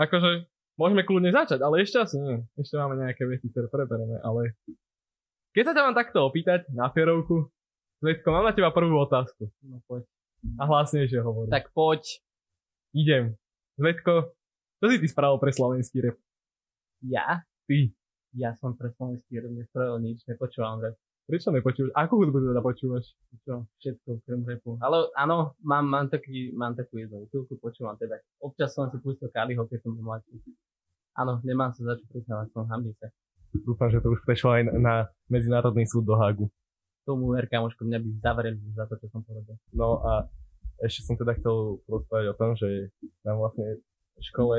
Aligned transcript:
akože 0.00 0.48
môžeme 0.80 1.04
kľudne 1.04 1.28
začať, 1.28 1.60
ale 1.60 1.84
ešte 1.84 2.00
asi 2.00 2.16
nie. 2.16 2.40
Ešte 2.56 2.80
máme 2.80 2.96
nejaké 2.96 3.28
veci, 3.28 3.52
ktoré 3.52 3.68
preberieme, 3.68 4.16
ale 4.24 4.56
keď 5.52 5.62
sa 5.68 5.72
ťa 5.76 5.82
mám 5.84 5.96
takto 5.98 6.24
opýtať 6.24 6.64
na 6.72 6.88
ferovku, 6.88 7.52
Zvetko, 8.00 8.32
mám 8.32 8.48
na 8.48 8.56
teba 8.56 8.72
prvú 8.72 8.96
otázku. 8.96 9.52
No 9.60 9.84
poď. 9.84 10.08
A 10.56 10.64
hlasnejšie 10.64 11.20
hovorím. 11.20 11.52
Tak 11.52 11.68
poď. 11.76 12.00
Idem. 12.96 13.36
Zvetko, 13.76 14.32
čo 14.80 14.86
si 14.88 14.96
ty 14.96 15.06
spravil 15.06 15.36
pre 15.36 15.52
slovenský 15.52 16.08
rap? 16.08 16.16
Ja? 17.04 17.44
Ty. 17.68 17.92
Ja 18.32 18.56
som 18.56 18.72
pre 18.72 18.88
slovenský 18.96 19.36
rap 19.36 19.52
nespravil 19.52 20.00
nič, 20.00 20.24
nepočúvam 20.24 20.80
rap. 20.80 20.96
Prečo 21.30 21.54
nepočúvaš? 21.54 21.94
Akú 21.94 22.18
hudbu 22.18 22.42
teda 22.42 22.58
počúvaš? 22.58 23.14
Čo? 23.46 23.62
Všetko, 23.78 24.26
krem 24.26 24.42
rapu. 24.42 24.74
Ale 24.82 25.06
áno, 25.14 25.54
mám, 25.62 25.86
mám, 25.86 26.06
taký, 26.10 26.50
mám 26.50 26.74
takú 26.74 26.98
jednu 26.98 27.30
chvíľku, 27.30 27.54
počúvam 27.62 27.94
teda. 27.94 28.18
Občas 28.42 28.74
som 28.74 28.90
si 28.90 28.98
pustil 28.98 29.30
Kaliho, 29.30 29.62
keď 29.70 29.86
som 29.86 29.94
bol 29.94 30.10
mladší. 30.10 30.42
Áno, 31.14 31.38
nemám 31.46 31.70
sa 31.70 31.86
za 31.86 31.94
čo 32.02 32.04
priznávať, 32.10 32.50
som 32.50 32.66
hambí 32.66 32.90
sa. 32.98 33.06
Dúfam, 33.54 33.94
že 33.94 34.02
to 34.02 34.10
už 34.10 34.26
prešlo 34.26 34.58
aj 34.58 34.62
na 34.74 35.06
Medzinárodný 35.30 35.86
súd 35.86 36.02
do 36.02 36.18
Hagu 36.18 36.50
tomu 37.10 37.34
ver, 37.34 37.50
kamoško, 37.50 37.82
mňa 37.82 37.98
by 37.98 38.08
zavreli 38.22 38.60
za 38.76 38.84
to, 38.86 38.94
čo 39.02 39.06
som 39.10 39.26
povedal. 39.26 39.58
No 39.74 39.98
a 40.04 40.30
ešte 40.86 41.02
som 41.02 41.18
teda 41.18 41.34
chcel 41.36 41.82
rozprávať 41.90 42.26
o 42.30 42.38
tom, 42.38 42.50
že 42.54 42.94
nám 43.26 43.42
vlastne 43.42 43.82
v 44.14 44.22
škole, 44.22 44.56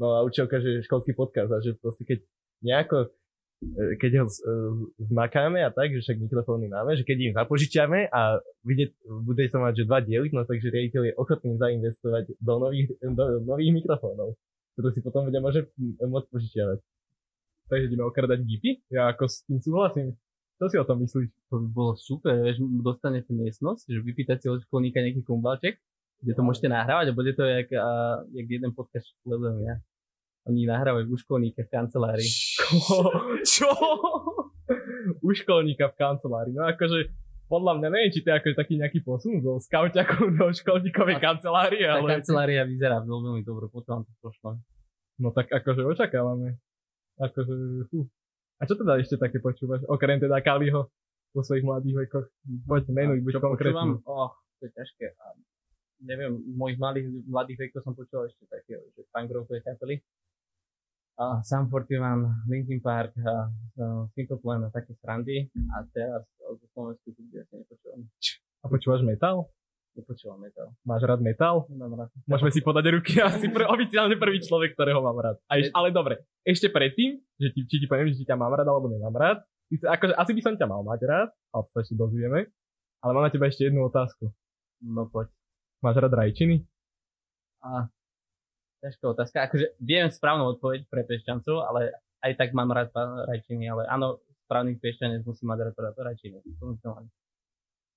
no 0.00 0.16
a 0.16 0.24
učiteľka, 0.24 0.64
že 0.64 0.86
školský 0.88 1.12
podcast 1.12 1.52
a 1.52 1.60
že 1.60 1.76
proste 1.76 2.08
keď 2.08 2.18
nejako 2.64 3.12
keď 3.96 4.10
ho 4.20 4.26
e, 4.28 4.32
zmakáme 5.08 5.64
a 5.64 5.72
tak, 5.72 5.88
že 5.96 6.04
však 6.04 6.20
mikrofóny 6.20 6.68
máme, 6.68 6.92
že 6.92 7.08
keď 7.08 7.16
im 7.16 7.32
zapožičiame 7.32 8.12
a 8.12 8.36
vidieť, 8.68 8.90
bude 9.24 9.42
to 9.48 9.58
mať, 9.58 9.72
že 9.80 9.88
dva 9.88 9.98
diely, 10.04 10.28
no 10.28 10.44
takže 10.44 10.68
riaditeľ 10.68 11.02
je 11.08 11.14
ochotný 11.16 11.56
zainvestovať 11.56 12.36
do 12.36 12.54
nových, 12.60 12.92
do 13.00 13.24
nových 13.40 13.72
mikrofónov, 13.72 14.36
ktoré 14.76 14.88
si 14.92 15.00
potom 15.00 15.24
bude 15.32 15.40
môže 15.40 15.72
môcť 15.80 16.28
požičiavať. 16.28 16.78
Takže 17.66 17.84
ideme 17.90 18.04
okradať 18.06 18.38
gipy? 18.44 18.70
Ja 18.92 19.10
ako 19.10 19.24
s 19.26 19.42
tým 19.48 19.58
súhlasím. 19.58 20.14
Čo 20.56 20.72
si 20.72 20.76
o 20.76 20.88
tom 20.88 21.04
myslíš? 21.04 21.28
To 21.52 21.60
by 21.60 21.68
bolo 21.68 21.92
super, 21.96 22.32
vieš, 22.36 22.60
dostanete 22.80 23.28
miestnosť, 23.32 23.92
že 23.92 24.00
vypýtať 24.00 24.36
si 24.40 24.46
od 24.48 24.64
školníka 24.64 25.00
nejaký 25.00 25.24
kumbalček, 25.24 25.76
kde 26.22 26.32
to 26.32 26.42
môžete 26.44 26.68
nahrávať 26.72 27.12
a 27.12 27.16
bude 27.16 27.32
to 27.36 27.44
jak, 27.44 27.68
a, 27.76 28.20
jak 28.32 28.46
jeden 28.48 28.72
podcast 28.72 29.04
sledujem 29.24 29.64
ja. 29.64 29.76
Oni 30.46 30.62
nahrávajú 30.62 31.10
u 31.10 31.16
školníka 31.18 31.66
v 31.66 31.70
kancelárii. 31.74 32.30
Čo? 33.42 33.70
U 35.22 35.28
školníka 35.34 35.90
v 35.90 35.96
kancelárii. 35.98 36.54
No 36.54 36.70
akože, 36.70 37.10
podľa 37.50 37.82
mňa 37.82 37.88
neviem, 37.90 38.10
či 38.14 38.22
to 38.22 38.30
je 38.30 38.38
akože 38.38 38.56
taký 38.58 38.74
nejaký 38.78 39.02
posun 39.02 39.42
zo 39.42 39.58
skautiaku 39.58 40.38
do 40.38 40.46
školníkovej 40.54 41.18
kancelárie, 41.18 41.82
ale... 41.82 42.06
Tá 42.06 42.22
kancelária 42.22 42.62
vyzerá 42.62 43.02
veľmi 43.02 43.42
dobro, 43.42 43.66
potom 43.66 44.06
to 44.06 44.12
prošlo. 44.22 44.62
No 45.18 45.34
tak 45.34 45.50
akože 45.50 45.82
očakávame. 45.82 46.62
Akože, 47.18 47.52
fú, 47.90 48.06
a 48.56 48.62
čo 48.64 48.78
teda 48.78 48.96
ešte 49.02 49.20
také 49.20 49.42
počúvaš? 49.42 49.82
Okrem 49.90 50.16
teda 50.16 50.38
Kaliho 50.40 50.88
vo 51.34 51.40
svojich 51.44 51.64
mladých 51.64 52.06
vekoch. 52.06 52.26
Poď, 52.64 52.84
menuj, 52.94 53.18
buď 53.20 53.34
konkrétny. 53.40 54.00
Oh, 54.08 54.32
to 54.60 54.62
je 54.64 54.72
ťažké. 54.72 55.12
A 55.12 55.36
neviem, 56.04 56.38
v 56.38 56.54
mojich 56.56 56.78
mladých, 56.80 57.06
mladých 57.28 57.58
vekoch 57.68 57.82
som 57.84 57.92
počúval 57.92 58.28
ešte 58.28 58.48
také, 58.48 58.80
že 58.96 59.04
punk 59.12 59.28
rockové 59.32 59.60
kapely. 59.60 60.00
A 61.16 61.40
Sam 61.40 61.72
41, 61.72 62.44
Linkin 62.44 62.80
Park, 62.84 63.16
a, 63.24 63.48
a 63.48 63.84
Simple 64.12 64.36
Plan 64.36 64.60
a 64.64 64.68
také 64.68 64.92
srandy. 65.00 65.48
A 65.72 65.80
teraz 65.88 66.28
zo 66.36 66.66
Slovensku 66.76 67.08
tu 67.16 67.24
ja 67.32 67.40
nepočúvam. 67.48 68.04
A 68.60 68.66
počúvaš 68.68 69.00
metal? 69.00 69.48
Nepočúvam 69.96 70.36
metal. 70.44 70.76
Máš 70.84 71.08
rád 71.08 71.24
metal? 71.24 71.64
Mám 71.72 71.96
rád. 71.96 72.12
Môžeme 72.28 72.52
si 72.52 72.60
podať 72.60 72.92
ruky, 72.92 73.16
asi 73.24 73.48
pr- 73.48 73.64
oficiálne 73.64 74.20
prvý 74.20 74.44
človek, 74.44 74.76
ktorého 74.76 75.00
mám 75.00 75.16
rád. 75.16 75.40
A 75.48 75.56
eš, 75.56 75.72
ale 75.72 75.88
dobre, 75.88 76.20
ešte 76.44 76.68
predtým, 76.68 77.16
že 77.40 77.48
ti, 77.56 77.64
či 77.64 77.76
ti 77.80 77.86
poviem, 77.88 78.12
že 78.12 78.20
ti 78.20 78.28
ťa 78.28 78.36
mám 78.36 78.52
rád 78.52 78.68
alebo 78.68 78.92
nemám 78.92 79.16
rád, 79.16 79.40
ty, 79.72 79.80
akože, 79.80 80.12
asi 80.12 80.32
by 80.36 80.40
som 80.44 80.54
ťa 80.60 80.68
mal 80.68 80.84
mať 80.84 81.00
rád, 81.08 81.28
ale 81.48 81.64
to 81.72 81.76
ešte 81.80 81.96
dozvieme. 81.96 82.40
Ale 83.00 83.10
mám 83.16 83.24
na 83.24 83.32
teba 83.32 83.48
ešte 83.48 83.72
jednu 83.72 83.88
otázku. 83.88 84.28
No 84.84 85.08
poď. 85.08 85.32
Máš 85.80 85.96
rád 85.96 86.12
rajčiny? 86.12 86.60
A, 87.64 87.88
ťažká 88.84 89.04
otázka. 89.08 89.36
Akože 89.46 89.76
viem 89.80 90.08
správnu 90.08 90.56
odpoveď 90.56 90.88
pre 90.90 91.02
pešťancov, 91.06 91.64
ale 91.64 91.96
aj 92.24 92.32
tak 92.36 92.50
mám 92.56 92.72
rád 92.72 92.92
rajčiny, 93.28 93.68
ale 93.70 93.86
áno, 93.86 94.20
správny 94.46 94.78
pešťanec 94.78 95.26
musí 95.26 95.42
mať 95.46 95.58
rád 95.72 95.96
rajčiny. 95.96 96.38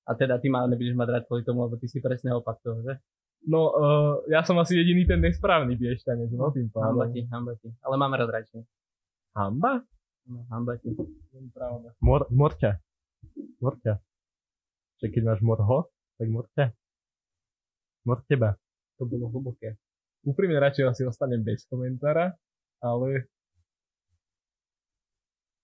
A 0.10 0.12
teda 0.18 0.42
ty 0.42 0.50
ma 0.50 0.66
nebudeš 0.66 0.98
mať 0.98 1.10
rád 1.14 1.24
kvôli 1.30 1.46
tomu, 1.46 1.66
lebo 1.70 1.78
ty 1.78 1.86
si 1.86 2.02
presne 2.02 2.34
opak 2.34 2.58
toho, 2.66 2.82
že? 2.82 2.98
No, 3.48 3.72
uh, 3.72 4.14
ja 4.28 4.44
som 4.44 4.60
asi 4.60 4.76
jediný 4.76 5.08
ten 5.08 5.24
nesprávny 5.24 5.80
biešťanec, 5.80 6.30
no 6.36 6.52
tým 6.52 6.68
pádom. 6.68 7.00
Hamba 7.00 7.06
ti, 7.08 7.22
hamba 7.32 7.54
ti. 7.56 7.70
Ale 7.80 7.96
mám 7.96 8.12
rád 8.12 8.30
radšej. 8.36 8.62
Hamba? 9.32 9.80
No, 10.28 10.44
hamba 10.52 10.76
ti. 10.76 10.92
Mor, 12.04 12.28
morťa. 12.28 12.72
Morťa. 13.64 13.94
Že 15.00 15.08
keď 15.08 15.22
máš 15.24 15.40
morho, 15.40 15.88
tak 16.20 16.28
morťa. 16.28 16.66
Mor 18.04 18.20
teba. 18.28 18.60
To 19.00 19.08
bolo 19.08 19.32
hlboké. 19.32 19.80
Úprimne 20.28 20.60
radšej 20.60 20.84
asi 20.84 21.04
ostanem 21.08 21.40
bez 21.48 21.64
komentára, 21.72 22.36
ale 22.84 23.32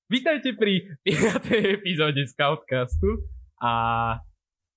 Vítajte 0.07 0.55
pri 0.55 0.95
5. 1.03 1.81
epizóde 1.81 2.23
Scoutcastu 2.23 3.27
a 3.59 3.73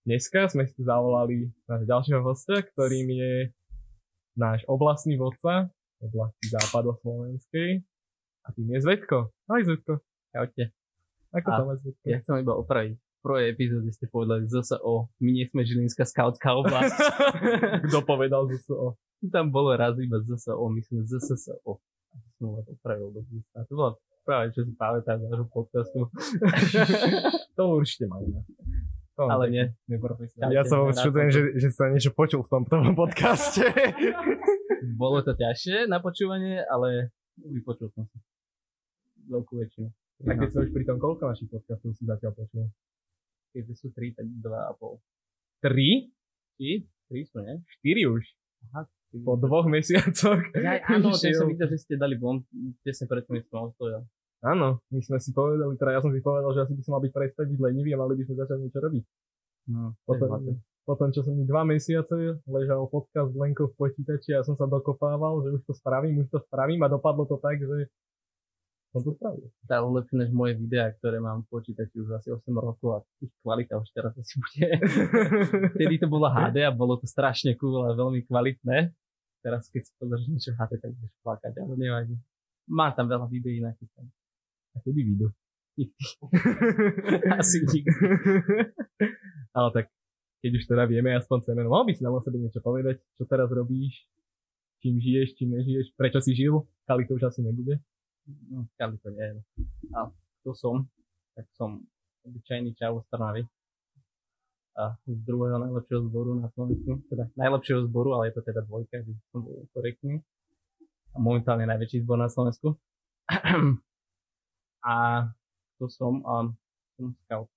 Dneska 0.03 0.51
sme 0.51 0.67
si 0.67 0.83
zavolali 0.83 1.53
nášho 1.71 1.87
ďalšieho 1.87 2.23
hostia, 2.27 2.65
ktorým 2.65 3.07
je 3.07 3.33
náš 4.35 4.67
oblastný 4.67 5.15
vodca 5.15 5.71
oblasti 6.03 6.51
západoslovenskej 6.51 7.79
a 8.43 8.49
tým 8.59 8.67
je 8.75 8.79
Zvetko. 8.83 9.31
Ahoj 9.47 9.63
Zvetko. 9.63 10.03
Čaute. 10.35 10.75
Ako 11.39 11.49
to 11.55 11.63
máš 11.71 11.79
Zvetko? 11.87 12.03
Ja 12.09 12.19
chcem 12.19 12.43
iba 12.43 12.55
opraviť. 12.59 12.99
Prvej 13.19 13.51
epizóde 13.51 13.91
ste 13.91 14.07
povedali 14.07 14.47
ZSO. 14.47 15.11
My 15.19 15.31
nie 15.35 15.47
sme 15.51 15.67
Žilinská 15.67 16.07
skautská 16.07 16.55
oblasť. 16.55 16.99
Kto 17.91 18.07
povedal 18.07 18.47
ZSO? 18.47 18.95
Tam 19.35 19.51
bolo 19.51 19.75
raz 19.75 19.99
iba 19.99 20.23
ZSO, 20.23 20.63
my 20.71 20.81
sme 20.87 21.03
ZSO. 21.03 21.83
A 22.09 22.15
to 22.15 22.29
som 22.39 22.49
vás 22.55 22.67
opravil 22.71 23.11
do 23.11 23.21
A 23.59 23.67
to 23.67 23.75
bolo 23.75 23.91
práve, 24.29 24.53
čo 24.53 24.61
si 24.63 24.73
pamätám 24.77 25.19
z 25.19 25.25
nášho 25.25 25.49
podcastu. 25.49 26.13
to 27.57 27.63
určite 27.73 28.05
máme. 28.13 28.45
Oh, 29.19 29.27
ale 29.27 29.45
nie, 29.51 29.65
neprofesionálne. 29.91 30.55
Ja 30.55 30.63
sa 30.63 30.85
čudujem, 30.93 31.33
že, 31.33 31.41
že 31.59 31.69
sa 31.75 31.91
niečo 31.91 32.15
počul 32.15 32.47
v 32.47 32.51
tomto 32.55 32.77
podcaste. 32.95 33.67
Bolo 35.03 35.25
to 35.27 35.35
ťažšie 35.35 35.91
na 35.91 35.99
počúvanie, 35.99 36.63
ale 36.63 37.11
vypočul 37.41 37.91
som 37.97 38.07
si 38.07 38.21
veľkú 39.27 39.59
väčšinu. 39.59 39.89
A 40.29 40.35
keď 40.39 40.49
sa 40.55 40.59
už 40.63 40.71
pri 40.71 40.85
tom, 40.87 41.03
koľko 41.03 41.35
našich 41.35 41.51
podcastov 41.51 41.99
si 41.99 42.07
zatiaľ 42.07 42.37
počul? 42.39 42.71
Keď 43.59 43.75
sú 43.75 43.91
tri, 43.91 44.15
tak 44.15 44.31
dva 44.39 44.71
a 44.71 44.73
pol. 44.79 45.03
Tri? 45.59 46.15
Tri? 46.55 46.87
Tri 47.11 47.21
sú, 47.27 47.43
ne? 47.43 47.65
Štyri 47.67 48.07
už. 48.07 48.23
Aha, 48.71 48.87
po 49.25 49.35
dvoch 49.41 49.65
mesiacoch. 49.65 50.43
Ja, 50.53 50.85
áno, 50.85 51.17
ten 51.23 51.33
som 51.33 51.49
videl, 51.49 51.69
že 51.73 51.81
ste 51.81 51.95
dali 51.97 52.21
von, 52.21 52.45
tesne 52.85 53.09
pred 53.09 53.25
tým 53.25 53.41
som. 53.49 53.73
Áno, 54.39 54.79
my 54.95 55.01
sme 55.03 55.19
si 55.19 55.35
povedali, 55.35 55.75
teda 55.75 55.99
ja 55.99 56.01
som 56.05 56.15
si 56.15 56.23
povedal, 56.23 56.55
že 56.55 56.63
asi 56.63 56.75
by 56.79 56.83
som 56.87 56.93
mal 56.95 57.03
byť 57.03 57.13
prestať 57.13 57.47
byť 57.51 57.59
lenivý 57.59 57.91
a 57.97 57.99
mali 57.99 58.15
by 58.15 58.23
sme 58.23 58.35
začať 58.39 58.59
niečo 58.63 58.79
robiť. 58.79 59.05
No, 59.69 59.99
potom, 60.07 60.29
potom, 60.87 61.09
čo 61.11 61.21
som 61.27 61.35
mi 61.35 61.43
dva 61.43 61.67
mesiace 61.67 62.39
ležal 62.47 62.87
podcast 62.87 63.35
Lenko 63.35 63.75
v 63.75 63.77
počítači 63.77 64.33
a 64.33 64.41
ja 64.41 64.43
som 64.47 64.55
sa 64.55 64.71
dokopával, 64.71 65.43
že 65.43 65.59
už 65.59 65.63
to 65.67 65.75
spravím, 65.75 66.23
už 66.23 66.31
to 66.31 66.39
spravím 66.47 66.87
a 66.87 66.89
dopadlo 66.89 67.27
to 67.27 67.37
tak, 67.43 67.59
že 67.59 67.91
som 68.99 69.07
to 69.07 69.17
spravil. 69.17 69.47
Tá 69.65 69.79
lepšie 69.79 70.17
než 70.19 70.31
moje 70.35 70.59
videá, 70.59 70.91
ktoré 70.91 71.23
mám 71.23 71.47
v 71.47 71.51
počítači 71.55 71.97
už 72.03 72.19
asi 72.19 72.29
8 72.35 72.45
rokov 72.53 72.89
a 72.91 72.99
ich 73.23 73.33
kvalita 73.41 73.79
už 73.79 73.89
teraz 73.95 74.13
asi 74.19 74.35
bude. 74.37 74.67
Vtedy 75.79 75.97
to 76.03 76.07
bolo 76.11 76.27
HD 76.27 76.67
a 76.67 76.75
bolo 76.75 76.99
to 76.99 77.07
strašne 77.07 77.55
cool 77.57 77.87
a 77.87 77.95
veľmi 77.95 78.27
kvalitné. 78.27 78.91
Teraz 79.41 79.71
keď 79.71 79.83
si 79.87 79.93
pozrieš 79.97 80.27
niečo 80.27 80.51
HD, 80.59 80.73
tak 80.83 80.91
budeš 80.93 81.15
plakať, 81.23 81.53
ale 81.63 81.75
nevadí. 81.79 82.15
Má 82.69 82.91
tam 82.93 83.07
veľa 83.07 83.31
videí 83.31 83.63
nachystaných. 83.63 84.17
A 84.75 84.83
kedy 84.83 85.01
vyjdu? 85.01 85.29
Asi 87.39 87.63
nikdy. 87.63 87.87
Ale 89.55 89.69
tak, 89.71 89.87
keď 90.43 90.51
už 90.59 90.65
teda 90.67 90.85
vieme 90.91 91.15
aspoň 91.15 91.39
semeno, 91.47 91.71
mal 91.71 91.87
by 91.87 91.95
si 91.95 92.03
nám 92.03 92.19
o 92.19 92.23
sebe 92.23 92.43
niečo 92.43 92.59
povedať, 92.59 92.99
čo 93.15 93.25
teraz 93.31 93.47
robíš, 93.47 94.03
čím 94.83 94.99
žiješ, 94.99 95.39
čím 95.39 95.55
nežiješ, 95.55 95.95
prečo 95.95 96.19
si 96.19 96.35
žil, 96.35 96.67
Kali 96.89 97.05
to 97.05 97.21
už 97.21 97.29
asi 97.29 97.45
nebude. 97.45 97.77
No, 98.29 98.69
Kali 98.77 99.01
to 99.01 99.09
nie 99.11 99.25
je. 99.25 99.41
A 99.97 100.13
to 100.45 100.53
som, 100.53 100.85
tak 101.33 101.49
som 101.57 101.81
obyčajný 102.29 102.77
čau 102.77 103.01
z 103.01 103.07
Trnavy. 103.09 103.43
A 104.79 104.95
z 105.09 105.19
druhého 105.27 105.59
najlepšieho 105.59 106.07
zboru 106.07 106.39
na 106.39 106.53
Slovensku, 106.55 107.03
teda 107.11 107.27
najlepšieho 107.35 107.89
zboru, 107.91 108.15
ale 108.15 108.31
je 108.31 108.39
to 108.39 108.43
teda 108.47 108.63
dvojka, 108.63 109.03
že 109.03 109.11
som 109.35 109.43
bol 109.43 109.67
korektný. 109.75 110.23
A 111.13 111.19
momentálne 111.19 111.67
najväčší 111.67 112.05
zbor 112.07 112.21
na 112.21 112.31
Slovensku. 112.31 112.79
a 114.93 114.95
to 115.83 115.91
som, 115.91 116.23
um, 116.23 116.55
som 116.95 117.07
scout. 117.25 117.51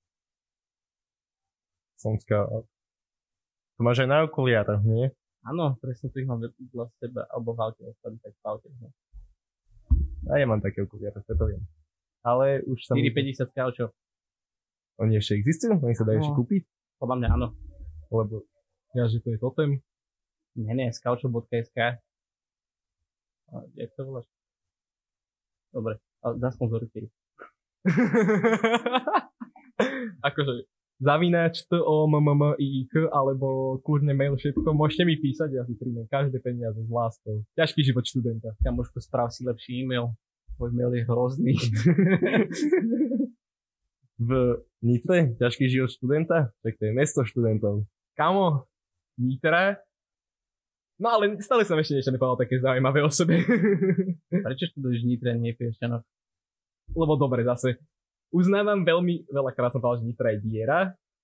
Som 2.01 2.17
scout. 2.17 2.65
To 3.77 3.79
máš 3.85 4.01
aj 4.01 4.09
na 4.09 4.25
okuliároch, 4.25 4.81
nie? 4.81 5.13
Áno, 5.45 5.77
presne 5.77 6.09
tu 6.09 6.21
ich 6.21 6.29
mám 6.29 6.41
vedľa 6.41 6.89
seba, 7.01 7.25
alebo 7.29 7.57
v 7.57 7.59
aute, 7.65 7.81
tak 8.01 8.33
v 8.33 8.45
aute. 8.45 8.69
No. 8.77 8.93
A 10.27 10.37
ja 10.37 10.45
mám 10.45 10.59
také 10.59 10.81
okuliare, 10.81 11.17
to 11.23 11.33
to 11.33 11.45
viem. 11.47 11.63
Ale 12.21 12.61
už 12.63 12.85
sa... 12.85 12.93
4,50 12.93 13.49
z 13.49 13.53
kaučov. 13.53 13.87
Oni 14.97 15.17
ešte 15.17 15.33
existujú? 15.33 15.81
Oni 15.81 15.97
sa 15.97 16.05
dajú 16.05 16.19
No. 16.19 16.23
ešte 16.23 16.35
kúpiť? 16.37 16.61
Podľa 16.99 17.15
mňa 17.17 17.27
áno. 17.31 17.47
Lebo 18.07 18.45
ja, 18.93 19.09
že 19.09 19.17
to 19.17 19.33
je 19.33 19.39
totem. 19.39 19.69
Nie, 20.53 20.75
nie, 20.75 20.91
skaučov.sk. 20.91 21.77
A 23.47 23.55
Jak 23.73 23.89
to 23.95 24.01
voláš? 24.03 24.27
Dobre, 25.71 25.97
ale 26.21 26.33
zasponzorujte 26.37 26.97
ich. 27.07 27.13
akože 30.21 30.53
zavináč 31.01 31.65
t 31.65 31.73
o 31.81 32.05
m 32.05 32.21
m 32.21 32.29
m 32.37 32.43
i 32.61 32.85
k 32.85 33.09
alebo 33.09 33.81
kľudne 33.81 34.13
mail 34.13 34.37
všetko, 34.37 34.77
môžete 34.77 35.03
mi 35.03 35.17
písať, 35.17 35.49
ja 35.57 35.65
si 35.65 35.73
príjmem 35.73 36.05
každé 36.05 36.37
peniaze 36.39 36.77
s 36.77 36.89
láskou. 36.93 37.41
Ťažký 37.57 37.81
život 37.81 38.05
študenta. 38.05 38.53
Kamoško, 38.61 39.01
správ 39.01 39.33
si 39.33 39.41
lepší 39.41 39.81
e-mail. 39.81 40.13
Tvoj 40.55 40.71
mail 40.77 40.93
je 40.93 41.03
hrozný. 41.09 41.53
v 44.21 44.29
Nitre, 44.85 45.33
ťažký 45.41 45.65
život 45.65 45.89
študenta, 45.89 46.53
tak 46.61 46.77
to 46.77 46.85
je 46.85 46.93
mesto 46.93 47.25
študentov. 47.25 47.89
Kamo, 48.13 48.69
Nitra, 49.17 49.81
No 51.01 51.17
ale 51.17 51.33
stále 51.41 51.65
som 51.65 51.81
ešte 51.81 51.97
niečo 51.97 52.13
nepovedal 52.13 52.45
také 52.45 52.61
zaujímavé 52.61 53.01
o 53.01 53.09
sebe. 53.09 53.41
Prečo 54.29 54.69
študuješ 54.69 55.01
v 55.01 55.09
Nitre, 55.09 55.33
nie 55.33 55.57
v? 55.57 56.05
Lebo 56.93 57.17
dobre, 57.17 57.41
zase 57.41 57.81
uznávam 58.31 58.81
veľmi, 58.81 59.29
veľakrát 59.29 59.75
som 59.75 59.83
povedal, 59.83 60.03
že 60.03 60.07
Nitra 60.09 60.29
je 60.35 60.39
diera, 60.41 60.79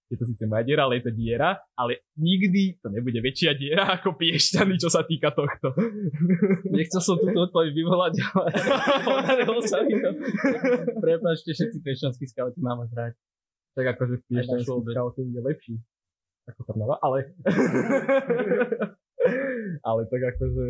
je 0.07 0.15
to 0.15 0.23
síce 0.23 0.47
moja 0.47 0.63
diera, 0.63 0.87
ale 0.87 1.03
je 1.03 1.03
to 1.03 1.11
diera, 1.11 1.59
ale 1.75 1.99
nikdy 2.15 2.79
to 2.79 2.87
nebude 2.87 3.19
väčšia 3.19 3.51
diera 3.59 3.99
ako 3.99 4.15
Piešťany, 4.15 4.79
čo 4.79 4.87
sa 4.87 5.03
týka 5.03 5.35
tohto. 5.35 5.75
Nechcel 6.71 7.03
som 7.03 7.19
túto 7.19 7.51
odpoveď 7.51 7.75
vyvolať, 7.75 8.13
ale 8.31 8.49
podarilo 9.07 9.59
sa 9.67 9.83
mi 9.83 9.99
to. 9.99 10.09
Prepačte, 11.03 11.51
všetci 11.51 11.77
piešťanskí 11.83 12.23
skauti 12.31 12.59
mám 12.63 12.87
vás 12.87 12.91
rád. 12.95 13.19
Tak 13.75 13.99
akože 13.99 14.23
obec. 14.71 14.95
scouting 14.95 15.29
je 15.35 15.41
lepší 15.43 15.75
ako 16.47 16.61
Trnava, 16.63 16.95
ale... 17.03 17.35
ale 19.87 20.01
tak 20.07 20.21
akože... 20.35 20.65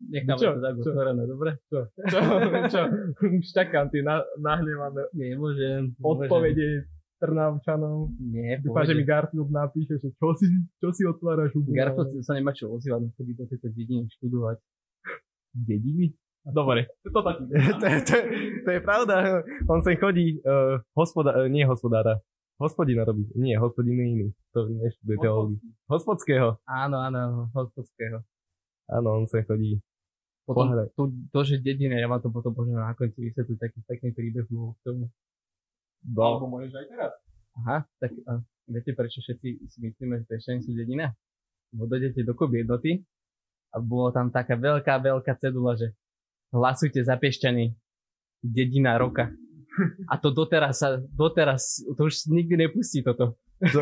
Necháme 0.00 0.40
Čo? 0.40 0.56
to 0.56 0.60
tak 0.64 0.74
Čo? 0.80 0.90
otvorené, 0.90 1.22
dobre? 1.28 1.50
Čo? 1.68 1.78
Čo? 2.08 2.18
Čo? 2.72 2.82
Už 3.20 3.46
čakám 3.52 3.92
tie 3.92 4.00
na, 4.00 4.24
nahnevané 4.40 5.12
Nemôžem. 5.12 5.92
odpovede 6.00 6.88
Trnavčanov. 7.20 8.16
Nie, 8.16 8.56
Dúfam, 8.64 8.88
že 8.88 8.96
mi. 8.96 9.04
Garfield 9.04 9.52
napíše, 9.52 10.00
že 10.00 10.08
čo 10.16 10.32
si, 10.40 10.48
čo 10.80 10.88
si 10.88 11.04
otváraš 11.04 11.52
hubu. 11.52 11.76
Garfield 11.76 12.16
sa 12.24 12.32
nemá 12.32 12.56
čo 12.56 12.72
ozývať, 12.72 13.12
byť 13.12 13.36
do 13.36 13.44
tejto 13.44 13.68
dediny 13.76 14.08
študovať. 14.16 14.56
dediny? 15.52 16.16
Dobre, 16.40 16.88
to, 17.04 17.12
to, 17.20 17.20
to, 17.20 17.86
to, 18.08 18.16
to 18.64 18.70
je 18.72 18.80
pravda. 18.80 19.44
On 19.68 19.84
sem 19.84 20.00
chodí, 20.00 20.40
uh, 20.40 20.80
hospoda, 20.96 21.36
uh, 21.36 21.52
nie 21.52 21.68
hospodára, 21.68 22.16
hospodina 22.56 23.04
robiť. 23.04 23.36
Nie, 23.36 23.60
hospodin 23.60 24.00
je 24.00 24.06
iný. 24.08 24.28
To 24.56 24.64
neštuduje 24.64 25.16
teológiu. 25.20 25.60
Hospodského. 25.92 26.56
Áno, 26.64 26.96
áno, 26.96 27.52
hospodského. 27.52 28.24
Áno, 28.88 29.20
on 29.20 29.28
sem 29.28 29.44
chodí. 29.44 29.76
Potom 30.50 30.66
Pohľad. 30.66 30.90
to, 30.98 31.14
to, 31.30 31.40
že 31.46 31.62
dedina, 31.62 31.94
ja 31.94 32.10
vám 32.10 32.26
to 32.26 32.34
potom 32.34 32.50
možno 32.50 32.82
na 32.82 32.90
konci 32.98 33.22
vysvetliť 33.22 33.54
taký 33.54 33.78
pekný 33.86 34.10
príbeh 34.10 34.46
k 34.50 34.78
tomu. 34.82 35.06
No. 36.10 36.42
môžeš 36.42 36.74
aj 36.74 36.86
teraz. 36.90 37.12
Aha, 37.62 37.78
tak 38.02 38.10
a, 38.26 38.42
viete 38.66 38.90
prečo 38.98 39.22
všetci 39.22 39.48
si 39.70 39.78
myslíme, 39.78 40.18
že 40.18 40.26
Piešťany 40.26 40.58
sú 40.66 40.74
dedina? 40.74 41.14
Lebo 41.70 41.86
dojdete 41.86 42.26
do 42.26 42.34
Kuby 42.34 42.66
jednoty 42.66 42.98
a 43.70 43.78
bolo 43.78 44.10
tam 44.10 44.34
taká 44.34 44.58
veľká, 44.58 44.98
veľká 44.98 45.38
cedula, 45.38 45.78
že 45.78 45.94
hlasujte 46.50 46.98
za 46.98 47.14
Piešťany, 47.14 47.70
dedina 48.42 48.98
roka. 48.98 49.30
A 50.10 50.18
to 50.18 50.34
doteraz 50.34 50.82
sa, 50.82 50.98
doteraz, 50.98 51.78
to 51.94 52.10
už 52.10 52.26
nikdy 52.26 52.66
nepustí 52.66 53.06
toto. 53.06 53.38
To, 53.70 53.80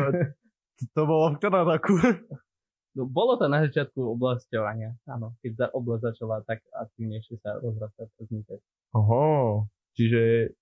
to 0.93 1.01
bolo 1.01 1.33
v 1.33 1.41
ktorom 1.41 1.65
roku? 1.65 1.97
No, 2.97 3.05
bolo 3.05 3.37
to 3.37 3.45
na 3.45 3.61
začiatku 3.69 4.01
oblasťovania, 4.17 4.97
áno, 5.05 5.37
keď 5.45 5.51
za 5.55 5.67
oblasť 5.77 6.03
začala 6.09 6.41
tak 6.41 6.65
aktívnejšie 6.73 7.37
sa 7.37 7.61
rozrastať 7.61 8.09
vznikať. 8.17 8.59
Oho, 8.97 9.21
čiže 9.93 10.53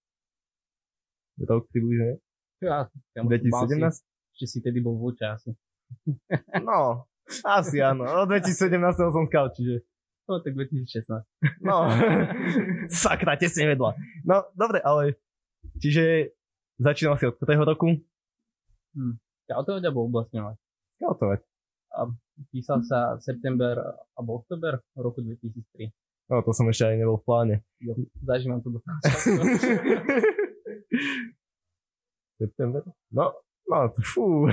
rok 1.47 1.71
približne? 1.71 2.19
Ja, 2.59 2.91
kamoško, 3.15 3.47
mal 3.47 3.63
2017? 3.69 3.95
Si, 3.95 4.01
ešte 4.35 4.45
si 4.51 4.59
tedy 4.59 4.83
bol 4.83 4.99
v 4.99 5.15
asi. 5.23 5.55
No, 6.67 7.07
asi 7.47 7.79
áno. 7.79 8.03
Od 8.03 8.27
2017 8.27 8.75
som 8.99 9.23
scout, 9.31 9.55
čiže 9.55 9.87
No, 10.27 10.43
tak 10.43 10.59
2016. 10.59 11.23
No, 11.63 11.87
sakra, 12.91 13.39
tesne 13.39 13.71
vedľa. 13.71 13.95
No, 14.27 14.43
dobre, 14.59 14.83
ale 14.83 15.15
čiže 15.79 16.35
začínal 16.75 17.15
si 17.15 17.31
od 17.31 17.39
ktorého 17.39 17.63
roku? 17.63 17.95
To 19.63 19.79
ťa 19.79 19.95
bol 19.95 20.11
oblastňovať. 20.11 21.47
Scoutovať. 21.97 22.25
Písal 22.53 22.85
sa 22.85 23.17
september 23.17 23.81
alebo 24.13 24.45
oktober 24.45 24.77
roku 24.93 25.25
2003. 25.25 25.89
No, 26.29 26.45
to 26.45 26.53
som 26.53 26.69
ešte 26.69 26.85
aj 26.85 26.95
nebol 27.01 27.17
v 27.17 27.25
pláne. 27.25 27.55
Jo, 27.81 27.97
zažívam 28.21 28.61
to 28.61 28.69
do 28.69 28.79
September? 32.41 32.85
No, 33.09 33.33
no, 33.65 33.77
fú. 34.05 34.45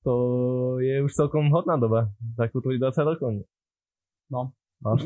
To 0.00 0.80
je 0.80 1.04
už 1.04 1.12
celkom 1.12 1.52
hodná 1.52 1.76
doba. 1.76 2.08
Takú 2.32 2.64
20 2.64 2.80
rokov. 3.04 3.44
No. 4.32 4.56
no. 4.80 4.96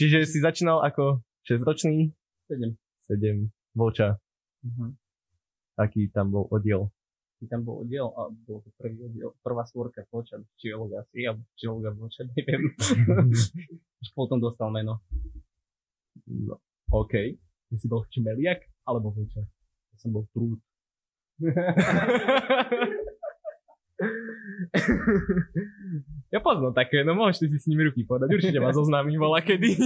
Čiže 0.00 0.24
si 0.24 0.40
začínal 0.40 0.80
ako 0.80 1.20
6-ročný? 1.44 2.08
7. 2.48 2.72
7. 3.04 3.52
Voča. 3.76 4.16
Mhm. 4.64 4.96
Taký 5.76 6.08
tam 6.08 6.32
bol 6.32 6.48
oddiel. 6.48 6.88
Tam 7.50 7.64
bol 7.64 7.80
oddiel 7.84 8.06
a 8.14 8.30
bol 8.30 8.62
to 8.64 8.70
prvý 8.78 9.04
oddiel, 9.04 9.34
prvá 9.44 9.64
svorka 9.66 10.04
poča, 10.08 10.38
čiolog 10.60 10.92
asi, 10.98 11.26
alebo 11.28 11.42
čiologa 11.58 11.90
voča, 11.94 12.24
neviem. 12.34 12.74
Už 14.00 14.08
potom 14.18 14.40
dostal 14.40 14.70
meno. 14.70 15.00
No, 16.28 16.60
OK. 16.92 17.14
Ty 17.70 17.78
si 17.80 17.88
bol 17.90 18.04
čmeliak 18.08 18.60
alebo 18.86 19.10
voča? 19.10 19.40
Ja 19.44 19.96
som 19.98 20.12
bol 20.14 20.26
trúd. 20.30 20.60
ja 26.34 26.38
poznám 26.42 26.74
také, 26.74 27.04
no 27.06 27.14
môžeš 27.14 27.50
si 27.50 27.58
s 27.58 27.66
nimi 27.70 27.84
ruky 27.86 28.04
podať, 28.06 28.30
určite 28.30 28.60
ma 28.62 28.72
zoznámim 28.74 29.18
vola 29.18 29.40
kedy. 29.42 29.74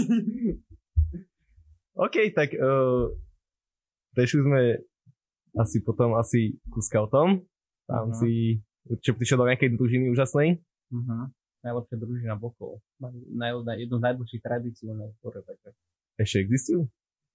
OK, 2.05 2.17
tak 2.37 2.55
uh, 2.55 3.11
prešli 4.15 4.43
sme 4.45 4.61
asi 5.59 5.83
potom 5.83 6.15
asi 6.15 6.41
ku 6.67 6.79
scoutom. 6.79 7.43
Tam 7.85 8.09
Mhm. 8.09 8.17
si 8.17 8.31
určite 8.85 9.13
prišiel 9.13 9.39
do 9.39 9.49
nejakej 9.49 9.71
družiny 9.75 10.09
úžasnej. 10.09 10.61
Uh-huh. 10.89 11.29
Najlepšia 11.61 11.97
družina 11.97 12.35
bokov. 12.35 12.81
Naj, 13.01 13.53
jednu 13.77 13.99
z 13.99 14.05
najdlhších 14.05 14.41
tradícií 14.41 14.87
u 14.87 14.95
nás 14.95 15.13
takže 15.21 15.69
Ešte 16.17 16.39
existujú? 16.39 16.89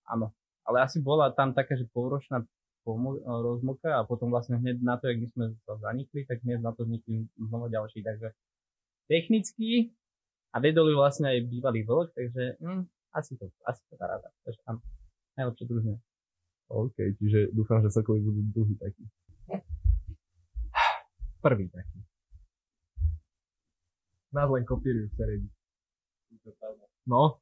áno. 0.05 0.33
Ale 0.63 0.79
asi 0.79 0.97
bola 0.97 1.29
tam 1.29 1.51
taká, 1.51 1.75
že 1.75 1.83
polročná 1.85 2.41
pomo- 2.81 3.19
rozmoka 3.19 3.93
a 3.93 4.03
potom 4.03 4.31
vlastne 4.31 4.55
hneď 4.57 4.79
na 4.79 4.95
to, 4.95 5.07
jak 5.07 5.19
my 5.19 5.27
sme 5.27 5.45
sa 5.61 5.75
zanikli, 5.77 6.23
tak 6.23 6.39
hneď 6.39 6.59
na 6.59 6.71
to 6.71 6.83
vznikli 6.83 7.27
znova 7.37 7.67
ďalší, 7.67 7.99
takže 7.99 8.31
technicky 9.05 9.91
a 10.49 10.59
vedol 10.59 10.87
ju 10.87 10.95
vlastne 10.95 11.27
aj 11.27 11.39
bývalý 11.43 11.83
vlk, 11.83 12.13
takže 12.13 12.43
hm, 12.59 12.83
asi 13.11 13.35
to, 13.35 13.51
asi 13.63 13.81
to 13.87 13.95
dá 13.95 14.07
rada. 14.09 14.29
Takže 14.43 14.59
tam 14.63 14.75
najlepšia 15.35 15.65
družina. 15.65 15.97
OK, 16.71 16.95
čiže 17.19 17.51
dúfam, 17.51 17.83
že 17.83 17.89
Sokoly 17.91 18.23
budú 18.23 18.41
druhý 18.53 18.75
taký. 18.79 19.03
Prvý 21.43 21.67
taký. 21.69 21.99
Nás 24.33 24.49
len 24.49 24.65
kopírujú 24.65 25.11
v 25.11 25.15
Seredi. 25.15 25.49
No, 27.05 27.37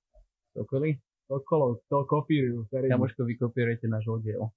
Sokoly, 0.51 1.00
okolo, 1.30 1.80
to 1.88 2.04
kopírujú 2.10 2.66
v 2.66 2.68
Seredi. 2.68 2.92
kamoško, 2.92 3.24
vy 3.24 3.34
kopírujete 3.40 3.88
náš 3.88 4.10
oddiel. 4.10 4.51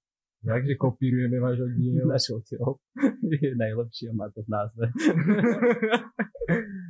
Jakže 0.45 0.75
kopírujeme 0.77 1.41
váš 1.41 1.63
oddiel? 1.65 2.05
Náš 2.05 2.29
oddiel 2.35 2.77
je 3.41 3.55
najlepší 3.55 4.09
a 4.09 4.13
má 4.13 4.29
to 4.29 4.45
v 4.45 4.49
názve. 4.49 4.85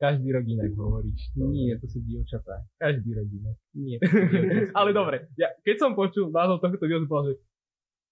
Každý 0.00 0.32
rok 0.32 0.48
inak 0.48 0.72
hovoríš. 0.72 1.28
Nie, 1.36 1.76
to 1.76 1.84
sú 1.84 2.00
dievčatá. 2.00 2.64
Každý 2.74 3.12
rok 3.12 3.28
inak. 3.28 3.56
Nie. 3.74 4.00
Ale 4.72 4.90
dobre, 4.90 5.28
ja, 5.36 5.52
keď 5.60 5.76
som 5.76 5.90
počul 5.92 6.32
názov 6.32 6.58
tohto 6.58 6.80
dielu, 6.80 7.04
povedal, 7.04 7.30
že 7.30 7.44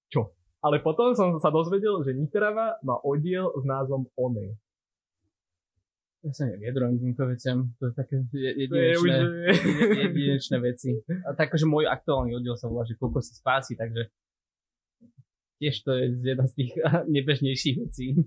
čo? 0.06 0.36
Ale 0.60 0.78
potom 0.78 1.16
som 1.16 1.40
sa 1.40 1.48
dozvedel, 1.48 1.96
že 2.02 2.12
Nitrava 2.12 2.76
má 2.82 3.00
oddiel 3.00 3.48
s 3.50 3.64
názvom 3.64 4.04
One. 4.14 4.60
Ja 6.18 6.34
sa 6.34 6.44
neviedrujem 6.44 6.92
k 6.92 7.02
týmto 7.04 7.24
veciam. 7.24 7.58
To 7.78 7.88
je 7.88 7.92
také 7.94 8.16
jedinečné, 8.28 9.16
je- 9.16 9.60
jedinečné 10.02 10.56
veci. 10.58 10.90
A 11.24 11.32
tak, 11.32 11.54
že 11.54 11.64
môj 11.64 11.86
aktuálny 11.86 12.34
oddiel 12.34 12.58
sa 12.58 12.66
volá, 12.66 12.82
že 12.82 12.98
koľko 12.98 13.22
si 13.22 13.32
spási, 13.32 13.78
takže 13.78 14.10
tiež 15.56 15.78
to 15.80 15.94
je 15.94 16.04
jedna 16.26 16.44
z 16.44 16.54
tých 16.58 16.70
nebežnejších 17.16 17.76
vecí. 17.80 18.18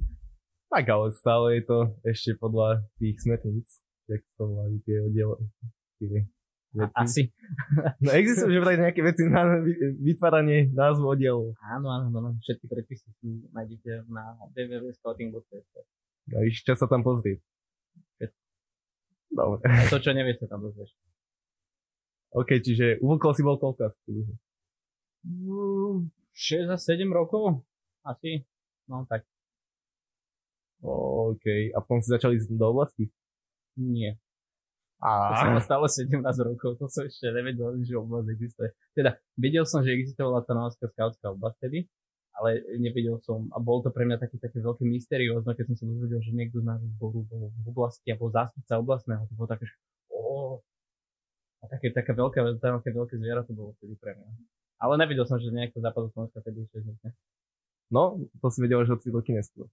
Tak 0.71 0.85
ale 0.87 1.11
stále 1.11 1.59
je 1.59 1.63
to 1.67 1.77
ešte 2.07 2.39
podľa 2.39 2.87
tých 2.95 3.19
smetníc, 3.19 3.67
jak 4.07 4.23
to 4.39 4.43
volajú 4.47 4.79
tie 4.87 4.97
oddiel. 5.03 5.29
tie 5.99 6.07
veci. 6.07 6.31
Asi. 6.95 7.27
No 8.03 8.15
existujú 8.15 8.55
že 8.55 8.63
vraj 8.63 8.79
nejaké 8.79 9.03
veci 9.03 9.27
na 9.27 9.59
vy- 9.59 9.99
vytváranie 9.99 10.71
názvu 10.71 11.11
oddielov. 11.11 11.51
Áno, 11.59 11.91
áno, 11.91 12.07
áno. 12.07 12.39
Všetky 12.39 12.71
predpisy 12.71 13.11
nájdete 13.51 14.07
na 14.07 14.39
www.scouting.sk. 14.55 15.75
No 16.31 16.37
iš 16.47 16.63
čas 16.63 16.79
sa 16.79 16.87
tam 16.87 17.03
pozrieť. 17.03 17.43
Dobre. 19.31 19.63
A 19.63 19.87
to, 19.87 20.03
čo 20.03 20.11
nevieš, 20.11 20.43
sa 20.43 20.47
tam 20.51 20.67
dozvieš. 20.67 20.91
OK, 22.35 22.59
čiže 22.59 22.99
uvokol 22.99 23.31
si 23.31 23.43
bol 23.43 23.55
koľko 23.59 23.91
asi 23.91 23.99
približne? 24.03 24.35
6 26.31 26.67
a 26.67 26.77
7 26.79 27.07
rokov? 27.11 27.63
Asi. 28.03 28.43
No 28.91 29.07
tak. 29.07 29.23
OK, 30.81 31.45
a 31.73 31.77
potom 31.81 32.01
si 32.01 32.09
začali 32.09 32.41
ísť 32.41 32.57
do 32.57 32.67
oblasti? 32.73 33.05
Nie. 33.77 34.17
To 35.01 35.33
som 35.33 35.57
A 35.57 35.61
stále 35.65 35.85
17 35.89 36.21
rokov, 36.45 36.77
to 36.77 36.85
som 36.85 37.09
ešte 37.09 37.33
nevedel, 37.33 37.73
že 37.81 37.97
oblasť 37.97 38.27
existuje. 38.37 38.69
Teda, 38.93 39.17
vedel 39.33 39.65
som, 39.65 39.81
že 39.81 39.97
existovala 39.97 40.45
tá 40.45 40.53
Novská 40.53 40.93
skautská 40.93 41.33
oblasť 41.33 41.57
vtedy, 41.57 41.89
ale 42.37 42.61
nevedel 42.77 43.17
som, 43.25 43.49
a 43.49 43.57
bol 43.57 43.81
to 43.81 43.89
pre 43.89 44.05
mňa 44.05 44.21
také, 44.21 44.37
také 44.37 44.61
veľké 44.61 44.85
mysteriózno, 44.85 45.57
keď 45.57 45.73
som 45.73 45.75
sa 45.81 45.85
dozvedel, 45.89 46.21
že 46.21 46.31
niekto 46.37 46.61
z 46.61 46.69
nášho 46.69 46.89
zboru 46.97 47.25
bol 47.25 47.49
v 47.49 47.65
oblasti, 47.65 48.13
a 48.13 48.17
bol 48.17 48.29
zástupca 48.29 48.77
oblastného, 48.77 49.25
to 49.25 49.33
bolo 49.33 49.49
také, 49.49 49.65
že 49.65 49.75
ó, 50.13 50.61
a 51.61 51.63
také, 51.65 51.93
také 51.93 52.11
veľké, 52.13 52.37
také 52.61 52.89
veľké 52.93 53.15
zviera 53.17 53.41
to 53.41 53.57
bolo 53.57 53.73
vtedy 53.81 53.97
pre 53.97 54.13
mňa. 54.13 54.29
Ale 54.81 54.93
nevedel 55.01 55.25
som, 55.25 55.37
že 55.37 55.49
nejaká 55.49 55.77
západoslovenská 55.77 56.41
vtedy 56.45 56.65
ešte 56.65 56.77
vznikne. 56.81 57.09
no, 57.89 58.21
to 58.37 58.47
si 58.49 58.61
vedel, 58.61 58.85
že 58.85 58.97
od 58.97 59.01
3 59.01 59.17
roky 59.17 59.33
neskôr. 59.33 59.65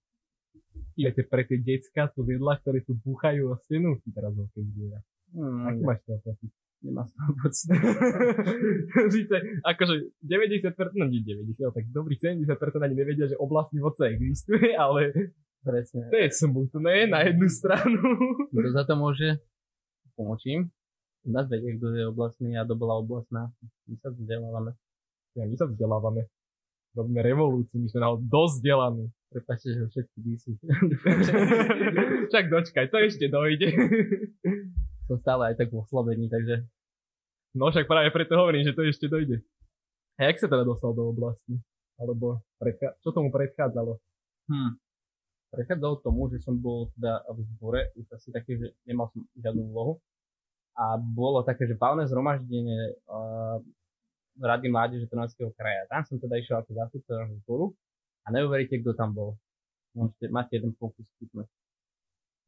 Viete, 0.94 1.23
pre 1.23 1.42
tie 1.47 1.58
decka 1.58 2.11
sú 2.12 2.26
jedla, 2.26 2.58
ktoré 2.58 2.82
tu 2.82 2.99
búchajú 2.99 3.52
o 3.52 3.56
stenu, 3.66 3.97
si 4.02 4.11
teraz 4.11 4.35
veľké 4.35 4.58
zviera. 4.66 4.99
Hmm, 5.35 5.66
Aký 5.68 5.82
máš 5.85 6.00
to 6.06 6.18
pocit? 6.25 6.50
nemá 6.78 7.02
z 7.06 7.12
toho 7.14 7.32
pocit. 7.42 7.68
Síce, 9.14 9.37
akože 9.66 9.94
90%, 10.23 10.94
no 10.94 11.04
nie 11.11 11.23
90, 11.26 11.75
tak 11.75 11.85
dobrých 11.90 12.20
70% 12.47 12.47
ani 12.78 12.94
nevedia, 12.94 13.26
že 13.26 13.35
oblastný 13.35 13.82
vodca 13.82 14.06
existuje, 14.06 14.75
ale 14.78 15.11
Presne. 15.66 16.06
to 16.06 16.16
je 16.16 16.28
smutné 16.30 17.11
na 17.11 17.26
jednu 17.26 17.50
stranu. 17.50 17.99
Kto 18.54 18.68
za 18.70 18.87
to 18.87 18.94
môže? 18.94 19.42
Pomočím. 20.14 20.70
U 21.26 21.35
nás 21.35 21.50
vedie, 21.50 21.76
kto 21.76 21.94
je 21.94 22.06
oblastný 22.08 22.54
a 22.56 22.62
kto 22.62 22.78
bola 22.78 23.02
oblastná. 23.02 23.50
My 23.90 23.94
sa 23.99 24.14
vzdelávame. 24.14 24.70
Ja, 25.35 25.44
my 25.44 25.56
sa 25.58 25.66
vzdelávame. 25.66 26.30
Robíme 26.94 27.20
revolúciu, 27.20 27.82
my 27.82 27.90
sme 27.90 28.00
naozaj 28.00 28.26
dosť 28.26 28.54
vzdelaní. 28.62 29.06
Prepačte, 29.28 29.76
že 29.76 29.85
všetky 29.92 30.18
dísi. 30.25 30.52
Čak 32.32 32.44
dočkaj, 32.49 32.88
to 32.88 32.97
ešte 32.97 33.28
dojde. 33.28 33.68
Som 35.08 35.20
stále 35.20 35.52
aj 35.52 35.54
tak 35.61 35.68
v 35.68 35.85
oslabení, 35.85 36.32
takže 36.32 36.64
No 37.56 37.73
však 37.73 37.88
práve 37.88 38.12
preto 38.12 38.37
hovorím, 38.37 38.68
že 38.68 38.76
to 38.76 38.85
ešte 38.85 39.08
dojde. 39.08 39.40
A 40.20 40.28
jak 40.28 40.37
sa 40.37 40.50
teda 40.50 40.62
dostal 40.62 40.92
do 40.92 41.08
oblasti? 41.08 41.56
Alebo 41.97 42.44
predchá... 42.61 42.94
čo 43.00 43.11
tomu 43.11 43.32
predchádzalo? 43.32 43.97
hm. 44.49 44.73
prechádzalo 45.52 45.94
tomu, 46.04 46.28
že 46.32 46.44
som 46.44 46.56
bol 46.61 46.92
teda 46.97 47.25
v 47.25 47.38
zbore, 47.56 47.80
už 47.97 48.06
asi 48.14 48.28
také, 48.30 48.56
že 48.61 48.66
nemal 48.85 49.08
som 49.11 49.25
žiadnu 49.40 49.62
úlohu. 49.73 49.99
A 50.78 50.94
bolo 51.00 51.42
také, 51.42 51.66
že 51.66 51.75
valné 51.75 52.06
zhromaždenie 52.06 52.94
uh, 53.11 53.58
Rady 54.38 54.70
mládeže 54.70 55.11
Trnavského 55.11 55.50
kraja. 55.58 55.90
Tam 55.90 56.06
som 56.06 56.23
teda 56.23 56.38
išiel 56.38 56.62
ako 56.62 56.70
zástupca 56.70 57.26
zboru 57.42 57.75
a 58.28 58.32
neuveríte, 58.37 58.76
kto 58.85 58.92
tam 58.92 59.16
bol. 59.16 59.40
Môžete, 59.97 60.28
máte 60.28 60.61
jeden 60.61 60.76
pokus 60.76 61.08
vtipnúť. 61.16 61.49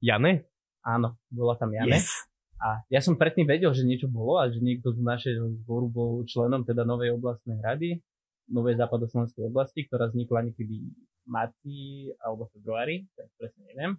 Jane? 0.04 0.44
Áno, 0.84 1.16
bola 1.32 1.56
tam 1.56 1.72
Jane. 1.72 1.96
Yes. 1.96 2.28
A 2.60 2.84
ja 2.92 3.00
som 3.00 3.16
predtým 3.16 3.48
vedel, 3.48 3.72
že 3.72 3.88
niečo 3.88 4.04
bolo 4.04 4.36
a 4.36 4.52
že 4.52 4.60
niekto 4.60 4.92
z 4.92 5.00
našeho 5.00 5.48
zboru 5.64 5.88
bol 5.88 6.10
členom 6.28 6.60
teda 6.68 6.84
novej 6.84 7.16
oblastnej 7.16 7.56
rady, 7.64 8.04
novej 8.52 8.76
západoslovenskej 8.76 9.48
oblasti, 9.48 9.88
ktorá 9.88 10.12
vznikla 10.12 10.52
niekedy 10.52 10.92
v 10.92 11.24
marci 11.24 12.12
alebo 12.20 12.52
februári, 12.52 13.08
tak 13.16 13.32
presne 13.40 13.64
neviem. 13.72 13.92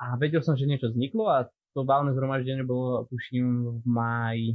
A 0.00 0.16
vedel 0.16 0.40
som, 0.40 0.56
že 0.56 0.64
niečo 0.64 0.88
vzniklo 0.88 1.28
a 1.28 1.44
to 1.76 1.84
válne 1.84 2.16
zhromaždenie 2.16 2.64
bolo, 2.64 3.04
tuším, 3.12 3.84
v 3.84 3.86
máji 3.86 4.48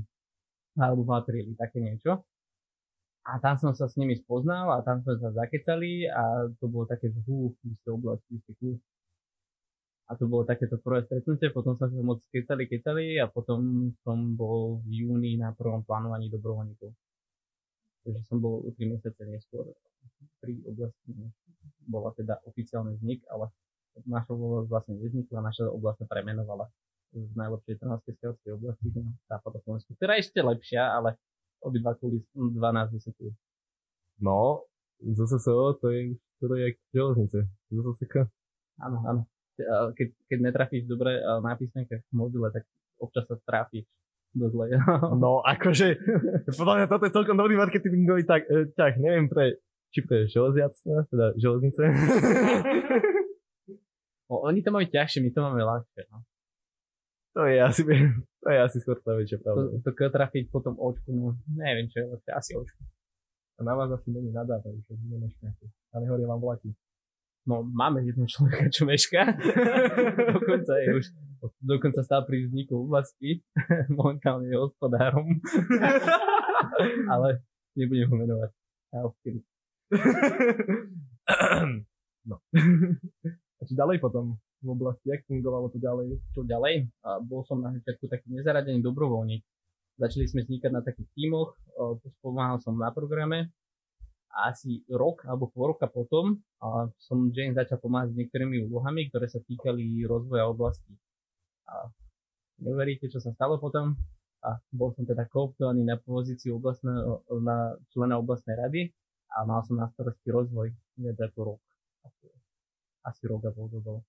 alebo 0.74 1.06
v 1.06 1.12
apríli, 1.14 1.54
také 1.54 1.78
niečo. 1.78 2.26
A 3.26 3.42
tam 3.42 3.58
som 3.58 3.74
sa 3.74 3.90
s 3.90 3.98
nimi 3.98 4.14
spoznal 4.22 4.70
a 4.70 4.86
tam 4.86 5.02
sme 5.02 5.18
sa 5.18 5.34
zakecali 5.34 6.06
a 6.06 6.46
to 6.62 6.70
bolo 6.70 6.86
také, 6.86 7.10
že 7.10 7.18
hú, 7.26 7.58
vy 7.66 7.74
ste 7.74 8.54
cool. 8.62 8.78
A 10.06 10.14
to 10.14 10.30
bolo 10.30 10.46
takéto 10.46 10.78
prvé 10.78 11.02
stretnutie, 11.10 11.50
potom 11.50 11.74
sme 11.74 11.90
sa 11.90 12.02
moc 12.06 12.22
kecali, 12.30 12.70
kecali 12.70 13.18
a 13.18 13.26
potom 13.26 13.90
som 14.06 14.38
bol 14.38 14.78
v 14.86 15.02
júni 15.02 15.42
na 15.42 15.50
prvom 15.58 15.82
plánovaní 15.82 16.30
dobrovoľníkov. 16.30 16.94
Takže 18.06 18.22
som 18.30 18.38
bol 18.38 18.62
o 18.62 18.70
3 18.70 18.86
mesiace 18.94 19.26
neskôr 19.26 19.74
pri 20.38 20.62
oblasti. 20.70 21.10
Bola 21.90 22.14
teda 22.14 22.38
oficiálny 22.46 23.02
vznik, 23.02 23.26
ale 23.34 23.50
naša 24.06 24.38
oblasť 24.38 24.70
vlastne 24.70 24.94
nevznikla, 25.02 25.42
naša 25.42 25.66
oblasť 25.74 26.06
sa 26.06 26.08
premenovala 26.14 26.70
z 27.10 27.34
najlepšej 27.34 27.82
trnavskej 27.82 28.14
skautskej 28.22 28.52
oblasti 28.54 28.88
na 28.94 29.10
západoslovensku, 29.32 29.98
ktorá 29.98 30.20
je 30.20 30.30
ešte 30.30 30.40
lepšia, 30.46 30.84
ale 30.94 31.18
obidva 31.64 31.96
kvôli 31.96 32.24
12 32.36 32.96
vysokujú. 32.96 33.32
No, 34.24 34.64
ZSSO 35.04 35.80
to 35.80 35.92
je 35.92 36.16
už 36.16 36.50
jak 36.60 36.76
železnice. 36.94 37.40
ZSSK. 37.72 38.16
Áno, 38.84 38.98
áno. 39.08 39.22
Keď, 39.96 40.08
keď 40.28 40.38
netrafíš 40.40 40.84
dobre 40.84 41.24
na 41.24 41.56
písmenkách 41.56 42.04
v 42.04 42.14
mobile, 42.16 42.52
tak 42.52 42.68
občas 43.00 43.24
sa 43.28 43.40
tráfiš 43.48 43.88
do 44.36 44.52
zle. 44.52 44.76
No, 45.24 45.40
akože, 45.42 45.96
podľa 46.60 46.76
mňa 46.76 46.88
toto 46.92 47.08
je 47.08 47.16
celkom 47.16 47.40
dobrý 47.40 47.56
marketingový 47.56 48.28
tak, 48.28 48.44
e, 48.52 48.68
ťah, 48.76 48.94
neviem 49.00 49.32
pre, 49.32 49.64
či 49.96 50.04
pre 50.04 50.28
železiactva, 50.28 51.08
teda 51.08 51.26
železnice. 51.40 51.82
O, 54.26 54.42
oni 54.50 54.66
to 54.66 54.74
majú 54.74 54.90
ťažšie, 54.90 55.22
my 55.22 55.30
to 55.30 55.38
máme 55.38 55.62
ľahšie. 55.62 56.02
No. 56.10 56.26
to 57.38 57.46
je 57.46 57.62
asi, 57.62 57.82
to 58.46 58.54
je 58.54 58.60
asi 58.62 58.78
skôr 58.78 59.02
tá 59.02 59.18
väčšia 59.18 59.42
To, 59.42 59.50
pravda. 59.50 59.82
to 59.82 59.90
keď 59.98 60.10
trafiť 60.14 60.44
potom 60.54 60.78
očku, 60.78 61.10
no 61.10 61.34
neviem 61.50 61.90
čo 61.90 62.06
je 62.06 62.14
lepšie, 62.14 62.32
asi 62.38 62.52
očku. 62.54 62.78
A 63.58 63.66
na 63.66 63.74
vás 63.74 63.90
asi 63.90 64.14
není 64.14 64.30
nadávajú, 64.30 64.78
že 64.86 64.94
vy 64.94 65.18
nemeškáte. 65.18 65.66
A 65.66 66.04
nehoria 66.04 66.30
vám 66.30 66.44
vlaky. 66.44 66.70
No 67.46 67.66
máme 67.66 68.06
jednu 68.06 68.30
človeka, 68.30 68.70
čo 68.70 68.86
meška. 68.86 69.34
dokonca 70.38 70.74
je 70.82 70.88
už, 70.98 71.06
dokonca 71.62 72.02
stál 72.06 72.22
pri 72.30 72.46
vzniku 72.46 72.86
oblasti. 72.86 73.42
Momentálne 73.98 74.50
je 74.50 74.58
hospodárom. 74.62 75.26
Ale 77.14 77.42
nebudem 77.74 78.10
ho 78.14 78.16
menovať. 78.18 78.52
No. 82.26 82.42
A 83.58 83.62
či 83.66 83.74
ďalej 83.78 84.02
potom 84.02 84.38
v 84.66 84.74
oblasti, 84.74 85.14
jak 85.14 85.22
fungovalo 85.30 85.70
to 85.70 85.78
ďalej? 85.78 86.18
Čo 86.34 86.42
ďalej? 86.42 86.90
A 87.06 87.22
bol 87.22 87.46
som 87.46 87.62
na 87.62 87.70
začiatku 87.70 88.10
taký 88.10 88.34
nezaradený 88.34 88.82
dobrovoľník. 88.82 89.46
Začali 89.96 90.26
sme 90.28 90.44
vznikať 90.44 90.72
na 90.76 90.84
takých 90.84 91.08
tímoch, 91.16 91.56
pomáhal 92.20 92.60
som 92.60 92.76
na 92.76 92.92
programe 92.92 93.54
a 94.36 94.52
asi 94.52 94.84
rok 94.92 95.24
alebo 95.24 95.48
pol 95.48 95.72
roka 95.72 95.88
potom 95.88 96.36
a 96.60 96.92
som 97.00 97.32
Jane 97.32 97.56
začal 97.56 97.80
pomáhať 97.80 98.12
s 98.12 98.18
niektorými 98.20 98.68
úlohami, 98.68 99.08
ktoré 99.08 99.32
sa 99.32 99.40
týkali 99.40 100.04
rozvoja 100.04 100.52
oblasti. 100.52 100.92
A 101.72 101.88
neuveríte, 102.60 103.08
čo 103.08 103.24
sa 103.24 103.32
stalo 103.32 103.56
potom? 103.56 103.96
A 104.44 104.60
bol 104.76 104.92
som 104.94 105.08
teda 105.08 105.32
kooptovaný 105.32 105.88
na 105.88 105.96
pozíciu 105.96 106.60
oblastného, 106.60 107.24
na 107.40 107.80
člena 107.96 108.20
oblastnej 108.20 108.60
rady 108.60 108.82
a 109.32 109.48
mal 109.48 109.64
som 109.64 109.80
na 109.80 109.88
starosti 109.96 110.28
rozvoj 110.28 110.76
viac 111.00 111.18
ako 111.24 111.56
rok. 111.56 111.62
Asi, 112.04 112.28
asi 113.08 113.24
rok 113.32 113.48
a 113.48 113.52
pol 113.56 113.72
to 113.72 113.80
bolo. 113.80 114.04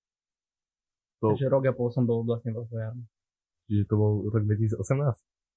To- 1.23 1.33
Takže 1.33 1.47
rok 1.49 1.65
a 1.67 1.73
pol 1.73 1.89
som 1.89 2.05
bol 2.05 2.23
vlastne 2.23 2.53
rozvojárom. 2.53 3.05
Čiže 3.67 3.83
to 3.89 3.95
bol 3.97 4.13
rok 4.29 4.43
2018. 4.45 4.81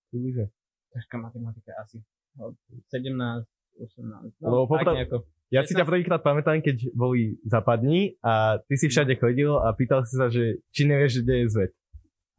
Približne. 0.10 0.46
ťažká 0.90 1.16
matematika 1.22 1.78
asi. 1.78 2.02
Od 2.42 2.58
17, 2.90 3.46
18, 3.78 4.42
Lebo 4.42 4.66
no, 4.66 4.66
tak 4.66 4.90
popra- 4.90 4.96
nejako. 4.98 5.18
Ja 5.50 5.66
si 5.66 5.74
ťa 5.74 5.86
prvýkrát 5.86 6.22
pamätám, 6.22 6.62
keď 6.62 6.94
boli 6.94 7.42
zapadní 7.42 8.18
a 8.22 8.62
ty 8.70 8.78
si 8.78 8.86
všade 8.86 9.18
chodil 9.18 9.50
a 9.50 9.74
pýtal 9.74 10.06
si 10.06 10.14
sa, 10.14 10.30
že 10.30 10.62
či 10.70 10.86
nevieš, 10.86 11.26
kde 11.26 11.46
je 11.46 11.48
zvet. 11.50 11.72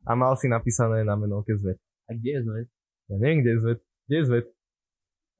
A 0.06 0.14
mal 0.14 0.38
si 0.38 0.46
napísané 0.46 1.02
na 1.02 1.18
menovke 1.18 1.54
zvet. 1.58 1.78
A 2.06 2.14
kde 2.14 2.30
je 2.38 2.40
zväz? 2.46 2.66
Ja 3.10 3.16
neviem, 3.18 3.38
kde 3.42 3.50
je 3.50 3.60
zvet. 3.66 3.80
Kde 4.06 4.16
je 4.16 4.24
zvet? 4.30 4.46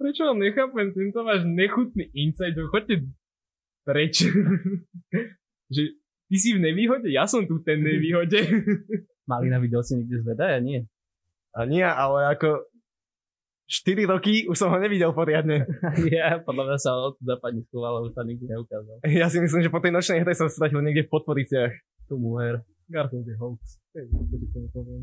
Prečo 0.02 0.22
vám 0.26 0.38
nechápem 0.42 0.88
tento 0.90 1.20
váš 1.22 1.42
nechutný 1.46 2.10
insight, 2.10 2.58
choďte 2.58 3.06
preč. 3.87 4.14
že 5.75 5.82
ty 6.30 6.37
si 6.38 6.54
v 6.54 6.62
nevýhode, 6.62 7.10
ja 7.10 7.26
som 7.26 7.42
tu 7.42 7.58
v 7.58 7.66
ten 7.66 7.82
nevýhode. 7.82 8.38
Malina 9.30 9.58
videl 9.58 9.82
si 9.82 9.99
niekde 9.99 10.22
zveda? 10.22 10.54
Ja 10.54 10.62
nie. 10.62 10.87
A 11.50 11.66
nie, 11.66 11.82
ale 11.82 12.30
ako 12.30 12.70
4 13.66 14.06
roky 14.06 14.46
už 14.46 14.54
som 14.54 14.70
ho 14.70 14.78
nevidel 14.78 15.10
poriadne. 15.10 15.66
ja, 16.14 16.38
podľa 16.42 16.64
mňa 16.70 16.78
sa 16.78 16.90
od 16.94 17.18
západní 17.18 17.66
schoval, 17.66 18.06
už 18.06 18.14
sa 18.14 18.22
nikdy 18.22 18.46
neukázal. 18.46 19.02
Ja 19.10 19.26
si 19.26 19.42
myslím, 19.42 19.66
že 19.66 19.70
po 19.75 19.82
tej 19.82 19.90
nočnej 19.90 20.22
hre 20.22 20.34
sa 20.34 20.46
stratil 20.46 20.78
niekde 20.82 21.06
v 21.06 21.12
podporiciach. 21.14 21.75
Tu 22.06 22.14
muher. 22.14 22.62
Garfield 22.90 23.26
je 23.26 23.34
hoax. 23.38 23.78
To 23.94 24.02
je, 24.02 24.04
to 24.10 24.37
ti 24.38 24.46
to 24.50 24.58
nepoviem. 24.66 25.02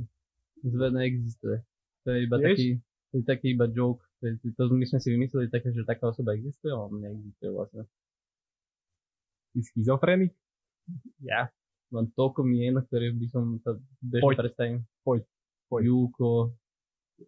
Zve 0.63 0.87
neexistuje. 0.91 1.57
To 2.03 2.07
je 2.11 2.17
iba 2.23 2.35
Vieš? 2.39 2.47
taký, 2.47 2.67
to 2.83 3.13
je 3.15 3.23
taký 3.23 3.47
iba 3.55 3.65
joke. 3.71 4.03
To, 4.19 4.23
je, 4.27 4.31
to 4.51 4.61
my 4.75 4.85
sme 4.87 4.99
si 4.99 5.09
vymysleli 5.15 5.47
také, 5.47 5.71
že 5.71 5.87
taká 5.87 6.11
osoba 6.11 6.35
existuje, 6.35 6.71
ale 6.71 6.91
neexistuje 6.99 7.49
vlastne. 7.51 7.87
Ty 9.55 9.59
schizofrenik? 9.63 10.35
Ja 11.21 11.51
mám 11.91 12.07
toľko 12.13 12.43
mien, 12.43 12.75
ktoré 12.75 13.11
by 13.15 13.27
som 13.31 13.59
sa 13.63 13.71
bežne 14.03 14.27
Poď. 14.27 14.37
predstavím. 14.43 14.83
Poď. 15.03 15.21
Poď. 15.71 15.81
Julko, 15.87 16.51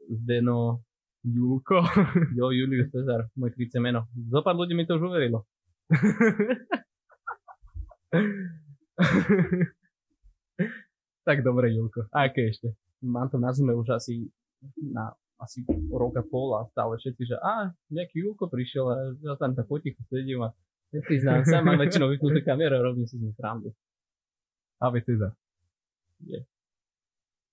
Zdeno, 0.09 0.81
Julko. 1.23 1.81
jo, 2.37 2.51
Julius 2.51 2.91
Cezar, 2.91 3.29
moje 3.35 3.51
krycie 3.55 3.79
meno. 3.79 4.07
Zopár 4.31 4.55
ľudí 4.55 4.75
mi 4.75 4.85
to 4.87 4.95
už 4.99 5.03
uverilo. 5.11 5.45
tak 11.27 11.43
dobre, 11.43 11.73
Julko. 11.73 12.01
A 12.11 12.23
aké 12.27 12.49
ešte? 12.51 12.67
Mám 12.99 13.29
to 13.31 13.39
na 13.39 13.53
zme 13.55 13.73
už 13.75 13.89
asi 13.95 14.27
na 14.75 15.15
asi 15.39 15.63
rok 15.87 16.19
a 16.19 16.23
pol 16.27 16.51
a 16.59 16.67
stále 16.75 16.99
všetci, 16.99 17.31
že 17.31 17.39
a, 17.39 17.71
nejaký 17.95 18.27
Julko 18.27 18.51
prišiel 18.51 18.91
a 18.91 19.15
ja 19.23 19.39
tam 19.39 19.55
tak 19.55 19.71
potichu 19.71 20.03
sedím 20.11 20.43
a 20.43 20.51
nepriznám 20.93 21.45
sa, 21.45 21.61
mám 21.61 21.77
väčšinou 21.81 22.09
vypnutú 22.13 22.41
kameru 22.45 22.75
a 22.77 22.85
robím 22.85 23.05
si 23.05 23.17
z 23.17 23.29
nich 23.29 23.35
srandu. 23.37 23.73
Ave 24.79 25.03
Cezar. 25.03 25.33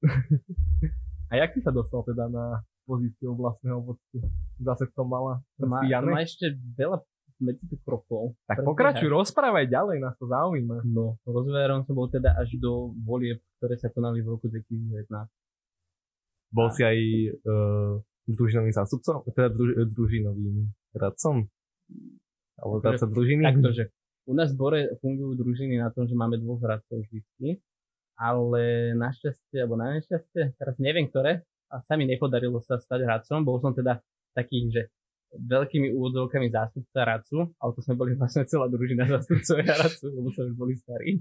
A 1.27 1.43
jak 1.43 1.59
si 1.59 1.61
sa 1.63 1.75
dostal 1.75 2.07
teda 2.07 2.31
na 2.31 2.63
pozíciu 2.87 3.35
vlastného 3.35 3.83
vodcu? 3.83 4.23
Zase 4.63 4.87
to 4.95 5.03
mala 5.03 5.43
má, 5.59 5.83
to 5.83 6.07
má 6.07 6.23
ešte 6.23 6.55
veľa 6.79 7.03
medzi 7.43 7.67
tých 7.69 7.83
krokov. 7.85 8.33
Tak 8.47 8.63
Predbiehať. 8.63 8.71
pokračuj, 8.71 9.09
rozprávaj 9.11 9.67
ďalej, 9.69 9.97
nás 10.01 10.15
to 10.17 10.31
zaujíma. 10.31 10.87
No, 10.89 11.21
rozverom 11.27 11.85
som 11.85 11.99
bol 11.99 12.09
teda 12.09 12.33
až 12.39 12.57
do 12.57 12.97
volieb, 13.05 13.43
ktoré 13.61 13.77
sa 13.77 13.93
konali 13.93 14.25
v 14.25 14.39
roku 14.39 14.49
2019. 14.49 15.11
Bol 16.55 16.69
si 16.73 16.87
aj 16.87 16.99
uh, 17.45 18.01
družinovým 18.31 18.73
zástupcom? 18.73 19.27
Teda 19.35 19.53
druž, 19.53 19.93
družinovým 19.93 20.71
radcom? 20.97 21.45
Alebo 22.61 22.81
Akože- 22.81 22.89
radca 22.97 23.07
družiny? 23.09 23.43
Takto, 23.45 23.71
že 23.73 23.85
u 24.27 24.35
nás 24.35 24.51
v 24.51 24.59
Bore 24.59 24.81
fungujú 24.99 25.39
družiny 25.39 25.79
na 25.79 25.93
tom, 25.95 26.11
že 26.11 26.19
máme 26.19 26.41
dvoch 26.41 26.59
hradcov 26.59 27.07
vždy, 27.07 27.63
ale 28.19 28.93
našťastie, 28.97 29.61
alebo 29.63 29.77
na 29.79 29.95
nešťastie, 30.01 30.57
teraz 30.57 30.75
neviem 30.83 31.07
ktoré, 31.07 31.45
a 31.71 31.83
sa 31.83 31.95
mi 31.99 32.07
nepodarilo 32.09 32.59
sa 32.63 32.81
stať 32.81 33.07
hradcom, 33.07 33.45
bol 33.45 33.59
som 33.61 33.75
teda 33.75 34.01
taký, 34.35 34.71
že 34.71 34.89
veľkými 35.35 35.93
úvodzovkami 35.93 36.49
zástupca 36.49 37.03
radcu, 37.05 37.51
ale 37.59 37.71
to 37.75 37.81
sme 37.83 37.95
boli 37.99 38.13
vlastne 38.15 38.47
celá 38.47 38.71
družina 38.71 39.05
zástupcovia 39.21 39.75
radcu, 39.75 40.07
lebo 40.11 40.29
sme 40.33 40.43
už 40.51 40.55
boli 40.57 40.75
starí. 40.79 41.21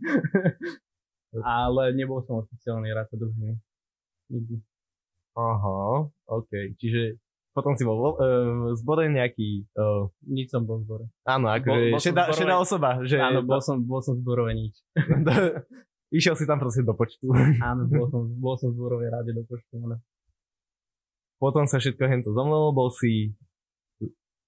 ale 1.43 1.91
nebol 1.97 2.23
som 2.23 2.39
oficiálny 2.45 2.89
radca 2.95 3.15
družiny. 3.19 3.59
Nikdy. 4.31 4.55
Aha, 5.35 6.07
OK. 6.31 6.51
Čiže 6.79 7.19
potom 7.55 7.71
si 7.73 7.87
bol 7.87 7.95
vo- 7.95 8.17
uh, 8.17 8.27
v 8.69 8.75
zbore 8.75 9.07
nejaký... 9.07 9.63
Uh, 9.71 10.11
Nič 10.27 10.51
som 10.51 10.67
bol 10.67 10.83
v 10.83 10.83
zbore. 10.83 11.05
áno, 11.23 11.47
akože 11.47 11.95
šedá, 12.03 12.27
šedá 12.29 12.59
osoba. 12.59 12.99
Že 12.99 13.15
Áno, 13.17 13.39
bol 13.41 13.63
som, 13.63 13.79
bol 13.79 14.03
som 14.03 14.19
zborové 14.19 14.51
nič. 14.53 14.75
Išiel 16.11 16.35
si 16.35 16.43
tam 16.43 16.59
proste 16.59 16.83
do 16.83 16.91
počtu. 16.91 17.31
Áno, 17.63 17.87
bol 17.87 18.11
som, 18.11 18.27
bol 18.35 18.59
som 18.59 18.69
v 18.69 18.77
zborovej 18.77 19.09
rade 19.09 19.31
do 19.31 19.41
počtu. 19.41 19.79
áno. 19.79 19.97
Potom 21.35 21.63
sa 21.63 21.79
všetko 21.79 22.03
hento 22.05 22.29
zomlelo, 22.31 22.71
bol 22.71 22.91
si 22.91 23.31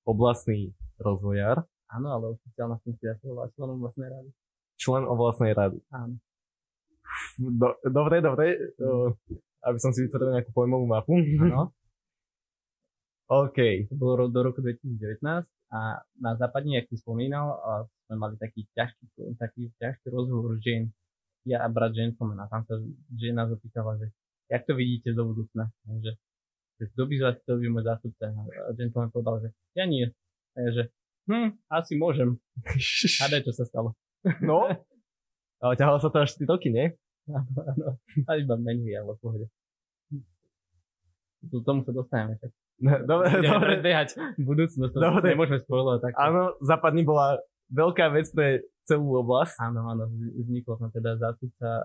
oblastný 0.03 0.71
rozvojar, 0.97 1.63
Áno, 1.87 2.07
ale 2.11 2.35
oficiálna 2.35 2.79
funkcia 2.79 3.15
členom 3.55 3.79
vlastnej 3.79 4.11
rady. 4.11 4.29
člen 4.75 5.03
oblastnej 5.03 5.55
rady. 5.55 5.79
Áno. 5.89 6.19
Do, 7.39 7.79
dobre, 7.87 8.19
dobre. 8.19 8.59
Uh, 8.75 9.15
aby 9.63 9.79
som 9.79 9.95
si 9.95 10.03
vytvoril 10.03 10.35
nejakú 10.35 10.51
pojmovú 10.51 10.83
mapu. 10.83 11.15
Áno. 11.15 11.71
OK. 13.27 13.59
To 13.91 13.95
bolo 13.99 14.31
do 14.31 14.39
roku 14.39 14.63
2019 14.63 15.19
a 15.67 15.99
na 16.23 16.31
západne, 16.39 16.79
jak 16.79 16.87
si 16.87 16.95
spomínal, 16.95 17.59
sme 18.07 18.15
mali 18.15 18.35
taký 18.39 18.63
ťažký, 18.71 19.35
taký 19.35 19.67
ťažký 19.75 20.07
rozhovor 20.07 20.55
žien. 20.63 20.95
Ja 21.43 21.63
a 21.63 21.67
brat 21.67 21.95
gentleman 21.95 22.39
a 22.43 22.47
tam 22.47 22.63
sa 22.67 22.79
žena 23.15 23.47
zapýtala, 23.47 23.99
že 23.99 24.11
jak 24.47 24.63
to 24.63 24.75
vidíte 24.75 25.11
do 25.11 25.27
budúcna? 25.31 25.71
Že, 25.87 26.11
že 26.79 26.83
kto 26.95 27.01
by 27.07 27.15
vás 27.19 27.35
chcel 27.43 27.55
byť 27.59 27.69
môj 27.71 27.83
zástupca? 27.83 28.23
A 28.31 28.69
gentleman 28.75 29.11
povedal, 29.11 29.35
že 29.43 29.49
ja 29.75 29.83
nie. 29.87 30.07
A 30.55 30.57
ja, 30.63 30.69
že 30.71 30.83
hm, 31.27 31.59
asi 31.67 31.99
môžem. 31.99 32.39
Hádaj, 33.23 33.43
čo 33.43 33.53
sa 33.55 33.67
stalo. 33.67 33.95
No. 34.39 34.71
Ale 35.63 35.73
ťahalo 35.75 35.99
sa 35.99 36.13
to 36.13 36.21
až 36.23 36.37
4 36.37 36.47
roky, 36.47 36.69
nie? 36.69 36.95
Áno, 37.27 37.59
áno. 37.59 37.85
A 38.29 38.39
iba 38.39 38.55
menej, 38.55 39.01
ale 39.01 39.17
v 39.17 39.19
pohode. 39.19 39.45
K 41.43 41.51
tomu 41.65 41.81
sa 41.81 41.91
dostaneme. 41.91 42.37
Tak. 42.37 42.53
Dobre, 42.77 43.25
Budeme 43.33 43.49
dobre. 43.49 43.67
predbiehať 43.73 44.09
budúcnosť, 44.37 44.91
to 44.93 44.99
Dobre. 45.01 45.33
nemôžeme 45.33 45.59
spoilovať 45.65 45.99
tak. 46.05 46.13
Áno, 46.13 46.53
západní 46.61 47.01
bola 47.01 47.41
veľká 47.73 48.13
vec 48.13 48.29
pre 48.31 48.61
celú 48.85 49.17
oblasť. 49.17 49.57
Áno, 49.59 49.81
áno, 49.89 50.05
vznikol 50.13 50.77
som 50.77 50.93
teda 50.93 51.17
zástupca 51.17 51.83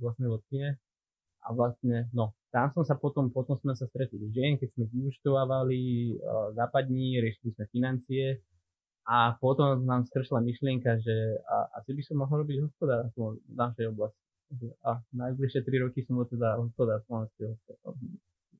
vlastnej 0.00 0.32
vodkyne 0.32 0.80
a 1.40 1.48
vlastne, 1.52 2.08
no, 2.10 2.32
tam 2.50 2.72
som 2.72 2.82
sa 2.82 2.96
potom, 2.96 3.28
potom 3.28 3.54
sme 3.60 3.76
sa 3.76 3.84
stretli 3.86 4.18
s 4.18 4.32
žien, 4.32 4.56
keď 4.56 4.68
sme 4.74 4.84
vyučtovávali 4.90 5.80
západní, 6.56 7.20
riešili 7.20 7.54
sme 7.54 7.64
financie 7.70 8.40
a 9.06 9.36
potom 9.36 9.84
nám 9.84 10.04
skršla 10.08 10.40
myšlienka, 10.40 11.00
že 11.00 11.14
a, 11.44 11.80
asi 11.80 11.94
by 11.94 12.02
som 12.04 12.16
mohol 12.20 12.42
robiť 12.44 12.64
hospodárstvo 12.64 13.36
v 13.40 13.56
našej 13.56 13.86
oblasti. 13.92 14.20
A 14.82 14.98
najbližšie 15.14 15.62
tri 15.62 15.78
roky 15.78 16.02
som 16.02 16.18
bol 16.18 16.26
teda 16.26 16.58
hospodár 16.58 17.00
slovenského 17.06 17.54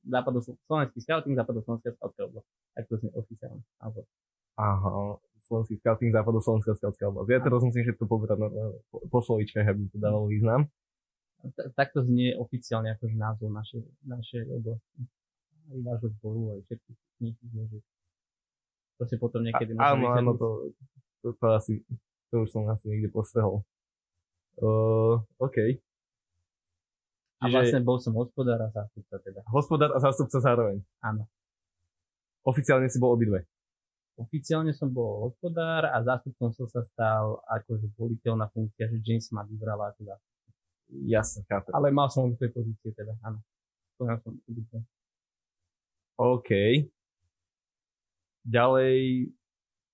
západoslovenský 0.05 0.99
scouting, 1.01 1.33
západoslovenská 1.37 1.89
scoutská 1.93 2.21
oblasť. 2.25 2.47
Tak 2.73 2.83
to 2.89 2.93
znie 3.01 3.11
oficiálne. 3.13 3.61
názov. 3.81 4.05
Aha, 4.57 5.21
slovenský 5.45 5.75
scouting, 5.81 6.11
západoslovenská 6.13 6.73
scoutská 6.77 7.05
oblasť. 7.09 7.27
Ja 7.29 7.41
teraz 7.41 7.61
musím 7.61 7.83
všetko 7.85 8.05
povedať 8.05 8.37
na, 8.41 8.47
na, 8.49 8.65
po, 8.89 8.97
po 9.05 9.19
slovíčkach, 9.21 9.65
aby 9.65 9.89
to 9.89 9.97
dávalo 10.01 10.27
význam. 10.29 10.69
Ta- 11.57 11.73
takto 11.73 12.05
znie 12.05 12.37
oficiálne 12.37 12.93
akože 12.97 13.15
názov 13.17 13.49
našej, 13.49 13.81
našej 14.05 14.43
oblasti. 14.49 15.01
Aj 15.71 15.79
vášho 15.87 16.09
zboru, 16.19 16.41
aj 16.57 16.59
všetkých 16.67 16.99
kníh, 17.17 17.37
že 17.41 17.79
to 19.01 19.03
si 19.09 19.15
potom 19.17 19.41
niekedy 19.41 19.73
A, 19.81 19.97
áno, 19.97 20.13
áno, 20.13 20.31
to, 20.37 20.47
to, 21.25 21.33
to, 21.33 21.45
asi, 21.57 21.81
to 22.29 22.45
už 22.45 22.49
som 22.53 22.69
asi 22.69 22.85
niekde 22.85 23.09
postrehol. 23.09 23.65
Uh, 24.61 25.17
OK. 25.41 25.81
A 27.41 27.49
vlastne 27.49 27.81
bol 27.81 27.97
som 27.97 28.13
hospodár 28.13 28.61
a 28.61 28.69
zástupca 28.69 29.17
teda. 29.17 29.41
hospodár 29.49 29.97
a 29.97 29.99
zástupca 29.99 30.37
zároveň. 30.37 30.77
Áno. 31.01 31.25
Oficiálne 32.45 32.85
si 32.85 33.01
bol 33.01 33.17
obidve. 33.17 33.49
Oficiálne 34.21 34.77
som 34.77 34.93
bol 34.93 35.25
hospodár 35.25 35.89
a 35.89 35.97
zástupcom 36.05 36.53
som 36.53 36.69
sa 36.69 36.85
stal 36.85 37.41
akože 37.49 37.89
voliteľná 37.97 38.45
funkcia, 38.53 38.93
že 38.93 39.01
James 39.01 39.25
ma 39.33 39.41
vybrala 39.41 39.89
ako 39.89 40.05
zástupca. 40.05 40.49
Jasne, 40.91 41.39
chápem. 41.49 41.71
Ale 41.73 41.87
mal 41.89 42.13
som 42.13 42.29
obidve 42.29 42.53
pozície 42.53 42.93
teda, 42.93 43.17
áno. 43.25 43.41
Splňal 43.97 44.21
som 44.21 44.37
obidve. 44.45 44.85
OK. 46.21 46.49
Ďalej, 48.45 48.97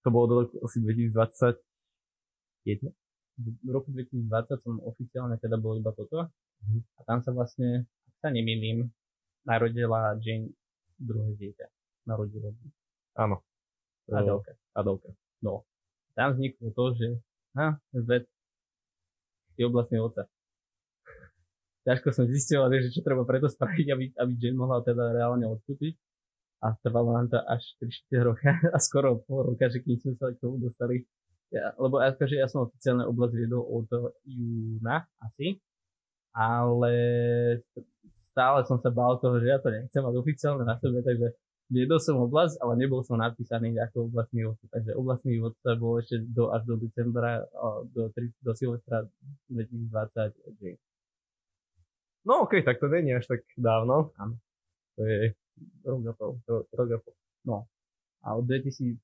to 0.04 0.10
bolo 0.12 0.26
do 0.28 0.36
roku 0.44 0.60
asi 0.68 0.84
2021. 0.84 1.64
V 3.38 3.70
roku 3.70 3.94
2020 3.96 4.66
som 4.66 4.82
oficiálne 4.84 5.38
teda 5.40 5.56
bol 5.62 5.80
iba 5.80 5.96
toto. 5.96 6.28
A 6.98 7.02
tam 7.08 7.20
sa 7.24 7.32
vlastne, 7.32 7.86
ak 8.10 8.16
sa 8.22 8.30
nemýlim, 8.30 8.90
narodila 9.48 10.18
Jane 10.20 10.52
druhé 11.00 11.38
dieťa. 11.38 11.68
Narodila 12.10 12.52
Áno. 13.18 13.42
Uh, 14.08 14.20
Adelka. 14.20 14.54
Adelka. 14.76 15.10
No. 15.42 15.66
Tam 16.14 16.34
vzniklo 16.34 16.74
to, 16.74 16.86
že 16.98 17.08
ha, 17.58 17.78
zvet 17.94 18.26
je 19.58 19.64
oblastný 19.66 19.98
oca. 20.02 20.30
Ťažko 21.88 22.10
som 22.12 22.28
zistil, 22.28 22.60
že 22.84 22.94
čo 22.94 23.02
treba 23.02 23.24
preto 23.24 23.48
spraviť, 23.48 23.88
aby, 23.96 24.06
aby 24.14 24.32
Jane 24.38 24.60
mohla 24.60 24.84
teda 24.84 25.16
reálne 25.16 25.48
odstúpiť. 25.48 25.96
A 26.58 26.74
trvalo 26.82 27.14
nám 27.14 27.30
to 27.30 27.38
až 27.38 27.62
3-4 28.12 28.28
roka 28.28 28.52
a 28.76 28.78
skoro 28.82 29.22
pol 29.24 29.54
roka, 29.54 29.70
že 29.70 29.82
kým 29.86 29.98
sme 29.98 30.14
sa 30.18 30.34
k 30.34 30.42
tomu 30.42 30.58
dostali. 30.58 31.06
Ja, 31.48 31.72
lebo 31.80 32.04
akože 32.04 32.44
ja 32.44 32.52
som 32.52 32.68
oficiálne 32.68 33.08
oblasť 33.08 33.34
viedol 33.40 33.64
od 33.64 33.88
júna 34.28 35.08
asi, 35.24 35.56
ale 36.38 36.94
stále 38.30 38.62
som 38.64 38.78
sa 38.78 38.94
bál 38.94 39.18
toho, 39.18 39.42
že 39.42 39.50
ja 39.50 39.58
to 39.58 39.74
nechcem 39.74 40.06
mať 40.06 40.14
oficiálne 40.14 40.62
na 40.62 40.78
sebe, 40.78 41.02
takže 41.02 41.34
viedol 41.68 41.98
som 41.98 42.22
oblasť, 42.22 42.62
ale 42.62 42.78
nebol 42.78 43.02
som 43.02 43.18
napísaný 43.18 43.74
ako 43.82 44.08
oblastný 44.08 44.46
vodca. 44.46 44.66
Takže 44.70 44.92
oblastný 44.94 45.34
vodca 45.42 45.74
bol 45.74 45.98
ešte 45.98 46.22
do, 46.22 46.54
až 46.54 46.62
do 46.64 46.78
decembra, 46.78 47.42
do, 47.90 48.14
do 48.14 48.52
Silvestra 48.54 49.10
2020. 49.50 50.38
že- 50.62 50.78
No 52.22 52.44
OK, 52.44 52.62
tak 52.62 52.78
to 52.78 52.86
je 52.86 53.16
až 53.16 53.26
tak 53.26 53.42
dávno. 53.58 54.12
Áno. 54.20 54.36
To 54.96 55.02
je 55.02 55.32
rok 55.82 56.02
a 56.06 56.14
pol. 56.14 56.32
Ro- 56.46 56.68
Rok 56.70 56.90
a 56.92 57.00
pol. 57.02 57.16
A 58.22 58.36
od 58.36 58.44
2001. 58.44 59.00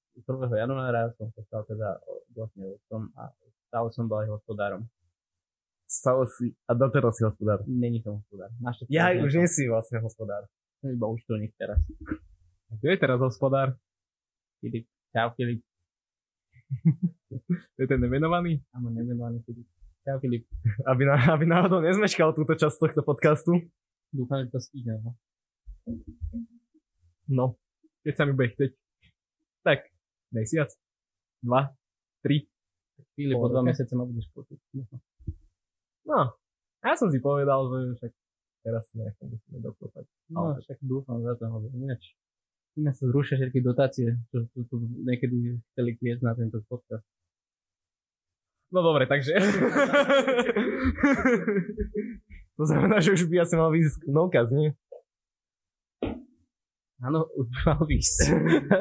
januára 0.53 1.09
som 1.15 1.31
sa 1.31 1.41
stal 1.47 1.63
teda 1.63 1.97
o- 2.03 2.21
vlastne 2.35 2.67
otcom 2.67 3.07
a 3.15 3.31
stále 3.71 3.87
som 3.95 4.05
bol 4.05 4.19
aj 4.19 4.29
hospodárom. 4.29 4.83
Stalo 5.93 6.25
si, 6.25 6.49
a 6.65 6.73
doteraz 6.73 7.13
si 7.13 7.21
hospodár. 7.21 7.61
Není 7.69 8.01
som 8.01 8.17
hospodár. 8.17 8.49
Našťastie 8.57 8.97
Ja 8.97 9.13
už 9.13 9.29
nie 9.37 9.45
si 9.45 9.69
vlastne 9.69 10.01
hospodár. 10.01 10.49
Som 10.81 10.89
iba 10.89 11.05
účtovník 11.05 11.53
teraz. 11.53 11.77
Kto 12.81 12.85
je 12.89 12.97
teraz 12.97 13.21
hospodár? 13.21 13.77
Filip. 14.57 14.89
Čau 15.13 15.29
Filip. 15.37 15.61
Je 17.77 17.85
ten 17.85 18.01
nevenovaný? 18.01 18.65
Áno, 18.73 18.89
nemenovaný 18.89 19.45
Filip. 19.45 19.69
Čau 20.01 20.17
Filip. 20.17 20.49
Aby, 20.89 21.05
na, 21.05 21.15
aby 21.29 21.45
náhodou 21.45 21.85
nezmeškal 21.85 22.33
túto 22.33 22.57
časť 22.57 22.73
tohto 22.81 23.05
podcastu. 23.05 23.61
Dúfam, 24.09 24.41
že 24.41 24.49
to 24.49 24.59
stíhne. 24.65 24.97
No. 24.97 25.11
No, 27.29 27.45
keď 28.01 28.13
sa 28.17 28.23
mi 28.25 28.33
bude 28.33 28.49
chceť. 28.49 28.73
Tak, 29.61 29.85
mesiac, 30.33 30.73
dva, 31.45 31.69
tri. 32.25 32.49
Filip, 33.13 33.37
Pol 33.37 33.45
po 33.45 33.49
dva 33.53 33.61
mesiace 33.61 33.93
ma 33.93 34.09
budeš 34.09 34.25
počuť. 34.33 34.57
No, 36.13 36.29
ja 36.85 36.93
som 36.93 37.09
si 37.09 37.17
povedal, 37.17 37.65
že 37.73 37.97
však 37.97 38.11
teraz 38.61 38.85
si 38.93 39.01
nechcem 39.01 39.33
musíme 39.33 39.59
doklopať. 39.65 40.05
No, 40.29 40.53
však 40.61 40.77
dúfam 40.85 41.25
za 41.25 41.33
to, 41.41 41.49
lebo 41.49 41.73
ináč. 41.73 42.13
Ináč 42.77 43.01
sa 43.01 43.09
zrušia 43.09 43.41
všetky 43.41 43.65
dotácie, 43.65 44.17
čo 44.29 44.45
tu, 44.53 44.61
tu 44.69 44.77
niekedy 45.01 45.57
chceli 45.73 45.97
kliesť 45.97 46.21
na 46.21 46.37
tento 46.37 46.61
podcast. 46.69 47.05
No 48.69 48.85
dobre, 48.85 49.09
takže... 49.09 49.33
To 52.53 52.69
znamená, 52.69 53.01
že 53.01 53.17
už 53.17 53.25
by 53.33 53.41
asi 53.41 53.55
mal 53.57 53.73
výsť 53.73 54.05
novkaz, 54.05 54.53
nie? 54.53 54.77
Áno, 57.01 57.25
už 57.33 57.45
by 57.49 57.59
mal 57.65 57.81
výsť. 57.89 58.29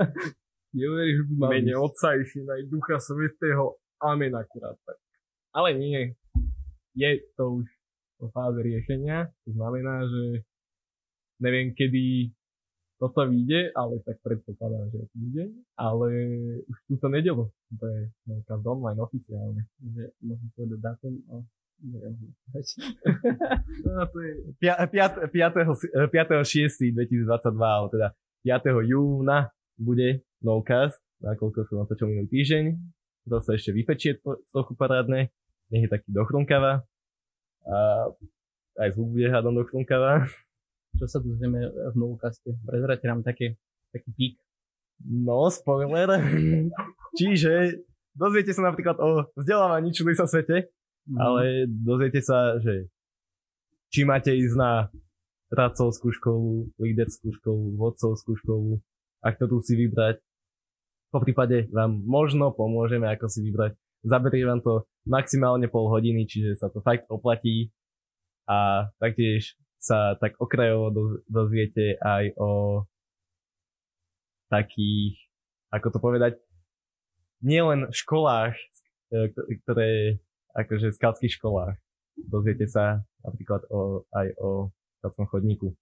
Neuveríš, 0.77 1.17
že 1.17 1.25
by 1.25 1.35
mal 1.41 1.51
Mene 1.57 1.73
výsť. 1.73 1.81
Otca 1.81 2.09
i 2.13 2.23
Syna 2.29 2.55
i 2.61 2.65
Ducha 2.69 3.01
Svetého. 3.01 3.81
Amen 4.05 4.37
akurát 4.37 4.77
tak. 4.85 5.01
Ale 5.57 5.73
nie. 5.73 6.13
Je 6.93 7.11
to 7.37 7.63
už 7.63 7.67
po 8.21 8.31
fáze 8.31 8.59
riešenia. 8.63 9.33
To 9.47 9.51
znamená, 9.57 10.07
že 10.07 10.47
neviem, 11.43 11.75
kedy 11.75 12.31
toto 13.03 13.27
vyjde, 13.27 13.75
ale 13.75 13.99
tak 14.07 14.23
predpokladám, 14.23 14.87
že 14.95 15.11
vyjde. 15.19 15.45
Ale 15.75 16.07
už 16.71 16.77
túto 16.87 17.11
nedelu. 17.11 17.51
To 17.51 17.85
je 17.91 18.01
novka 18.31 18.55
online 18.63 19.01
oficiálne. 19.03 19.63
Že 19.83 20.03
môžem 20.23 20.49
povedať 20.55 20.79
dátum, 20.79 21.15
ale 21.27 21.43
neviem. 21.83 22.15
No, 23.83 24.07
to 24.07 24.19
je 24.23 24.33
5. 24.55 25.27
6. 26.47 26.95
2022, 26.95 27.59
alebo 27.59 27.91
teda 27.91 28.15
5. 28.47 28.87
júna 28.87 29.51
bude 29.75 30.23
novkaz, 30.47 30.95
nakoľko 31.27 31.59
som 31.67 31.83
natočil 31.83 32.07
minulý 32.07 32.31
týždeň. 32.31 32.65
To 33.31 33.39
sa 33.39 33.55
ešte 33.55 33.75
vypečie 33.75 34.19
to, 34.23 34.43
trochu 34.51 34.75
parádne. 34.79 35.31
Nech 35.73 35.89
je 35.89 35.91
taký 35.91 36.09
dochrunkava. 36.13 36.85
A 37.65 37.77
aj 38.79 38.89
zvuk 38.93 39.17
bude 39.17 39.29
hádom 39.33 39.57
dochrunkava. 39.57 40.29
Čo 41.01 41.09
sa 41.09 41.19
dozvieme 41.25 41.73
v 41.73 41.95
Novokaste? 41.97 42.53
Prezrate 42.69 43.09
nám 43.09 43.25
také, 43.25 43.57
taký 43.91 44.11
pík. 44.13 44.35
No, 45.03 45.49
spoiler. 45.49 46.21
Čiže 47.19 47.81
dozviete 48.13 48.53
sa 48.53 48.69
napríklad 48.69 49.01
o 49.01 49.33
vzdelávaní 49.35 49.91
čudy 49.91 50.13
sa 50.13 50.29
svete, 50.29 50.69
Mhm. 51.03 51.19
ale 51.19 51.43
dozviete 51.67 52.23
sa, 52.23 52.63
že 52.63 52.87
či 53.91 54.07
máte 54.07 54.31
ísť 54.31 54.55
na 54.55 54.87
radcovskú 55.51 56.15
školu, 56.15 56.71
líderskú 56.79 57.35
školu, 57.43 57.75
vodcovskú 57.75 58.39
školu, 58.39 58.79
ak 59.19 59.35
to 59.37 59.51
tu 59.51 59.59
si 59.67 59.75
vybrať. 59.75 60.23
Po 61.11 61.19
prípade 61.21 61.67
vám 61.75 62.01
možno 62.07 62.55
pomôžeme, 62.55 63.05
ako 63.11 63.27
si 63.27 63.43
vybrať. 63.43 63.77
Zaberie 64.03 64.47
vám 64.47 64.61
to 64.63 64.87
maximálne 65.07 65.67
pol 65.71 65.87
hodiny, 65.91 66.27
čiže 66.27 66.59
sa 66.59 66.69
to 66.71 66.83
fakt 66.83 67.07
oplatí. 67.07 67.71
A 68.51 68.91
taktiež 68.99 69.55
sa 69.79 70.19
tak 70.19 70.39
okrajovo 70.39 70.91
doz- 70.91 71.21
dozviete 71.31 71.99
aj 72.03 72.35
o 72.39 72.51
takých, 74.51 75.17
ako 75.71 75.87
to 75.91 75.99
povedať, 75.99 76.33
nielen 77.43 77.91
školách, 77.91 78.55
e, 79.11 79.33
kto- 79.33 79.47
ktoré 79.67 79.91
akože 80.55 80.93
v 80.93 80.99
skautských 80.99 81.35
školách. 81.41 81.75
Dozviete 82.15 82.69
sa 82.69 83.03
napríklad 83.25 83.67
o, 83.73 84.05
aj 84.13 84.29
o 84.39 84.71
skautskom 85.01 85.27
chodníku. 85.33 85.75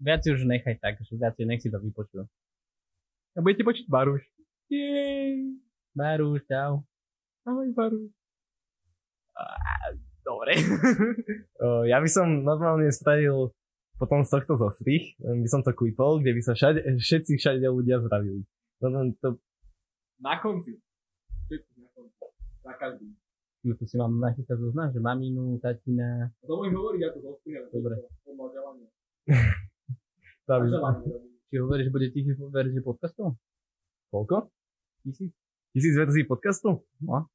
Viac 0.00 0.22
už 0.24 0.46
nechaj 0.48 0.80
tak, 0.80 0.98
že 1.04 1.14
viac 1.14 1.36
nech 1.38 1.62
si 1.62 1.68
to 1.70 1.78
vypočujú. 1.78 2.24
A 3.36 3.38
budete 3.38 3.62
počuť 3.62 3.86
Baruš. 3.86 4.24
Jej. 4.66 5.58
Baru, 5.94 6.38
čau. 6.48 6.82
Ahoj 7.48 7.72
Baruš. 7.72 8.12
Dobre. 10.20 10.52
Ja 11.88 11.98
by 12.04 12.08
som 12.12 12.44
normálne 12.44 12.92
spravil 12.92 13.50
potom 13.96 14.22
z 14.22 14.30
tohto 14.30 14.54
zostrih, 14.60 15.16
len 15.24 15.42
by 15.42 15.48
som 15.50 15.64
to 15.64 15.74
kvipol, 15.74 16.20
kde 16.22 16.36
by 16.36 16.40
sa 16.44 16.52
všade, 16.54 16.84
všetci 17.00 17.40
všade 17.40 17.66
ľudia 17.66 17.98
zdravili. 18.04 18.46
No, 18.78 18.86
no, 18.92 19.00
to, 19.18 19.42
Na 20.22 20.38
konci. 20.38 20.78
Všetci 21.48 21.82
na 21.82 21.88
konci. 21.96 22.14
Za 22.62 22.72
každým. 22.78 23.10
Ju 23.66 23.74
tu 23.74 23.84
si 23.90 23.98
mám 23.98 24.22
nachystať 24.22 24.54
zoznam, 24.54 24.94
že 24.94 25.02
maminu, 25.02 25.58
tatina. 25.58 26.30
To 26.46 26.62
môžem 26.62 26.78
hovoriť, 26.78 27.00
ja 27.02 27.10
to 27.10 27.20
zostriham. 27.26 27.64
Dobre. 27.74 27.94
Podľa 28.22 28.46
želania. 28.54 28.88
to. 30.46 30.54
Či 31.48 31.54
hovoríš, 31.58 31.84
že 31.88 31.92
bude 31.96 32.06
tisíc 32.12 32.36
verzií 32.38 32.84
podcastov? 32.84 33.34
koľko? 34.12 34.52
Tisíc? 35.02 35.32
Tisíc 35.72 35.94
verzií 35.96 36.22
podcastu? 36.28 36.84
No. 37.02 37.26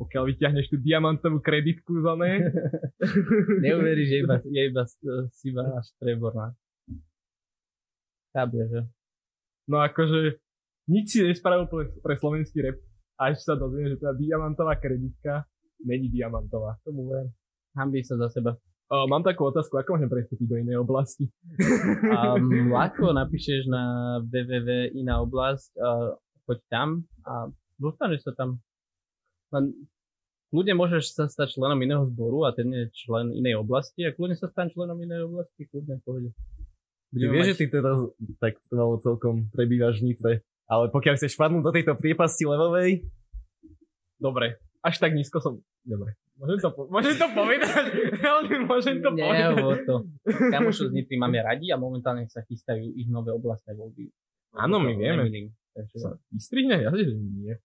Pokiaľ 0.00 0.22
vyťahneš 0.32 0.72
tú 0.72 0.80
diamantovú 0.80 1.44
kreditku 1.44 2.00
za 2.00 2.16
ne. 2.16 2.40
Neuveríš, 3.68 4.08
že 4.08 4.16
iba, 4.24 4.36
je 4.56 4.62
iba 4.72 4.84
s- 4.88 5.00
siva 5.36 5.76
a 5.76 5.84
streborná. 5.84 6.56
Chápia, 8.32 8.64
že? 8.64 8.80
No 9.68 9.84
akože 9.84 10.40
nič 10.88 11.06
si 11.12 11.20
nespravil 11.20 11.68
pre, 11.68 11.92
pre 12.00 12.14
slovenský 12.16 12.64
rap. 12.64 12.80
Až 13.20 13.44
sa 13.44 13.52
dozviem, 13.60 13.92
že 13.92 14.00
tá 14.00 14.16
diamantová 14.16 14.80
kreditka 14.80 15.44
není 15.84 16.08
diamantová. 16.08 16.80
Tomu 16.80 17.12
ver. 17.12 17.28
Hambí 17.76 18.00
sa 18.00 18.16
za 18.16 18.32
seba. 18.32 18.56
Uh, 18.90 19.06
mám 19.06 19.22
takú 19.22 19.46
otázku, 19.46 19.78
ako 19.78 19.94
môžem 19.94 20.10
prestúpiť 20.10 20.46
do 20.50 20.56
inej 20.58 20.82
oblasti? 20.82 21.30
Um, 22.10 22.50
ľahko 22.74 23.14
napíšeš 23.14 23.70
na 23.70 24.18
www 24.26 24.98
iná 24.98 25.22
oblasť, 25.22 25.78
uh, 25.78 26.18
choď 26.48 26.58
tam 26.66 26.88
a 27.22 27.54
dostaneš 27.78 28.26
sa 28.26 28.32
tam. 28.34 28.58
Len 29.50 29.64
kľudne 30.50 30.74
môžeš 30.78 31.14
sa 31.14 31.24
stať 31.26 31.58
členom 31.58 31.78
iného 31.78 32.02
zboru 32.06 32.46
a 32.46 32.54
ten 32.54 32.70
je 32.70 32.90
člen 32.94 33.34
inej 33.34 33.62
oblasti 33.62 34.06
a 34.06 34.14
kľudne 34.14 34.38
sa 34.38 34.50
stan 34.50 34.70
členom 34.70 34.98
inej 34.98 35.26
oblasti, 35.26 35.66
kľudne 35.66 35.98
v 35.98 36.02
pohode. 36.02 36.30
Ty 37.10 37.26
vieš, 37.26 37.54
že 37.54 37.56
ty 37.58 37.66
teraz 37.66 37.98
tak 38.38 38.62
trvalo 38.70 39.02
celkom 39.02 39.50
prebývaš 39.50 39.98
v 39.98 40.14
Nitre, 40.14 40.32
ale 40.70 40.94
pokiaľ 40.94 41.18
chceš 41.18 41.34
padnúť 41.34 41.66
do 41.66 41.74
tejto 41.74 41.92
priepasti 41.98 42.46
levovej, 42.46 43.02
Dobre, 44.20 44.60
až 44.84 45.00
tak 45.00 45.16
nízko 45.16 45.40
som... 45.40 45.52
Dobre. 45.80 46.12
Môžem 46.36 46.60
to, 46.60 46.68
po- 46.76 46.88
môžem 46.92 47.16
to 47.16 47.28
povedať? 47.32 47.84
Reálne 48.20 48.56
môžem 48.68 48.96
to 49.00 49.16
povedať. 49.16 49.56
Nehovor 49.56 49.76
to. 49.88 49.96
Kamošov 50.28 50.92
z 50.92 50.94
Nitry 50.96 51.16
máme 51.16 51.40
radi 51.40 51.72
a 51.72 51.80
momentálne 51.80 52.28
sa 52.28 52.44
chystajú 52.44 52.84
ich 52.96 53.08
nové 53.08 53.32
oblastné 53.32 53.72
voľby. 53.72 54.12
Áno, 54.60 54.76
my 54.76 54.92
vieme. 54.92 55.24
Takže, 55.72 55.96
Sa 55.96 56.10
vystrihne? 56.28 56.84
Ja 56.84 56.92
že 56.92 57.16
nie. 57.16 57.56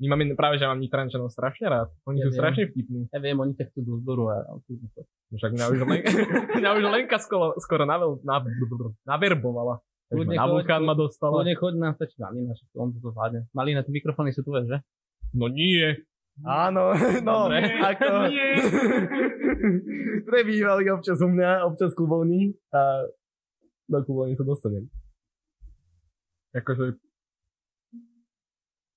My 0.00 0.16
máme 0.16 0.32
práve, 0.32 0.56
že 0.56 0.64
mám 0.64 0.80
Nitrančanov 0.80 1.28
strašne 1.28 1.68
rád. 1.68 1.92
Oni 2.08 2.24
Ja 2.24 2.26
sú 2.26 2.32
viem. 2.32 2.40
strašne 2.40 2.64
vtipní. 2.72 3.00
ja 3.12 3.20
viem, 3.20 3.36
oni 3.36 3.52
ťa 3.52 3.64
chcú 3.68 3.80
do 3.84 3.92
zboru 4.00 4.32
a 4.32 4.36
choď. 4.64 5.04
Však 5.36 5.50
mňa 5.52 5.64
už, 5.68 5.78
len, 5.84 6.00
mňa 6.64 6.70
už 6.72 6.82
Lenka 6.88 7.18
skoro, 7.20 7.52
skoro 7.60 7.84
navel, 7.84 8.16
na, 8.24 8.40
naverbovala. 9.04 9.84
Takže 10.08 10.16
Kľudne 10.16 10.34
ma 10.34 10.40
na 10.40 10.46
choď, 10.48 10.52
vulkán 10.56 10.82
ma 10.82 10.94
dostala. 10.96 11.34
Kľudne 11.38 11.54
choď 11.54 11.72
nám 11.76 11.92
stačí 11.94 12.16
Malina, 12.16 12.52
že 12.56 12.64
on 12.74 12.88
to 12.90 12.98
zvládne. 12.98 13.40
Malina, 13.52 13.84
tie 13.84 13.92
mikrofóny 13.92 14.32
sú 14.32 14.40
tu, 14.40 14.56
že? 14.56 14.80
No 15.36 15.46
nie. 15.46 16.00
áno, 16.42 16.96
no, 17.28 17.46
Dobre. 17.46 17.60
ako... 17.78 18.06
Nie. 18.32 18.48
Prebývali 20.24 20.88
občas 20.88 21.20
u 21.20 21.28
mňa, 21.28 21.68
občas 21.68 21.92
klubovní 21.92 22.56
a 22.72 23.04
do 23.84 24.00
klubovní 24.00 24.32
sa 24.34 24.46
dostanem. 24.46 24.88
akože 26.50 26.96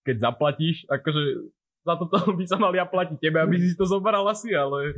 keď 0.04 0.16
zaplatíš, 0.32 0.84
akože 0.88 1.22
za 1.84 1.94
toto 2.00 2.18
by 2.40 2.46
sa 2.48 2.58
mal 2.60 2.72
ja 2.76 2.88
platiť 2.88 3.18
tebe, 3.20 3.40
aby 3.40 3.60
si 3.60 3.76
to 3.76 3.84
zobral 3.88 4.24
asi, 4.28 4.56
ale 4.56 4.96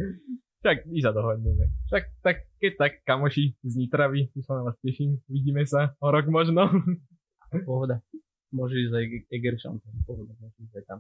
však 0.65 0.89
my 0.89 0.99
sa 1.01 1.11
dohodneme. 1.13 1.65
Však 1.89 2.03
tak, 2.25 2.37
keď 2.57 2.73
tak, 2.77 2.93
kamoši 3.05 3.53
z 3.61 3.73
Nitravy, 3.77 4.33
už 4.33 4.43
sa 4.45 4.57
na 4.57 4.69
vás 4.69 4.77
teším, 4.81 5.21
vidíme 5.29 5.61
sa 5.65 5.93
o 6.01 6.09
rok 6.09 6.25
možno. 6.29 6.69
Pohoda. 7.69 8.01
Môžeš 8.49 8.89
ísť 8.89 8.95
aj 8.97 9.05
Egeršom. 9.29 9.73
Pohoda, 10.09 10.33
môžeš 10.41 10.57
ísť 10.65 10.75
aj 10.81 10.85
tam. 10.89 10.99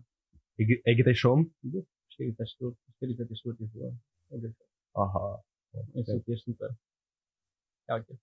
Eg- 0.61 0.81
Egrešom? 0.85 1.49
44, 2.13 2.77
44 3.01 3.73
zlé. 3.73 3.89
Egeršom. 4.31 4.67
Aha. 4.95 5.41
Oni 5.97 6.03
sú 6.07 6.21
tiež 6.23 6.39
super. 6.45 6.71
Čaute. 7.89 8.15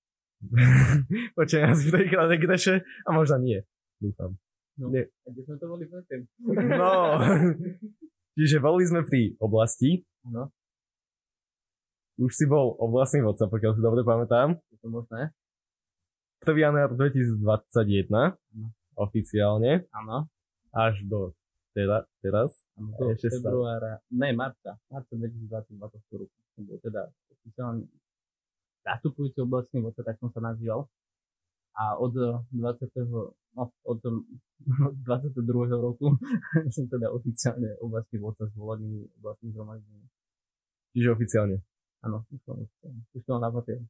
Počujem, 1.38 1.74
tej 1.74 2.06
klade 2.10 2.36
greše 2.40 2.74
a 3.06 3.08
možno 3.14 3.38
nie. 3.38 3.62
Dúfam. 4.02 4.34
No, 4.72 4.88
Nie. 4.88 5.04
a 5.04 5.28
kde 5.28 5.42
sme 5.44 5.56
to 5.56 5.66
boli 5.66 5.85
predtým? 5.85 6.20
No. 6.80 7.20
Čiže 8.37 8.56
boli 8.58 8.85
sme 8.85 9.04
pri 9.04 9.37
oblasti. 9.37 10.00
Áno, 10.24 10.48
Už 12.16 12.32
si 12.32 12.44
bol 12.44 12.76
oblastný 12.78 13.20
vodca, 13.20 13.44
pokiaľ 13.46 13.72
si 13.74 13.80
dobre 13.80 14.00
pamätám. 14.00 14.56
je 14.70 14.78
to 14.78 14.88
možné? 14.88 15.32
1. 16.40 16.56
január 16.56 16.90
2021. 16.96 17.37
Oficiálne. 18.94 19.85
Áno. 19.92 20.26
Až 20.72 21.04
do 21.04 21.37
teda, 21.72 22.04
teraz. 22.20 22.52
Áno, 22.76 22.92
To 22.96 23.12
do 23.12 23.16
stále. 23.16 23.32
februára, 23.32 23.92
ne, 24.08 24.32
marca, 24.32 24.76
marca 24.88 25.12
2022 25.12 25.76
roku. 26.16 26.37
Som 26.52 26.68
bol 26.68 26.76
teda 26.80 27.08
oficiálne 27.32 27.88
zastupujúci 28.85 29.38
oblastný 29.40 29.80
vodca, 29.80 30.00
tak 30.02 30.16
som 30.16 30.28
sa 30.28 30.40
nazýval. 30.42 30.85
A 31.72 31.96
od 31.96 32.12
20. 32.52 32.52
No, 33.56 33.72
od 33.85 34.00
22. 35.08 35.42
roku 35.70 36.16
som 36.74 36.85
teda 36.88 37.11
oficiálne 37.12 37.76
oblastný 37.80 38.20
vodca 38.20 38.46
zvolený 38.52 39.08
oblastným 39.20 39.50
zhromaždením. 39.52 40.06
Čiže 40.92 41.08
oficiálne. 41.12 41.56
Áno, 42.04 42.24
už 42.28 42.40
oficiálne. 42.46 43.00
Už 43.16 43.22
som 43.24 43.40
na 43.40 43.48
papieri. 43.48 43.85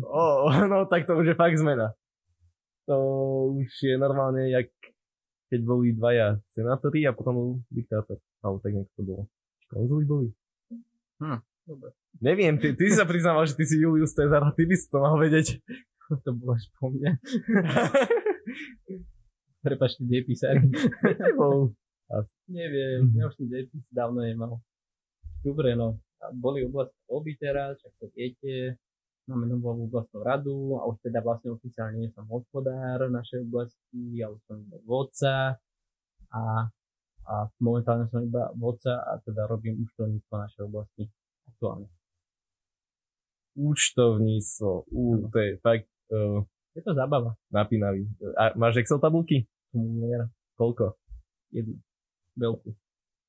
O, 0.00 0.48
no 0.70 0.86
tak 0.86 1.06
to 1.06 1.18
už 1.18 1.34
je 1.34 1.36
fakt 1.36 1.58
zmena. 1.58 1.92
To 2.84 2.96
už 3.56 3.70
je 3.80 3.96
normálne, 3.96 4.52
jak 4.52 4.68
keď 5.48 5.60
boli 5.64 5.96
dvaja 5.96 6.36
senátori 6.52 7.06
a 7.08 7.16
potom 7.16 7.32
bol 7.32 7.48
diktátor. 7.72 8.20
Alebo 8.44 8.60
tak 8.60 8.76
nejak 8.76 8.90
to 8.92 9.02
bolo. 9.06 9.22
Konzuli 9.72 10.04
boli? 10.04 10.28
Dobre. 11.64 11.96
Neviem, 12.20 12.60
ty, 12.60 12.76
ty 12.76 12.92
sa 12.92 13.08
priznával, 13.08 13.48
že 13.48 13.56
ty 13.56 13.64
si 13.64 13.80
Julius 13.80 14.12
Caesar 14.12 14.44
a 14.44 14.52
ty 14.52 14.68
by 14.68 14.76
si 14.76 14.86
to 14.92 15.00
mal 15.00 15.16
vedieť. 15.16 15.64
To 16.24 16.30
bolo 16.36 16.52
až 16.56 16.64
po 16.76 16.92
mne. 16.92 17.10
Prepačte, 19.64 20.04
dejepísari. 20.04 20.68
Bol. 21.40 21.72
Neviem, 22.52 23.08
ja 23.16 23.32
už 23.32 23.40
ten 23.40 23.48
dejepis 23.48 23.80
dávno 23.88 24.20
nemal. 24.20 24.60
Dobre, 25.40 25.72
no. 25.72 25.96
A 26.20 26.28
boli 26.36 26.64
oblastné 26.64 26.96
voľby 27.08 27.32
teraz, 27.40 27.80
však 27.80 27.92
to 28.00 28.06
viete. 28.12 28.76
Máme 29.24 29.48
novú 29.48 29.88
oblastnú 29.88 30.20
radu 30.20 30.76
a 30.76 30.84
už 30.84 31.00
teda 31.00 31.24
vlastne 31.24 31.56
oficiálne 31.56 31.96
nie 31.96 32.12
som 32.12 32.28
hospodár 32.28 33.08
našej 33.08 33.48
oblasti, 33.48 34.20
ale 34.20 34.36
som 34.44 34.60
vodca 34.84 35.56
a, 36.28 36.68
a 37.24 37.34
momentálne 37.56 38.04
som 38.12 38.20
iba 38.20 38.52
vodca 38.52 39.00
a 39.00 39.16
teda 39.24 39.48
robím 39.48 39.80
účtovníctvo 39.80 40.28
našej 40.28 40.62
oblasti 40.68 41.08
aktuálne. 41.48 41.88
Účtovníctvo. 43.56 44.92
Ú, 44.92 45.24
to 45.32 45.38
je 45.40 45.56
fakt 45.64 45.88
uh, 46.12 46.40
Je 46.74 46.82
to 46.82 46.92
zábava. 46.92 47.38
napínavý. 47.54 48.08
A 48.36 48.52
máš 48.58 48.82
Excel 48.82 48.98
tabulky? 48.98 49.46
Ver. 49.72 50.28
Koľko? 50.58 50.98
Jednu. 51.54 51.78
Veľkú. 52.34 52.70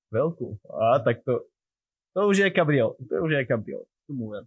Veľkú. 0.09 0.47
A 0.69 0.99
tak 1.05 1.21
to, 1.25 1.45
to 2.13 2.19
už 2.29 2.37
je 2.41 2.49
kabriel. 2.49 2.97
To 2.97 3.13
už 3.21 3.31
je 3.37 3.45
kabriel. 3.45 3.85
Tomu 4.09 4.33
ver. 4.33 4.45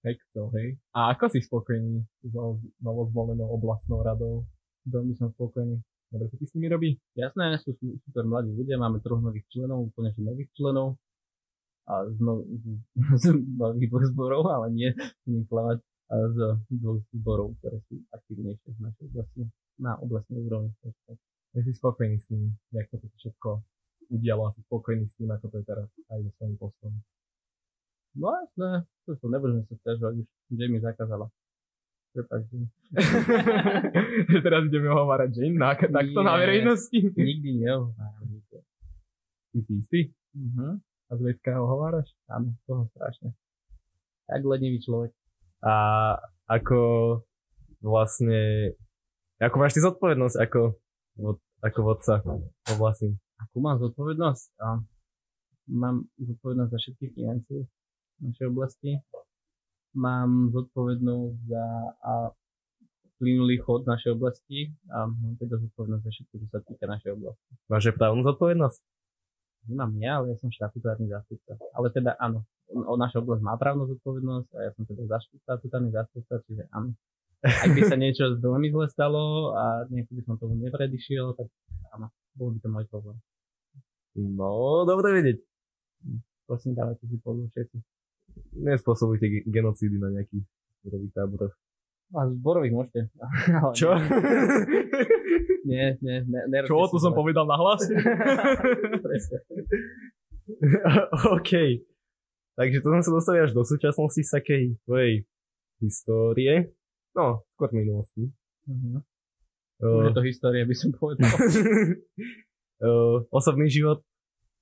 Excel, 0.00 0.48
hej. 0.56 0.68
A 0.96 1.12
ako 1.12 1.28
si 1.28 1.44
spokojný 1.44 2.00
s 2.24 2.32
novozvolenou 2.80 3.52
oblastnou 3.52 4.00
radou? 4.00 4.48
Veľmi 4.88 5.12
som 5.12 5.28
spokojný. 5.36 5.76
Dobre 6.10 6.26
sa 6.32 6.36
ti 6.40 6.46
s 6.48 6.54
nimi 6.56 6.66
robí? 6.72 6.90
Jasné, 7.14 7.60
sú 7.62 7.76
super 7.76 8.24
mladí 8.26 8.50
ľudia, 8.50 8.80
máme 8.80 8.98
troch 9.04 9.22
nových 9.22 9.46
členov, 9.52 9.92
úplne 9.92 10.10
že 10.10 10.24
nových 10.24 10.50
členov 10.58 10.98
a 11.86 12.02
z, 12.10 12.18
no, 12.18 12.42
z, 12.42 12.64
z 13.22 13.24
nových 13.54 14.10
zborov, 14.10 14.48
ale 14.50 14.74
nie, 14.74 14.90
nie 15.28 15.46
klamať, 15.46 15.78
a 15.78 15.89
z 16.10 16.38
dvoch 16.74 16.98
zborov, 17.14 17.54
ktoré 17.62 17.78
sú 17.86 18.02
aktívnejšie 18.10 18.70
v 18.74 18.80
našej 18.82 19.04
oblasti, 19.14 19.40
na 19.78 19.94
oblastnej 20.02 20.42
úrovni. 20.42 20.74
Ja 21.54 21.60
si 21.62 21.72
spokojný 21.74 22.18
s 22.18 22.26
nimi, 22.34 22.50
jak 22.74 22.90
to 22.90 22.98
všetko 22.98 23.62
udialo 24.10 24.50
a 24.50 24.54
si 24.58 24.60
spokojný 24.66 25.06
s 25.06 25.14
tým, 25.14 25.30
ako 25.30 25.46
to 25.54 25.56
je 25.62 25.64
teraz 25.70 25.88
aj 26.10 26.18
so 26.26 26.30
svojím 26.38 26.56
postom. 26.58 26.92
No 28.18 28.34
jasné, 28.42 28.90
to 29.06 29.14
som 29.22 29.30
nebudem 29.30 29.62
sa 29.70 29.74
stiažovať, 29.78 30.14
už 30.18 30.26
Jamie 30.58 30.82
zakázala. 30.82 31.30
Prepačte. 32.10 32.66
že 34.34 34.38
teraz 34.42 34.66
ideme 34.66 34.90
hovárať 34.90 35.30
Jane 35.30 35.54
na, 35.54 35.78
takto 35.78 36.26
na 36.26 36.34
verejnosti. 36.42 36.98
Nikdy 37.14 37.62
nehováram 37.62 38.26
nikto. 38.26 38.66
Ty 39.54 39.58
si 39.62 39.72
istý? 39.78 40.00
Mhm. 40.34 40.82
A 41.10 41.18
z 41.18 41.22
ho 41.54 41.66
hováraš? 41.66 42.06
Áno, 42.30 42.54
toho 42.66 42.86
strašne. 42.94 43.34
Tak 44.30 44.46
lednivý 44.46 44.78
človek. 44.82 45.10
A 45.60 45.74
ako 46.48 46.80
vlastne, 47.84 48.72
ako 49.40 49.56
máš 49.60 49.76
ty 49.76 49.80
zodpovednosť 49.84 50.36
ako, 50.40 50.60
ako 51.60 51.78
vodca 51.84 52.14
oblasti? 52.72 53.12
Akú 53.40 53.56
mám 53.60 53.80
zodpovednosť? 53.80 54.48
A 54.60 54.80
mám 55.72 56.08
zodpovednosť 56.16 56.70
za 56.72 56.78
všetky 56.80 57.06
financie 57.16 57.68
v 58.20 58.20
našej 58.20 58.46
oblasti. 58.52 58.90
Mám 59.96 60.52
zodpovednosť 60.52 61.36
za 61.50 61.64
a 62.04 62.12
plynulý 63.20 63.60
chod 63.60 63.84
našej 63.84 64.16
oblasti 64.16 64.72
a 64.88 65.04
mám 65.04 65.36
teda 65.36 65.60
zodpovednosť 65.60 66.04
za 66.08 66.12
všetko, 66.12 66.34
čo 66.40 66.46
sa 66.48 66.60
týka 66.64 66.84
našej 66.88 67.10
oblasti. 67.20 67.50
Máš 67.68 67.92
aj 67.92 67.96
právnu 68.00 68.22
zodpovednosť? 68.24 68.80
Nemám 69.68 69.92
ja, 70.00 70.12
ale 70.16 70.32
ja 70.32 70.36
som 70.40 70.48
štatutárny 70.48 71.12
zástupca. 71.12 71.60
Ale 71.76 71.92
teda 71.92 72.16
áno, 72.16 72.48
o 72.70 72.94
naša 72.94 73.22
oblasť 73.22 73.42
má 73.42 73.54
právnu 73.58 73.86
zodpovednosť 73.90 74.50
a 74.56 74.58
ja 74.66 74.70
som 74.74 74.82
teda 74.86 75.02
za 75.10 75.18
štatutárny 75.20 75.90
zástupca, 75.90 76.42
čiže 76.46 76.66
áno. 76.70 76.94
Ak 77.40 77.72
by 77.72 77.82
sa 77.88 77.96
niečo 77.96 78.36
veľmi 78.36 78.68
zle 78.68 78.86
stalo 78.92 79.56
a 79.56 79.88
nejako 79.88 80.12
by 80.12 80.22
som 80.28 80.34
tomu 80.36 80.54
nepredišiel, 80.60 81.34
tak 81.34 81.48
áno, 81.96 82.12
bol 82.36 82.52
by 82.52 82.58
to 82.60 82.68
môj 82.68 82.84
problém. 82.92 83.16
No, 84.14 84.84
dobre 84.84 85.16
vedieť. 85.16 85.38
Prosím, 86.44 86.76
dávajte 86.76 87.06
si 87.06 87.16
pozor 87.22 87.46
všetci. 87.54 87.78
Nespôsobujte 88.60 89.26
ge- 89.26 89.44
genocídy 89.46 89.96
na 89.96 90.10
nejakých 90.10 90.44
zborových 90.82 91.12
táboroch. 91.14 91.54
A 92.10 92.26
zborových 92.26 92.74
môžete. 92.74 93.00
Ale 93.22 93.74
Čo? 93.78 93.94
Nie, 95.70 95.94
nie, 96.02 96.24
ne, 96.26 96.40
nerobte 96.50 96.72
Čo? 96.72 96.90
To 96.90 96.98
som 96.98 97.12
povedal 97.14 97.46
na 97.46 97.54
hlas? 97.54 97.84
Presne. 99.06 99.38
OK. 101.30 101.50
Takže 102.60 102.84
to 102.84 102.92
sme 102.92 103.00
sa 103.00 103.12
dostali 103.16 103.38
až 103.40 103.56
do 103.56 103.64
súčasnosti 103.64 104.20
z 104.20 104.30
takej 104.36 104.62
tvojej 104.84 105.24
histórie. 105.80 106.76
No, 107.16 107.40
skôr 107.56 107.72
minulosti. 107.72 108.28
Uh-huh. 108.68 109.00
Uh, 109.80 110.12
to 110.12 110.20
história, 110.20 110.68
by 110.68 110.76
som 110.76 110.92
povedal. 110.92 111.24
uh, 112.84 113.24
osobný 113.32 113.72
život 113.72 114.04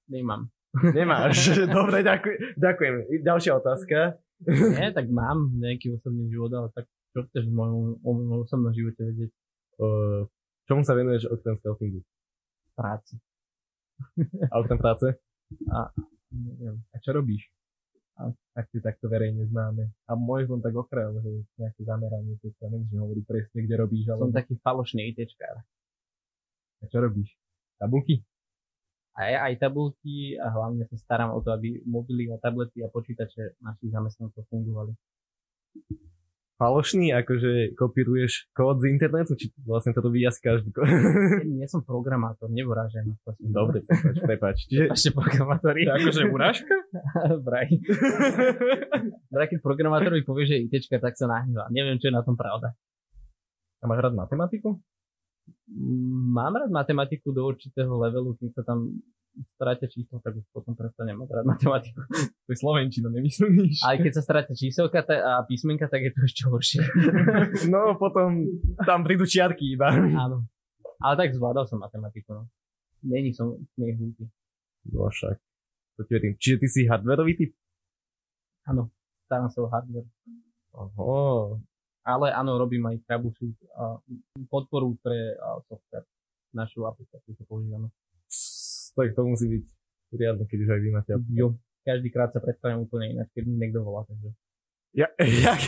Nemám. 0.07 0.47
nemáš. 0.95 1.51
Dobre, 1.75 2.07
ďakujem. 2.07 2.55
ďakujem. 2.55 2.95
Ďalšia 3.27 3.53
otázka. 3.59 4.15
Nie, 4.47 4.95
tak 4.95 5.11
mám 5.11 5.59
nejaký 5.59 5.99
osobný 5.99 6.31
život, 6.31 6.55
ale 6.55 6.69
tak 6.71 6.87
čo 7.11 7.27
chceš 7.27 7.51
v 7.51 7.55
mojom, 7.59 7.99
o 7.99 8.11
mojom 8.15 8.47
osobnom 8.47 8.71
živote 8.71 9.03
vedieť? 9.11 9.31
Uh, 9.83 10.23
čomu 10.71 10.87
sa 10.87 10.95
venuješ 10.95 11.35
okrem 11.35 11.59
scoutingu? 11.59 12.07
Práci. 12.79 13.19
A 14.23 14.63
okrem 14.63 14.79
práce? 14.79 15.19
Neviem. 16.31 16.79
A 16.95 16.97
čo 17.03 17.11
robíš? 17.11 17.51
A, 18.19 18.35
ak 18.59 18.67
si 18.75 18.83
takto 18.83 19.07
verejne 19.07 19.47
známe. 19.47 19.95
A 20.11 20.19
môžeš 20.19 20.51
len 20.51 20.63
tak 20.63 20.75
okraj, 20.75 21.15
že 21.23 21.47
nejaké 21.55 21.81
zameranie, 21.87 22.35
to 22.43 22.51
sa 22.59 22.67
nemusíš 22.67 22.99
hovoriť 22.99 23.25
presne, 23.31 23.59
kde 23.63 23.75
robíš, 23.79 24.05
ale 24.11 24.21
Som 24.27 24.35
taký 24.35 24.55
falošný 24.59 25.03
ITčkár. 25.15 25.63
a 26.79 26.85
čo 26.91 26.99
robíš? 26.99 27.31
Tabulky? 27.79 28.27
Aj, 29.19 29.51
aj 29.51 29.59
tabulky 29.59 30.39
a 30.39 30.47
hlavne 30.51 30.87
sa 30.87 30.99
starám 30.99 31.35
o 31.35 31.43
to, 31.43 31.51
aby 31.51 31.83
mobily 31.87 32.31
a 32.31 32.39
tablety 32.39 32.83
a 32.83 32.91
počítače 32.91 33.59
našich 33.63 33.91
zamestnancov 33.91 34.47
fungovali. 34.51 34.95
Falošný, 36.59 37.15
akože 37.15 37.51
kopíruješ 37.73 38.51
kód 38.51 38.83
z 38.83 38.91
internetu, 38.91 39.33
či 39.33 39.55
vlastne 39.63 39.95
to 39.95 40.03
robí 40.03 40.27
asi 40.27 40.43
každý. 40.43 40.75
ko- 40.75 40.83
Nie 41.47 41.65
som 41.65 41.81
programátor, 41.81 42.51
prosím. 43.23 43.49
Dobre, 43.49 43.79
prepač, 43.81 44.17
prepač. 44.19 44.57
Čiže, 44.67 44.91
Ešte 44.91 45.11
programátori. 45.15 45.87
To 45.87 45.95
akože 45.95 46.23
urážka? 46.27 46.75
Vraj. 47.47 47.71
Vraj, 49.31 49.47
keď 49.47 49.59
programátor 49.61 50.11
mi 50.11 50.23
povie, 50.23 50.45
že 50.45 50.59
ITčka, 50.61 50.99
tak 50.99 51.15
sa 51.15 51.27
nahnevá. 51.27 51.71
Neviem, 51.71 51.97
čo 51.97 52.11
je 52.11 52.17
na 52.17 52.27
tom 52.27 52.35
pravda. 52.35 52.75
A 53.79 53.87
máš 53.87 54.03
rád 54.03 54.19
matematiku? 54.19 54.83
Mm, 55.71 56.35
Mám 56.35 56.59
rád 56.59 56.75
matematiku 56.75 57.31
do 57.31 57.47
určitého 57.47 57.95
levelu, 57.95 58.35
kým 58.35 58.51
sa 58.51 58.67
tam 58.67 58.99
stráte 59.55 59.87
číslo, 59.89 60.19
tak 60.23 60.35
už 60.39 60.47
potom 60.51 60.75
prestanem 60.75 61.19
rád 61.23 61.47
matematiku. 61.47 62.01
To 62.49 62.57
je 62.57 62.59
slovenčina, 62.59 63.13
nemyslíš? 63.13 63.85
Aj 63.85 64.01
keď 64.01 64.13
sa 64.17 64.23
stráte 64.25 64.57
číselka 64.57 65.05
a 65.05 65.45
písmenka, 65.45 65.85
tak 65.85 66.01
je 66.01 66.11
to 66.17 66.21
ešte 66.25 66.43
horšie. 66.49 66.81
no, 67.75 68.01
potom 68.01 68.49
tam 68.89 69.05
prídu 69.05 69.29
čiarky 69.29 69.77
iba. 69.77 69.93
Áno. 69.93 70.49
Ale 70.99 71.15
tak 71.15 71.37
zvládal 71.37 71.69
som 71.69 71.79
matematiku, 71.79 72.33
no. 72.33 72.43
Není 73.05 73.37
som 73.37 73.55
nej 73.77 73.95
hlúpy. 73.95 74.27
No 74.91 75.13
však. 75.13 75.37
To 75.99 76.07
ti 76.07 76.13
verím. 76.17 76.35
Čiže 76.41 76.57
ty 76.63 76.67
si 76.67 76.81
hardwareový 76.89 77.35
typ? 77.37 77.51
Áno, 78.65 78.89
starám 79.29 79.53
sa 79.53 79.61
o 79.63 79.69
hardware. 79.69 80.09
Oho. 80.73 81.61
Ale 82.09 82.33
áno, 82.33 82.57
robím 82.57 82.89
aj 82.89 83.05
troubleshoot 83.05 83.59
a 83.77 84.01
podporu 84.49 84.97
pre 85.05 85.37
software. 85.69 86.09
Našu 86.57 86.89
aplikáciu 86.89 87.37
to 87.37 87.45
používame. 87.45 87.93
Tak 88.99 89.15
to 89.15 89.23
musí 89.23 89.47
byť 89.47 89.65
riadne, 90.19 90.45
keď 90.51 90.59
už 90.67 90.71
aj 90.75 90.81
vy 90.83 90.91
máte. 90.91 91.11
Jo, 91.31 91.55
každý 91.87 92.11
krát 92.11 92.35
sa 92.35 92.43
predstavím 92.43 92.83
úplne 92.83 93.15
inak, 93.15 93.31
keď 93.31 93.43
mi 93.47 93.55
niekto 93.63 93.87
volá, 93.87 94.03
takže. 94.11 94.35
Ja, 94.97 95.07
jak, 95.47 95.61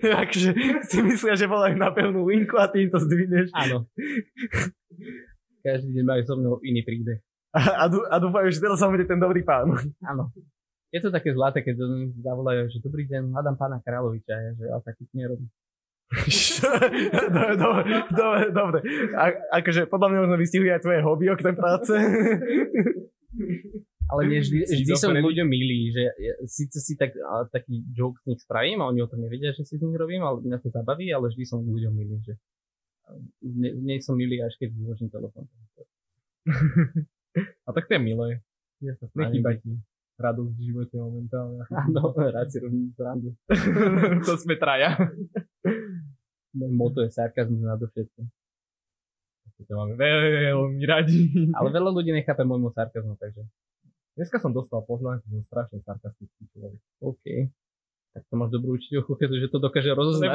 jakže 0.00 0.50
si 0.88 0.98
myslia, 1.04 1.36
že 1.36 1.50
volajú 1.50 1.76
na 1.76 1.92
pevnú 1.92 2.24
linku 2.24 2.56
a 2.56 2.70
ty 2.70 2.86
im 2.86 2.90
to 2.90 3.02
zdvihneš. 3.02 3.52
Áno. 3.52 3.84
Každý 5.60 5.90
deň 6.00 6.04
majú 6.06 6.22
so 6.24 6.34
mnou 6.40 6.54
iný 6.64 6.80
príbeh. 6.80 7.20
A, 7.52 7.84
a, 7.84 7.84
dú- 7.90 8.06
a 8.06 8.16
dúfajú, 8.16 8.48
že 8.48 8.62
teraz 8.62 8.78
sa 8.78 8.88
bude 8.88 9.04
ten 9.04 9.18
dobrý 9.18 9.42
pán. 9.42 9.74
Áno. 10.06 10.30
Je 10.90 11.02
to 11.02 11.10
také 11.10 11.34
zlaté, 11.34 11.62
keď 11.62 11.82
zavolajú, 12.18 12.70
že 12.70 12.82
dobrý 12.82 13.06
deň, 13.10 13.30
hľadám 13.30 13.58
pána 13.58 13.78
Královiča, 13.78 14.34
ja, 14.34 14.50
že 14.54 14.64
ja 14.66 14.78
taký 14.82 15.06
nerobím. 15.14 15.50
Dobre, 16.10 17.54
dobre, 17.54 17.94
dobre, 18.10 18.44
dobre. 18.50 18.78
A, 19.14 19.24
akože 19.62 19.86
podľa 19.86 20.08
mňa 20.10 20.20
možno 20.26 20.36
vystihuje 20.42 20.70
aj 20.74 20.82
tvoje 20.82 21.00
hobby 21.06 21.30
okrem 21.30 21.54
práce. 21.54 21.94
Ale 24.10 24.26
nie 24.26 24.42
vždy, 24.42 24.66
vždy 24.66 24.92
som 24.98 25.14
ľuďom 25.14 25.46
milý, 25.46 25.94
že 25.94 26.02
ja, 26.18 26.34
síce 26.50 26.82
si 26.82 26.98
tak, 26.98 27.14
a, 27.14 27.46
taký 27.46 27.86
joke 27.94 28.18
z 28.26 28.34
nich 28.34 28.42
spravím 28.42 28.82
a 28.82 28.90
oni 28.90 29.06
o 29.06 29.10
tom 29.10 29.22
nevedia, 29.22 29.54
že 29.54 29.62
si 29.62 29.78
z 29.78 29.86
nich 29.86 29.94
robím, 29.94 30.26
ale 30.26 30.42
mňa 30.42 30.58
to 30.58 30.74
zabaví, 30.74 31.14
ale 31.14 31.30
vždy 31.30 31.46
som 31.46 31.62
ľuďom 31.62 31.94
milý, 31.94 32.18
že 32.26 32.34
nie, 33.42 33.70
nie 33.78 33.96
som 34.02 34.18
milý, 34.18 34.42
až 34.42 34.58
keď 34.58 34.74
vyložím 34.74 35.10
telefón. 35.10 35.46
A 37.66 37.70
tak 37.70 37.86
to 37.86 37.94
je 37.94 38.02
milé. 38.02 38.42
Ja 38.82 38.98
sa 38.98 39.06
Nechýba 39.14 39.54
ti 39.60 39.78
radosť 40.20 40.52
v 40.52 40.62
živote 40.62 40.94
momentálne. 41.00 41.64
Áno, 41.88 42.12
rád 42.12 42.48
si 42.52 42.58
robím 42.60 42.92
srandu. 42.92 43.32
to 44.26 44.34
sme 44.36 44.60
traja. 44.60 44.96
Moto 46.54 47.04
je 47.04 47.10
sarkazmus 47.10 47.62
na 47.62 47.78
všetko. 47.78 48.20
To 49.60 49.72
máme 49.76 49.92
veľmi 50.00 50.80
radi. 50.88 51.28
Ale 51.52 51.68
veľa 51.68 51.90
ľudí 51.92 52.16
nechápe 52.16 52.48
môjmu 52.48 52.72
sarkazmu, 52.72 53.20
takže 53.20 53.44
Dneska 54.20 54.36
som 54.42 54.52
dostal 54.52 54.82
poznámku, 54.84 55.24
že 55.30 55.40
som 55.40 55.44
strašne 55.48 55.78
sarkastický 55.80 56.42
človek. 56.52 56.76
OK. 57.00 57.24
Tak 58.10 58.26
to 58.26 58.34
máš 58.36 58.50
dobrú 58.50 58.74
učiteľku, 58.74 59.16
že 59.16 59.48
to 59.48 59.58
dokáže 59.62 59.94
To 59.94 59.96
rozoznať. 59.96 60.34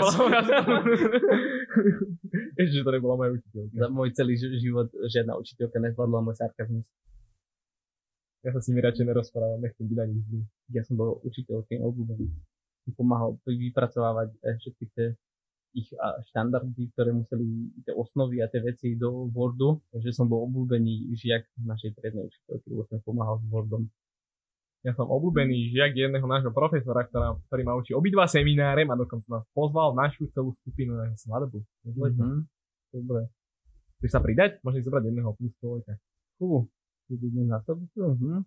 Ešte, 2.55 2.81
to 2.87 2.89
nebola 2.89 3.13
moja 3.19 3.31
učiteľka. 3.35 3.75
Za 3.75 3.87
môj 3.91 4.09
celý 4.15 4.39
ži- 4.39 4.57
život 4.63 4.87
žiadna 4.89 5.35
učiteľka 5.35 5.77
nezvládla 5.77 6.23
môj 6.23 6.33
sarkazmus. 6.33 6.87
Ja 8.47 8.55
sa 8.55 8.63
s 8.63 8.69
nimi 8.71 8.79
radšej 8.79 9.05
nerozprávam, 9.05 9.59
nechcem 9.59 9.85
byť 9.85 9.97
ani 10.01 10.15
zlý. 10.23 10.41
Ja 10.71 10.81
som 10.81 10.95
bol 10.95 11.19
učiteľkým 11.21 11.83
obľúbený. 11.83 12.25
Pomáhal 12.93 13.41
vypracovávať 13.47 14.29
eh, 14.45 14.55
všetky 14.61 14.85
tie 14.93 15.07
ich 15.75 15.91
štandardy, 16.31 16.87
ktoré 16.95 17.11
museli, 17.11 17.67
tie 17.83 17.91
osnovy 17.91 18.39
a 18.39 18.47
tie 18.47 18.63
veci 18.63 18.95
do 18.95 19.27
Wordu, 19.27 19.83
takže 19.91 20.15
som 20.15 20.31
bol 20.31 20.47
obľúbený 20.47 21.11
žiak 21.19 21.51
našej 21.59 21.99
prednej 21.99 22.31
učiteľky, 22.31 22.67
lebo 22.71 22.87
som 22.87 23.03
pomáhal 23.03 23.43
s 23.43 23.45
Wordom. 23.51 23.83
Ja 24.87 24.95
som 24.95 25.11
obľúbený 25.11 25.75
žiak 25.75 25.97
jedného 25.97 26.23
nášho 26.23 26.55
profesora, 26.55 27.03
ktorá, 27.03 27.35
ktorý 27.51 27.61
ma 27.67 27.75
učí 27.75 27.91
obidva 27.91 28.23
semináre 28.29 28.87
a 28.87 28.95
dokonca 28.95 29.27
nás 29.27 29.43
pozval 29.51 29.97
našu 29.97 30.31
celú 30.31 30.55
skupinu 30.63 30.95
na 30.95 31.11
svadbu. 31.17 31.59
Mm-hmm. 31.83 32.35
Dobre. 32.95 33.27
Chceš 33.99 34.11
sa 34.13 34.21
pridať? 34.23 34.61
Môžeš 34.63 34.87
zobrať 34.87 35.11
jedného 35.11 35.33
plus 35.35 35.51
človeka. 35.59 35.97
Fú, 36.39 36.69
ty 37.09 37.19
budem 37.19 37.51
na 37.51 37.59
to 37.65 37.75
Mhm. 37.97 38.45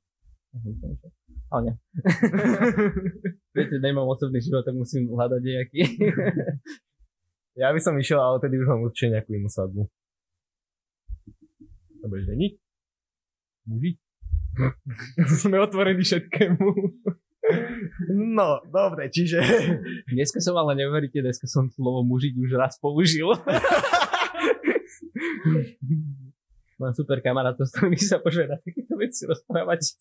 Ale 1.49 1.61
nie. 1.64 1.75
Viete, 3.57 3.77
nemám 3.81 4.05
osobný 4.05 4.38
život, 4.44 4.62
tak 4.62 4.77
musím 4.77 5.09
hľadať 5.09 5.40
nejaký. 5.42 5.81
Ja 7.59 7.75
by 7.75 7.81
som 7.83 7.99
išiel, 7.99 8.23
ale 8.23 8.38
tedy 8.38 8.55
už 8.55 8.71
mám 8.71 8.87
určite 8.87 9.18
nejakú 9.18 9.35
inú 9.35 9.51
svadbu. 9.51 9.83
To 11.99 12.07
budeš 12.07 12.31
ženiť? 12.31 12.53
Muži? 13.66 13.90
Sme 15.42 15.59
otvorení 15.59 16.07
všetkému. 16.07 16.66
No, 18.14 18.62
dobre, 18.71 19.11
čiže... 19.11 19.42
Dneska 20.07 20.38
som 20.38 20.55
ale 20.55 20.79
neuveríte, 20.79 21.18
dneska 21.18 21.51
som 21.51 21.66
slovo 21.66 22.07
mužiť 22.07 22.38
už 22.38 22.51
raz 22.55 22.79
použil. 22.79 23.35
Mám 26.79 26.95
super 26.95 27.19
kamarátov, 27.19 27.67
s 27.67 27.75
ktorými 27.75 27.99
sa 27.99 28.23
môžeme 28.23 28.55
na 28.55 28.59
takéto 28.62 28.95
veci 28.95 29.27
rozprávať. 29.27 29.81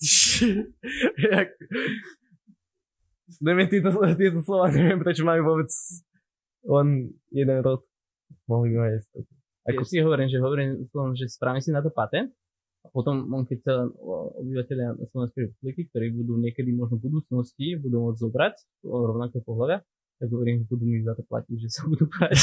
Neviem, 3.44 3.68
tieto, 3.68 3.92
tieto 4.16 4.40
slova, 4.40 4.72
neviem, 4.72 5.04
prečo 5.04 5.28
majú 5.28 5.44
vôbec 5.44 5.68
len 6.64 7.12
jeden 7.28 7.60
rod. 7.60 7.84
Mohli 8.48 8.72
by 8.72 8.78
mať 8.80 8.92
Ako 9.68 9.84
si 9.84 10.00
hovorím, 10.00 10.32
že 10.32 10.40
hovorím 10.40 10.88
že 11.12 11.28
spravím 11.28 11.60
si 11.60 11.76
na 11.76 11.84
to 11.84 11.92
patent 11.92 12.32
a 12.84 12.88
potom 12.88 13.28
on, 13.28 13.44
keď 13.44 13.60
sa 13.68 13.74
obyvateľia 14.40 14.96
Slovenskej 15.12 15.52
republiky, 15.52 15.92
ktorí 15.92 16.16
budú 16.16 16.40
niekedy 16.40 16.72
možno 16.72 17.04
v 17.04 17.12
budúcnosti, 17.12 17.76
budú 17.76 18.08
môcť 18.08 18.20
zobrať 18.24 18.56
o 18.88 18.96
rovnakého 19.12 19.44
pohľavia, 19.44 19.84
tak 20.18 20.28
hovorím, 20.34 20.66
že 20.66 20.70
budú 20.70 20.86
mi 20.90 21.00
za 21.06 21.14
to 21.14 21.24
platiť, 21.26 21.58
že 21.62 21.70
sa 21.70 21.86
budú 21.86 22.10
brať. 22.10 22.38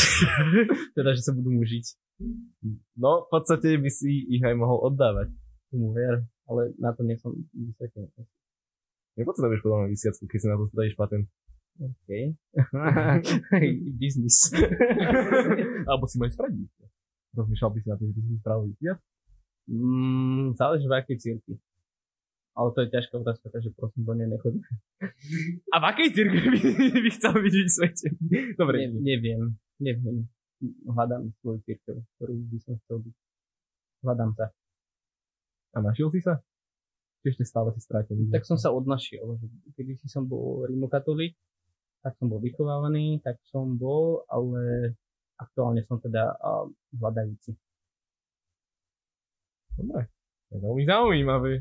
teda, 0.96 1.10
že 1.14 1.22
sa 1.26 1.32
budú 1.34 1.50
mužiť. 1.58 1.84
No, 2.94 3.26
v 3.26 3.28
podstate 3.30 3.74
by 3.78 3.90
si 3.90 4.26
ich 4.30 4.42
aj 4.42 4.54
mohol 4.54 4.86
oddávať. 4.86 5.34
Tomu 5.74 5.90
ver, 5.90 6.22
ale 6.46 6.70
na 6.78 6.94
to 6.94 7.02
nie 7.02 7.18
som 7.18 7.34
vysvetený. 7.50 8.10
Nepotrebuješ 9.18 9.62
podľa 9.62 9.78
mňa 9.82 9.88
vysiacku, 9.90 10.24
keď 10.26 10.38
si 10.38 10.46
na 10.46 10.56
to 10.58 10.64
dajíš 10.74 10.94
patent. 10.94 11.26
OK. 11.82 12.10
Biznis. 13.98 14.54
Alebo 15.90 16.06
si 16.06 16.16
môžeš 16.22 16.38
spraviť. 16.38 16.70
Rozmýšľal 17.34 17.70
by 17.74 17.78
si 17.82 17.88
na 17.90 17.96
tým, 17.98 18.10
že 18.14 18.20
by 18.22 18.28
si 18.30 18.38
spravil 18.38 18.70
viac? 18.78 19.02
mm, 19.68 20.54
záleží 20.56 20.86
v 20.88 20.94
akej 20.94 21.16
cirkvi. 21.18 21.54
Ale 22.54 22.70
to 22.70 22.86
je 22.86 22.88
ťažká 22.94 23.14
otázka, 23.18 23.50
takže 23.50 23.74
prosím, 23.74 24.06
do 24.06 24.14
nej 24.14 24.30
nechodím. 24.30 24.62
A 25.74 25.76
v 25.82 25.84
akej 25.90 26.08
cirkvi 26.14 26.38
by, 26.38 26.58
by 27.04 27.10
chcel 27.10 27.34
byť 27.34 27.54
vysvetený? 27.54 28.18
Dobre, 28.54 28.76
Ne, 28.86 29.02
neviem, 29.02 29.42
neviem. 29.82 30.30
Hľadám 30.86 31.34
svoju 31.42 31.58
církev, 31.66 31.98
ktorú 32.16 32.32
by 32.46 32.58
som 32.62 32.74
chcel 32.86 33.02
byť. 33.02 33.14
Hľadám 34.06 34.30
sa. 34.38 34.46
a 35.74 35.78
našiel 35.82 36.08
si 36.14 36.22
sa? 36.22 36.38
Ešte 37.24 37.42
stále 37.42 37.72
si 37.74 37.80
strátený? 37.82 38.30
Tak 38.30 38.46
som 38.46 38.54
sa 38.54 38.70
odnašiel. 38.70 39.40
Kedy 39.74 39.98
si 39.98 40.06
som 40.06 40.28
bol 40.28 40.62
rimokatolík, 40.68 41.34
tak 42.04 42.14
som 42.20 42.28
bol 42.28 42.38
vychovávaný, 42.38 43.18
tak 43.24 43.40
som 43.48 43.74
bol, 43.74 44.22
ale 44.28 44.92
aktuálne 45.40 45.82
som 45.88 45.98
teda 45.98 46.36
hľadajúci. 46.94 47.56
Dobre. 49.74 50.06
To 50.48 50.50
je 50.54 50.60
veľmi 50.62 50.84
zaujímavé. 50.86 51.52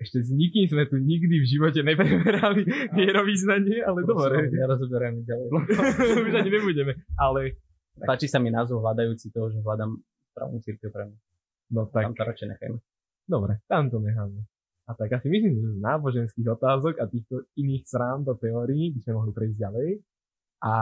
Ešte 0.00 0.18
s 0.18 0.32
nikým 0.32 0.64
sme 0.64 0.88
tu 0.88 0.96
nikdy 0.96 1.36
v 1.38 1.46
živote 1.46 1.84
nepreberali 1.84 2.64
vierovýznanie, 2.98 3.84
ale 3.84 4.00
dobre. 4.02 4.48
Ja 4.48 4.64
rozoberám 4.64 5.20
ďalej. 5.22 5.48
Už 6.24 6.32
ani 6.32 6.50
nebudeme. 6.50 6.92
Ale, 7.14 7.60
Páči 8.00 8.24
sa 8.24 8.40
mi 8.40 8.48
názov 8.48 8.80
hľadajúci 8.80 9.28
toho, 9.28 9.52
že 9.52 9.60
hľadám 9.60 10.00
správnu 10.32 10.58
církev 10.64 10.88
pre 10.88 11.04
mňa. 11.04 11.18
no 11.70 11.84
tak, 11.86 12.02
Tam 12.02 12.16
to 12.16 12.24
radšej 12.24 12.48
nechajme. 12.48 12.78
dobre, 13.28 13.52
tam 13.68 13.92
to 13.92 14.00
necháme. 14.00 14.40
A 14.88 14.96
tak 14.96 15.12
asi 15.12 15.28
myslím, 15.28 15.54
že 15.54 15.68
z 15.70 15.80
náboženských 15.80 16.48
otázok 16.48 16.96
a 16.96 17.04
týchto 17.06 17.46
iných 17.54 17.84
srán 17.84 18.24
do 18.24 18.34
teórií 18.34 18.90
by 18.90 19.04
sme 19.04 19.12
mohli 19.14 19.30
prejsť 19.30 19.56
ďalej. 19.60 19.88
A 20.60 20.74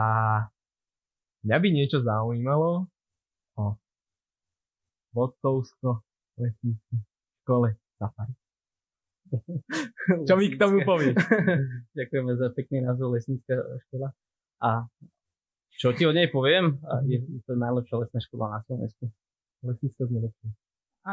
mňa 1.43 1.57
by 1.59 1.67
niečo 1.69 1.99
zaujímalo 1.99 2.87
o 3.53 3.65
vodcovsko 5.11 6.01
lesníckej 6.37 6.99
škole 7.43 7.75
Safari. 7.97 8.33
Čo 10.27 10.33
mi 10.37 10.49
k 10.49 10.57
tomu 10.57 10.81
povieš? 10.83 11.15
Ďakujeme 11.99 12.31
za 12.37 12.47
pekný 12.53 12.85
názov 12.85 13.13
Lesnícka 13.13 13.55
škola. 13.87 14.13
A 14.59 14.89
čo 15.79 15.95
ti 15.95 16.03
o 16.03 16.11
nej 16.11 16.27
poviem? 16.27 16.81
A 16.83 16.99
je, 17.07 17.23
je 17.23 17.41
to 17.47 17.55
najlepšia 17.55 18.03
lesná 18.03 18.19
škola 18.19 18.45
na 18.57 18.59
Slovensku. 18.67 19.07
Lesnícka 19.63 20.03
sme 20.09 20.19
lepšie. 20.27 20.47
A, 21.07 21.11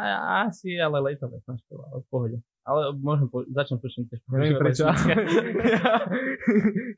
asi, 0.50 0.74
ale 0.76 0.98
lejto 0.98 1.30
lesná 1.30 1.54
škola, 1.62 1.84
v 2.02 2.06
pohode. 2.10 2.38
Ale 2.66 2.90
môžem, 2.98 3.30
po, 3.30 3.46
začnem 3.46 3.78
počuť 3.78 4.10
tiež. 4.10 4.20
Neviem 4.26 4.58
prečo. 4.58 4.84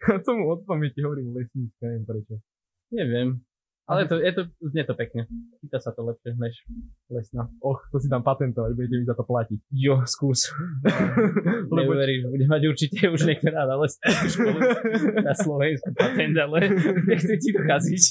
Ja 0.09 0.17
tomu 0.25 0.49
od 0.49 0.65
pamäti 0.65 1.05
hovorím 1.05 1.37
lesnícka, 1.37 1.85
neviem 1.85 2.05
prečo. 2.09 2.35
Neviem. 2.89 3.29
Ale 3.89 4.05
to, 4.05 4.21
je 4.21 4.33
to, 4.37 4.43
znie 4.69 4.85
to 4.85 4.93
pekne. 4.93 5.25
Číta 5.65 5.81
sa 5.81 5.97
to 5.97 6.05
lepšie 6.05 6.37
než 6.37 6.61
lesná. 7.09 7.49
Och, 7.65 7.89
to 7.89 7.97
si 7.97 8.13
dám 8.13 8.21
patentovať, 8.21 8.77
budete 8.77 9.01
mi 9.01 9.05
za 9.09 9.17
to 9.17 9.25
platiť. 9.25 9.65
Jo, 9.73 10.05
skús. 10.05 10.53
Lebo- 11.73 11.97
Neuveríš, 11.97 12.29
bude 12.29 12.45
mať 12.53 12.63
určite 12.69 13.09
už 13.09 13.25
niektorá 13.25 13.65
na 13.65 13.81
školu 14.29 14.61
na 15.25 15.33
Slovensku 15.33 15.89
patent, 15.97 16.37
ale 16.37 16.69
nechcem 17.09 17.41
ti 17.41 17.49
to 17.49 17.65
kaziť. 17.65 18.05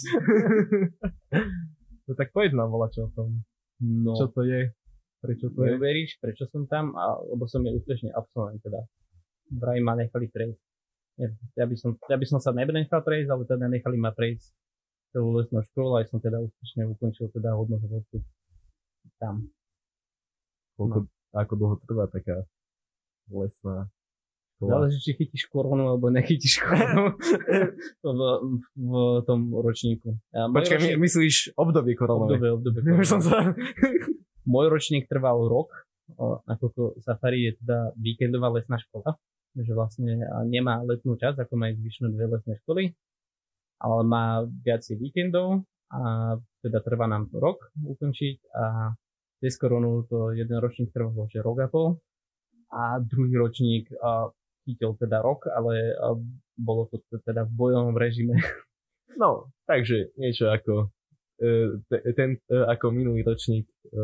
no 2.10 2.12
tak 2.18 2.34
povedz 2.34 2.58
nám 2.58 2.74
volať 2.74 2.98
čo 2.98 3.02
o 3.06 3.10
tom. 3.14 3.30
No. 3.78 4.18
Čo 4.18 4.34
to 4.34 4.50
je? 4.50 4.74
Prečo 5.22 5.54
to 5.54 5.62
je? 5.62 5.78
Neuveríš, 5.78 6.18
prečo 6.18 6.50
som 6.50 6.66
tam? 6.66 6.98
A, 6.98 7.22
lebo 7.22 7.46
som 7.46 7.62
je 7.62 7.78
úspešne 7.78 8.18
absolvent, 8.18 8.58
teda. 8.66 8.82
Vraj 9.54 9.78
ma 9.86 9.94
nechali 9.94 10.26
prejsť. 10.26 10.62
Ja, 11.22 11.30
ja, 11.62 11.66
by 11.70 11.76
som, 11.78 12.02
ja 12.10 12.18
by 12.18 12.26
som 12.26 12.42
sa 12.42 12.50
nebnechal 12.50 13.06
prejsť, 13.06 13.30
ale 13.30 13.46
teda 13.46 13.70
nechali 13.70 14.02
ma 14.02 14.10
prejsť 14.10 14.58
celú 15.18 15.34
lesnú 15.34 15.66
školu, 15.74 15.98
aj 15.98 16.14
som 16.14 16.22
teda 16.22 16.38
úspešne 16.38 16.86
ukončil 16.94 17.34
teda 17.34 17.58
hodnotovodcu 17.58 18.22
tam. 19.18 19.50
Koľko, 20.78 21.10
ako 21.34 21.54
dlho 21.58 21.76
trvá 21.90 22.06
taká 22.06 22.46
lesná 23.34 23.90
škola? 24.54 24.70
Záleží, 24.78 24.98
či 25.02 25.12
chytíš 25.18 25.50
koronu, 25.50 25.90
alebo 25.90 26.14
nechytíš 26.14 26.62
koronu 26.70 27.18
v, 28.06 28.10
v, 28.78 28.94
tom 29.26 29.58
ročníku. 29.58 30.22
A 30.38 30.54
Počkaj, 30.54 30.78
ročník- 30.78 31.02
myslíš 31.02 31.36
obdobie 31.58 31.98
koronové? 31.98 32.38
obdobie, 32.38 32.50
obdobie 32.54 32.80
Už 33.02 33.10
som 33.10 33.22
sa... 33.26 33.58
Môj 34.46 34.70
ročník 34.70 35.10
trval 35.10 35.50
rok, 35.50 35.74
nakoľko 36.46 37.02
Safari 37.02 37.52
je 37.52 37.52
teda 37.58 37.92
víkendová 37.98 38.54
lesná 38.54 38.78
škola, 38.78 39.18
že 39.58 39.74
vlastne 39.74 40.22
nemá 40.46 40.86
letnú 40.86 41.18
časť, 41.18 41.42
ako 41.42 41.54
majú 41.58 41.74
zvyšné 41.82 42.14
dve 42.14 42.38
lesné 42.38 42.54
školy, 42.62 42.94
ale 43.78 44.02
má 44.04 44.42
viacej 44.44 44.98
víkendov 44.98 45.64
a 45.88 46.36
teda 46.62 46.84
trvá 46.84 47.08
nám 47.08 47.32
to 47.32 47.40
rok 47.40 47.62
ukončiť 47.80 48.38
a 48.58 48.92
cez 49.38 49.54
koronu 49.56 50.04
to 50.10 50.34
jeden 50.34 50.58
ročník 50.58 50.90
trvalo, 50.92 51.30
že 51.30 51.40
rok 51.40 51.58
a 51.64 51.68
pol 51.70 52.02
a 52.74 53.00
druhý 53.00 53.38
ročník 53.38 53.88
a, 54.04 54.28
chytil 54.68 55.00
teda 55.00 55.24
rok, 55.24 55.48
ale 55.48 55.96
a, 55.96 56.20
bolo 56.58 56.92
to 56.92 57.00
teda 57.24 57.48
v 57.48 57.52
bojovom 57.56 57.96
režime. 57.96 58.36
No, 59.18 59.50
takže 59.66 60.14
niečo 60.14 60.46
ako 60.54 60.94
e, 61.42 61.82
te- 61.90 62.06
ten, 62.14 62.38
e, 62.38 62.58
ako 62.70 62.94
minulý 62.94 63.26
ročník 63.26 63.66
e, 63.66 63.98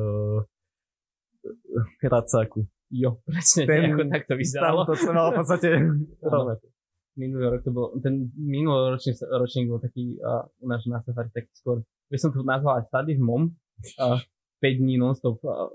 Hracáku. 2.02 2.66
Jo, 2.90 3.22
presne, 3.22 3.70
Ten- 3.70 3.94
nejako 3.94 4.04
tak 4.10 4.24
to 4.26 4.34
vyzeralo. 4.34 4.82
Tam 4.86 4.90
to 4.90 4.96
sa 4.98 5.12
malo 5.14 5.30
v 5.30 5.38
podstate 5.38 5.70
rovnako. 6.34 6.66
Minulý 7.16 7.46
rok 7.50 7.62
to 7.62 7.72
bol, 7.72 7.94
ten 8.02 8.30
minulý 8.34 8.94
ročník, 8.94 9.18
ročník 9.22 9.70
bol 9.70 9.80
taký, 9.80 10.18
uh, 10.20 10.46
u 10.62 10.68
nás 10.68 10.82
na 10.90 11.02
safari 11.02 11.30
taký 11.34 11.52
skôr, 11.54 11.82
by 12.10 12.18
som 12.18 12.34
to 12.34 12.42
nazval 12.42 12.78
aj 12.78 12.90
study 12.90 13.18
mom, 13.18 13.54
uh, 14.02 14.18
5 14.64 14.80
dní 14.80 14.96
non-stop 14.96 15.44
uh, 15.44 15.68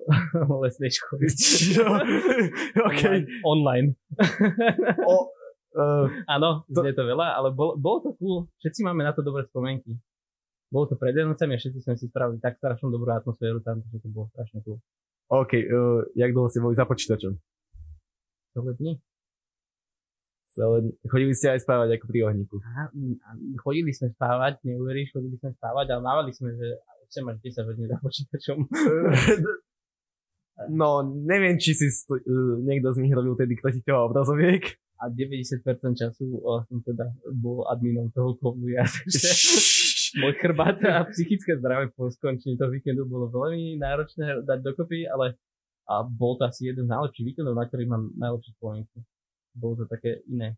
lesnej 0.64 0.88
školy. 0.88 1.28
Čo? 1.28 1.84
OK. 2.88 3.02
Online. 3.44 3.92
O, 5.04 5.28
e, 5.76 5.84
Áno, 6.24 6.64
To- 6.72 6.80
je 6.88 6.96
to 6.96 7.04
veľa, 7.04 7.36
ale 7.36 7.52
bol, 7.52 7.76
bolo 7.76 8.00
to 8.00 8.10
cool. 8.16 8.48
Všetci 8.64 8.80
máme 8.88 9.04
na 9.04 9.12
to 9.12 9.20
dobré 9.20 9.44
spomienky. 9.44 9.92
Bolo 10.72 10.88
to 10.88 10.96
pred 10.96 11.12
Vianocami 11.12 11.56
a 11.56 11.60
všetci 11.60 11.84
sme 11.84 12.00
si 12.00 12.08
spravili 12.08 12.40
tak 12.40 12.56
strašnú 12.56 12.88
dobrú 12.88 13.12
atmosféru 13.12 13.60
tam, 13.60 13.84
že 13.92 14.00
to 14.00 14.08
bolo 14.08 14.32
strašne 14.32 14.64
cool. 14.64 14.80
OK, 15.28 15.52
e, 15.52 15.68
jak 16.16 16.32
dlho 16.32 16.48
ste 16.48 16.64
boli 16.64 16.72
za 16.72 16.88
počítačom? 16.88 17.36
Celé 18.56 18.70
dni. 18.80 18.92
Celé, 20.48 20.96
chodili 21.04 21.32
ste 21.36 21.52
aj 21.52 21.60
spávať 21.60 22.00
ako 22.00 22.04
pri 22.08 22.18
ohníku. 22.24 22.56
Chodili 23.60 23.92
sme 23.92 24.08
spávať, 24.16 24.64
neuveríš, 24.64 25.12
chodili 25.12 25.36
sme 25.36 25.52
spávať, 25.52 25.86
ale 25.92 26.00
mávali 26.00 26.32
sme, 26.32 26.56
že 26.56 26.80
chcem 27.12 27.22
mať 27.24 27.36
10 27.40 27.68
hodín 27.68 27.86
za 27.88 27.98
počítačom. 28.00 28.58
No, 30.66 31.06
neviem, 31.06 31.54
či 31.54 31.70
si 31.70 31.86
sto, 31.86 32.18
uh, 32.18 32.58
niekto 32.66 32.90
z 32.90 33.06
nich 33.06 33.14
robil 33.14 33.38
tedy, 33.38 33.54
kto 33.54 33.70
ti 33.70 33.80
ťahal 33.86 34.10
obrazoviek. 34.10 34.74
a 34.98 35.06
90% 35.06 35.62
času 35.94 36.26
o, 36.42 36.66
som 36.66 36.82
teda 36.82 37.14
bol 37.38 37.62
adminom 37.70 38.10
toho 38.10 38.34
kovu. 38.34 38.66
Ja, 38.66 38.82
takže 38.82 39.30
môj 40.20 40.34
chrbát 40.34 40.82
a 40.82 41.06
psychické 41.14 41.54
zdravie 41.54 41.94
po 41.94 42.10
skončení 42.10 42.58
toho 42.58 42.74
víkendu 42.74 43.06
bolo 43.06 43.30
veľmi 43.30 43.78
náročné 43.78 44.42
dať 44.42 44.58
dokopy, 44.66 45.06
ale 45.06 45.38
a 45.86 46.02
bol 46.02 46.34
to 46.36 46.44
asi 46.44 46.68
jeden 46.74 46.84
z 46.84 46.92
najlepších 46.92 47.26
víkendov, 47.32 47.54
na 47.54 47.64
ktorých 47.64 47.88
mám 47.88 48.10
najlepšie 48.18 48.52
spomienky. 48.58 48.98
Bolo 49.58 49.82
to 49.82 49.84
také 49.90 50.22
iné. 50.30 50.54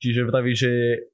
Čiže 0.00 0.24
vraví, 0.24 0.56
že 0.56 0.70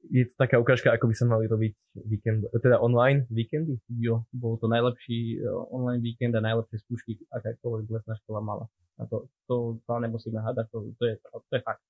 je 0.07 0.23
to 0.31 0.33
taká 0.39 0.63
ukážka, 0.63 0.95
ako 0.95 1.11
by 1.11 1.15
sa 1.17 1.27
mali 1.27 1.43
robiť 1.51 1.73
víkend, 2.07 2.47
teda 2.63 2.79
online 2.79 3.27
víkendy. 3.27 3.83
Jo, 3.99 4.23
bol 4.31 4.55
to 4.55 4.71
najlepší 4.71 5.43
e, 5.43 5.51
online 5.75 5.99
víkend 5.99 6.31
a 6.39 6.39
najlepšie 6.39 6.87
skúšky, 6.87 7.19
akákoľvek 7.27 7.91
lesná 7.91 8.15
škola 8.23 8.39
mala. 8.39 8.65
A 8.95 9.03
to, 9.11 9.27
to 9.51 9.83
sa 9.83 9.99
nemusíme 9.99 10.39
hádať, 10.39 10.71
to, 10.71 10.77
to, 10.95 11.03
je, 11.03 11.13
to 11.19 11.53
je 11.59 11.61
fakt. 11.67 11.83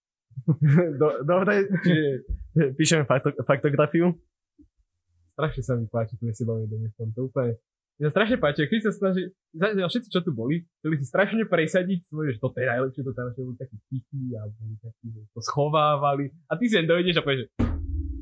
Do, 1.01 1.21
dobre, 1.21 1.69
čiže 1.85 2.05
píšeme 2.81 3.05
fakto, 3.05 3.29
faktografiu. 3.45 4.17
strašne 5.37 5.61
sa 5.61 5.73
mi 5.77 5.85
páči, 5.85 6.17
keď 6.17 6.33
si 6.33 6.43
bavíme 6.49 6.65
do 6.65 6.89
tom. 6.97 7.13
To 7.13 7.29
úplne, 7.97 8.05
mňa 8.05 8.09
strašne 8.13 8.37
páči, 8.37 8.69
keď 8.69 8.81
sa 8.85 8.91
snaží, 8.93 9.33
všetci, 9.57 10.09
čo 10.13 10.21
tu 10.21 10.29
boli, 10.29 10.61
chceli 10.81 10.95
si 11.01 11.05
strašne 11.09 11.43
presadiť 11.49 12.05
svoje, 12.05 12.37
že 12.37 12.39
toto 12.39 12.61
je 12.61 12.69
najlepšie, 12.69 13.01
toto 13.01 13.17
je 13.17 13.21
najlepšie, 13.25 13.43
boli 13.49 13.57
takí 13.57 13.77
tichí 13.89 14.23
a 14.37 14.41
boli 14.45 14.75
takí, 14.77 15.07
že 15.09 15.21
to 15.33 15.41
schovávali. 15.41 16.29
A 16.45 16.53
ty 16.55 16.69
si 16.69 16.77
len 16.77 16.85
dojdeš 16.85 17.17
a 17.17 17.25
povieš, 17.25 17.41
že 17.41 17.47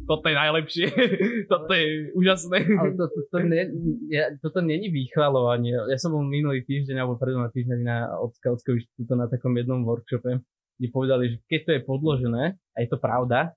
toto 0.05 0.25
je 0.29 0.35
najlepšie, 0.37 0.85
toto 1.51 1.71
je 1.75 1.87
úžasné. 2.15 2.57
Ale 2.71 2.89
to, 2.95 3.03
to, 3.09 3.19
to 3.27 3.37
ne, 3.43 3.61
ja, 4.07 4.31
toto 4.39 4.63
není 4.63 4.87
výchvalovanie. 4.87 5.75
Ja 5.91 5.97
som 5.99 6.15
bol 6.15 6.23
minulý 6.23 6.63
týždeň 6.63 6.95
alebo 7.01 7.19
pred 7.19 7.35
dvoma 7.35 7.51
týždňami 7.51 7.83
na 7.83 8.15
od 8.15 8.31
Skautského 8.37 8.79
inštitútu 8.79 9.13
na 9.17 9.27
takom 9.27 9.51
jednom 9.57 9.83
workshope, 9.83 10.39
kde 10.79 10.87
povedali, 10.93 11.23
že 11.35 11.37
keď 11.49 11.59
to 11.67 11.71
je 11.75 11.81
podložené 11.83 12.43
a 12.55 12.77
je 12.79 12.87
to 12.87 13.01
pravda, 13.01 13.51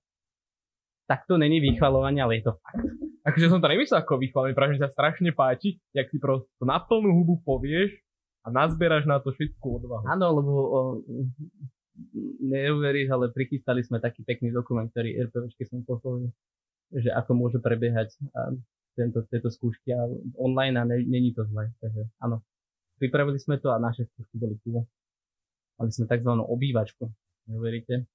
tak 1.09 1.25
to 1.25 1.41
není 1.41 1.61
výchvalovanie, 1.61 2.21
ale 2.21 2.41
je 2.41 2.53
to 2.53 2.55
fakt. 2.61 3.08
Akože 3.29 3.53
som 3.53 3.61
to 3.61 3.69
nemyslel 3.69 4.01
ako 4.01 4.17
vychválenie, 4.17 4.57
práve 4.57 4.81
že 4.81 4.89
sa 4.89 4.91
strašne 4.91 5.37
páči, 5.37 5.77
jak 5.93 6.09
si 6.09 6.17
prosto 6.17 6.65
na 6.65 6.81
plnú 6.81 7.13
hubu 7.13 7.37
povieš 7.45 7.93
a 8.43 8.49
nazbieraš 8.49 9.05
na 9.05 9.21
to 9.21 9.37
všetku 9.37 9.85
odvahu. 9.85 10.09
Áno, 10.09 10.27
lebo 10.41 10.53
o, 10.53 10.79
neuveríš, 12.41 13.13
ale 13.13 13.29
prichystali 13.29 13.85
sme 13.85 14.01
taký 14.01 14.25
pekný 14.25 14.49
dokument, 14.55 14.89
ktorý 14.89 15.29
RPVčke 15.29 15.69
sme 15.69 15.85
poslali, 15.85 16.33
že 16.95 17.13
ako 17.13 17.31
môže 17.37 17.59
prebiehať 17.61 18.17
a 18.33 18.57
tento, 18.97 19.23
tieto 19.31 19.53
skúšky 19.53 19.95
a 19.95 20.09
online 20.41 20.75
a 20.81 20.83
ne, 20.89 20.99
není 21.05 21.31
to 21.37 21.47
zle. 21.47 21.71
Takže 21.79 22.09
áno, 22.25 22.43
pripravili 22.99 23.39
sme 23.39 23.61
to 23.61 23.71
a 23.71 23.79
naše 23.79 24.09
skúšky 24.11 24.41
boli 24.41 24.59
cool. 24.67 24.89
Mali 25.79 25.91
sme 25.95 26.11
tzv. 26.11 26.33
obývačku, 26.33 27.07
neuveríte. 27.53 28.09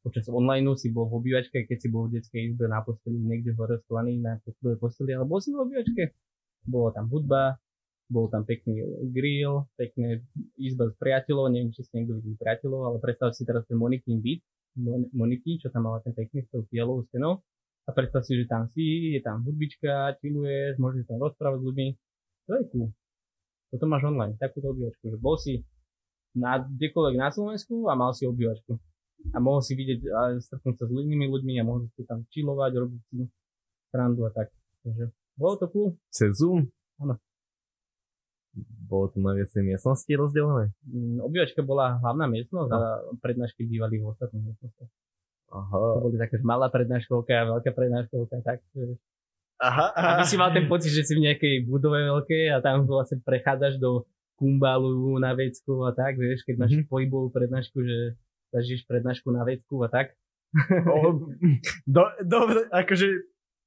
Počas 0.00 0.32
online 0.32 0.64
si 0.80 0.88
bol 0.88 1.12
v 1.12 1.20
obývačke, 1.20 1.68
keď 1.68 1.76
si 1.76 1.88
bol 1.92 2.08
v 2.08 2.16
detskej 2.16 2.52
izbe 2.52 2.64
na 2.72 2.80
posteli 2.80 3.20
niekde 3.20 3.52
hore 3.52 3.76
sklaný 3.84 4.16
na 4.16 4.40
poslednej 4.40 4.80
posteli, 4.80 5.10
ale 5.12 5.28
bol 5.28 5.44
si 5.44 5.52
v 5.52 5.60
obývačke. 5.60 6.16
Bolo 6.64 6.88
tam 6.96 7.12
hudba, 7.12 7.60
bol 8.08 8.32
tam 8.32 8.48
pekný 8.48 8.80
grill, 9.12 9.68
pekné 9.76 10.24
izba 10.56 10.88
s 10.88 10.96
priateľov, 10.96 11.52
neviem, 11.52 11.70
či 11.70 11.84
ste 11.84 12.00
niekto 12.00 12.16
videli 12.16 12.36
priateľov, 12.40 12.80
ale 12.88 12.96
predstav 12.98 13.36
si 13.36 13.44
teraz 13.44 13.68
ten 13.68 13.76
Monikin 13.76 14.24
byt, 14.24 14.40
Mon- 14.80 15.10
Moniky, 15.12 15.60
čo 15.60 15.68
tam 15.68 15.86
mala 15.86 16.00
ten 16.00 16.16
pekný 16.16 16.42
s 16.42 16.50
tou 16.50 16.64
fialovou 16.72 17.04
stenou. 17.12 17.44
A 17.88 17.94
predstav 17.94 18.24
si, 18.24 18.40
že 18.40 18.48
tam 18.48 18.70
si, 18.72 19.14
je 19.14 19.20
tam 19.20 19.44
hudbička, 19.44 20.16
chilluješ, 20.20 20.78
môžeš 20.78 21.10
tam 21.10 21.20
rozprávať 21.20 21.58
s 21.60 21.66
ľuďmi. 21.70 21.88
To 22.48 22.52
je 22.56 22.62
cool. 22.74 22.88
Toto 23.70 23.84
máš 23.86 24.02
online, 24.08 24.34
takúto 24.40 24.74
obývačku, 24.74 25.14
že 25.14 25.18
bol 25.18 25.38
si 25.38 25.62
na, 26.34 26.58
kdekoľvek 26.58 27.16
na 27.18 27.28
Slovensku 27.30 27.86
a 27.86 27.94
mal 27.94 28.10
si 28.10 28.26
obývačku. 28.26 28.78
A 29.30 29.38
mohol 29.38 29.60
si 29.60 29.72
vidieť 29.72 30.00
a 30.08 30.20
stretnúť 30.36 30.76
sa 30.76 30.84
s 30.84 30.92
inými 30.92 31.28
ľuďmi 31.28 31.54
a 31.56 31.62
mohli 31.62 31.86
ste 31.88 32.02
tam 32.02 32.24
chillovať, 32.28 32.72
robiť 32.74 33.00
si 33.06 33.16
srandu 33.88 34.24
a 34.24 34.30
tak. 34.30 34.48
Takže 34.80 35.04
bolo 35.34 35.54
to 35.56 35.66
cool. 35.68 35.88
Cez 36.08 36.34
Zoom? 36.34 36.66
Áno. 36.96 37.20
Bolo 38.82 39.06
to 39.06 39.18
na 39.18 39.32
viacej 39.32 39.62
miestnosti 39.62 40.10
rozdelené? 40.10 40.74
Mm, 40.82 41.22
Obývačka 41.22 41.62
bola 41.62 41.96
hlavná 41.96 42.26
miestnosť 42.26 42.68
a 42.68 42.80
prednášky 43.16 43.62
bývali 43.62 43.96
v 43.96 44.10
ostatných 44.10 44.42
miestnostiach. 44.44 44.90
To 45.46 45.54
Aha. 45.56 45.78
boli 46.00 46.16
také 46.16 46.38
malá 46.40 46.66
prednáškovka 46.66 47.30
a 47.32 47.48
veľká 47.48 47.70
prednáškovka, 47.70 48.36
tak. 48.40 48.58
že- 48.72 48.98
Aha, 49.60 49.92
Aby 50.16 50.24
si 50.24 50.34
mal 50.34 50.50
ten 50.50 50.66
pocit, 50.66 50.90
že 50.90 51.04
si 51.04 51.12
v 51.12 51.28
nejakej 51.28 51.68
budove 51.68 52.00
veľkej 52.00 52.48
a 52.48 52.58
tam 52.58 52.82
vlastne 52.82 53.20
prechádzaš 53.20 53.76
do 53.76 54.02
kumbalu 54.34 54.88
na 55.18 55.30
vecku 55.30 55.84
a 55.84 55.92
tak, 55.92 56.16
vieš, 56.16 56.42
keď 56.42 56.54
máš 56.56 56.72
Mhm. 56.74 56.88
pohybovú 56.88 57.28
prednášku, 57.28 57.76
že 57.78 58.16
zažiješ 58.50 58.86
prednášku 58.86 59.30
na 59.30 59.42
vecku 59.46 59.80
a 59.82 59.88
tak. 59.88 60.14
O, 60.90 61.30
do, 61.94 62.02
dobre, 62.26 62.66
akože 62.74 63.06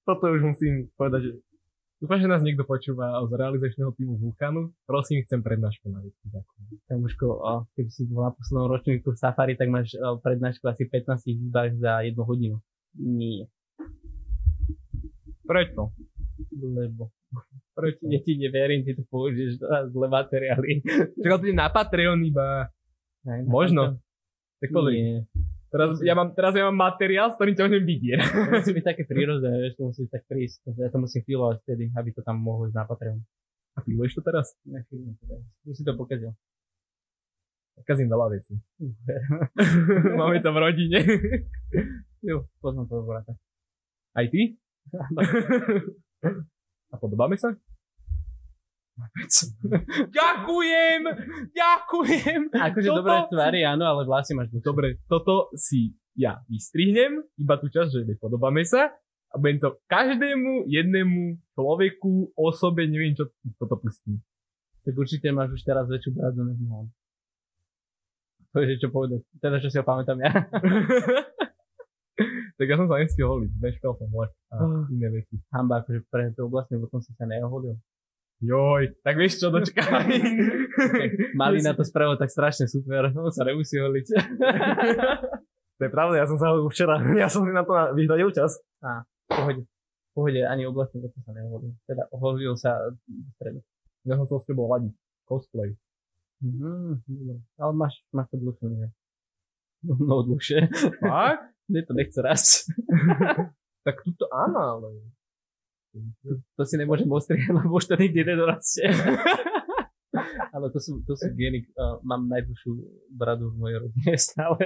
toto 0.03 0.35
už 0.35 0.41
musím 0.43 0.91
povedať, 0.99 1.31
že 1.31 1.33
Dúfam, 2.03 2.19
že 2.19 2.27
nás 2.27 2.43
niekto 2.43 2.67
počúva 2.67 3.15
z 3.15 3.31
realizačného 3.31 3.95
týmu 3.95 4.19
Vulkanu. 4.19 4.75
Prosím, 4.83 5.23
chcem 5.23 5.39
prednášku 5.39 5.87
na 5.87 6.03
veci. 6.03 6.19
Ďakujem. 6.27 6.63
Kamuško, 6.91 7.25
o, 7.31 7.63
keby 7.79 7.89
si 7.95 8.03
bol 8.11 8.27
na 8.27 8.35
poslednom 8.35 8.67
ročníku 8.67 9.15
v 9.15 9.21
Safari, 9.23 9.55
tak 9.55 9.71
máš 9.71 9.95
o, 9.95 10.19
prednášku 10.19 10.67
asi 10.67 10.83
15 10.83 11.23
výzvach 11.23 11.71
za 11.79 12.03
jednu 12.03 12.27
hodinu. 12.27 12.59
Nie, 12.99 13.47
Prečo? 15.43 15.91
lebo 16.53 17.11
proti 17.75 18.05
ja 18.09 18.19
ti 18.23 18.39
neverím, 18.39 18.85
ty 18.85 18.95
to 18.95 19.03
použiješ 19.07 19.59
na 19.59 19.87
zlé 19.89 20.07
materiály. 20.07 20.81
Čakal 21.23 21.37
to 21.39 21.45
na 21.51 21.67
Patreon 21.69 22.19
iba. 22.23 22.69
Ne, 23.27 23.43
Možno. 23.47 23.99
Tak 24.63 24.69
pozri. 24.71 24.95
Nie. 24.95 25.17
Teraz 25.73 25.97
ja, 26.05 26.13
mám, 26.13 26.31
teraz 26.37 26.53
ja 26.53 26.69
mám 26.69 26.77
materiál, 26.77 27.33
s 27.33 27.35
ktorým 27.35 27.57
ťa 27.57 27.65
môžem 27.65 27.83
vidieť. 27.83 28.19
To 28.21 28.51
musí 28.61 28.71
byť 28.77 28.85
také 28.85 29.03
prírodzené, 29.09 29.57
vieš, 29.57 29.73
to 29.75 29.83
musí 29.89 30.05
tak 30.05 30.23
prísť. 30.29 30.69
Ja 30.77 30.93
to 30.93 31.01
musím 31.01 31.25
filovať 31.25 31.65
vtedy, 31.65 31.89
aby 31.97 32.09
to 32.13 32.21
tam 32.21 32.37
mohlo 32.39 32.69
ísť 32.69 32.77
na 32.77 32.85
Patreon. 32.85 33.19
A 33.73 33.81
piluješ 33.81 34.21
to 34.21 34.21
teraz? 34.21 34.53
Nechýlim 34.69 35.17
to 35.17 35.23
teraz. 35.25 35.43
Už 35.65 35.75
si 35.75 35.83
to 35.83 35.97
pokazil. 35.97 36.31
Kazím 37.81 38.05
veľa 38.05 38.37
vecí. 38.37 38.53
Máme 40.21 40.39
to 40.45 40.53
v 40.53 40.57
rodine. 40.61 40.99
Jo, 42.23 42.47
poznám 42.63 42.87
toho 42.87 43.03
brata. 43.03 43.35
Aj 44.15 44.23
ty? 44.31 44.55
A 46.93 46.95
podobáme 46.95 47.35
sa? 47.35 47.51
ďakujem! 50.19 51.01
Ďakujem! 51.49 52.41
Akože 52.53 52.87
Toto 52.89 52.97
dobré 53.01 53.17
tvary, 53.29 53.59
áno, 53.65 53.89
ale 53.89 54.05
vlasy 54.05 54.37
máš 54.37 54.53
dlhšie. 54.53 54.65
Dobre, 54.65 54.87
toto 55.09 55.49
si 55.57 55.97
ja 56.13 56.45
vystrihnem, 56.45 57.25
iba 57.41 57.57
tú 57.57 57.73
časť, 57.73 57.89
že 57.89 58.01
nepodobáme 58.05 58.61
sa 58.61 58.93
a 59.33 59.41
budem 59.41 59.57
to 59.57 59.81
každému 59.89 60.69
jednému 60.69 61.41
človeku, 61.57 62.37
osobe, 62.37 62.85
neviem 62.85 63.17
čo, 63.17 63.33
toto 63.57 63.81
pustím. 63.81 64.21
Tak 64.85 64.93
určite 64.93 65.33
máš 65.33 65.57
už 65.57 65.65
teraz 65.65 65.89
väčšiu 65.89 66.13
bradu 66.13 66.45
než 66.45 66.61
mám. 66.69 66.85
To 68.53 68.61
je, 68.61 68.77
čo 68.77 68.93
povedať. 68.93 69.25
Teda, 69.41 69.57
čo 69.57 69.73
si 69.73 69.81
ho 69.81 69.85
pamätám 69.87 70.21
ja. 70.21 70.29
tak 72.57 72.65
ja 72.69 72.77
som 72.77 72.85
sa 72.85 73.01
nestiel 73.01 73.25
holiť, 73.25 73.51
nešpel 73.57 73.97
som 73.97 74.09
lek 74.13 74.29
a 74.53 74.55
Ah. 74.61 74.85
iné 74.93 75.09
veci. 75.09 75.41
Hamba, 75.49 75.81
akože 75.81 76.05
pre 76.13 76.29
to 76.37 76.45
vlastne 76.45 76.77
potom 76.77 77.01
si 77.01 77.09
sa 77.17 77.25
neoholil. 77.25 77.73
Joj, 78.41 78.97
tak 79.05 79.15
vieš 79.15 79.39
čo, 79.39 79.53
dočkaj. 79.53 80.09
Mali 81.39 81.61
na 81.61 81.77
to 81.77 81.85
spravil 81.85 82.17
tak 82.17 82.33
strašne 82.33 82.65
super, 82.65 83.13
no 83.13 83.29
sa 83.29 83.45
nemusí 83.45 83.77
holiť. 83.77 84.07
To 85.81 85.89
je 85.89 85.91
pravda, 85.91 86.21
ja 86.21 86.29
som 86.29 86.37
sa 86.37 86.53
hovoril 86.53 86.69
včera, 86.69 86.95
ja 87.25 87.27
som 87.27 87.43
si 87.43 87.51
na 87.51 87.65
to 87.65 87.73
vyhradil 87.97 88.29
čas. 88.29 88.61
pohode. 89.25 89.65
Pohode, 90.13 90.45
ani 90.45 90.69
oblastne 90.69 91.01
potom 91.01 91.19
sa 91.25 91.33
neoholil. 91.33 91.73
Teda 91.89 92.05
oholil 92.13 92.53
sa 92.53 92.77
v 92.93 93.01
stredu. 93.35 93.59
Ja 94.05 94.13
som 94.21 94.29
sa 94.29 94.37
s 94.37 94.45
tebou 94.45 94.69
ladiť. 94.69 94.93
Cosplay. 95.25 95.73
Mhm, 96.39 97.01
ale 97.57 97.73
máš, 97.73 97.99
máš 98.13 98.29
to 98.29 98.37
dlhšie? 98.37 98.93
No, 99.89 99.93
no 99.97 100.15
dlhšie. 100.23 100.69
Fakt? 101.01 101.51
Mne 101.67 101.81
to 101.83 101.93
nechce 101.97 102.19
rásť. 102.21 102.69
tak 103.87 104.03
tuto 104.05 104.29
áno, 104.29 104.59
ale... 104.59 104.87
To, 105.93 106.29
to 106.57 106.63
si 106.65 106.75
nemôžem 106.81 107.05
ostrihať, 107.05 107.53
lebo 107.57 107.77
už 107.77 107.85
to 107.85 107.95
nikdy 107.95 108.25
nedorastie. 108.25 108.89
ale 110.53 110.69
to 110.73 110.79
sú, 110.81 111.01
to 111.05 111.13
sú 111.13 111.29
geny. 111.37 111.65
Uh, 111.77 112.01
mám 112.01 112.25
najdlhšiu 112.29 112.73
bradu 113.13 113.53
v 113.53 113.57
mojej 113.61 113.77
rodine 113.81 114.13
stále. 114.29 114.57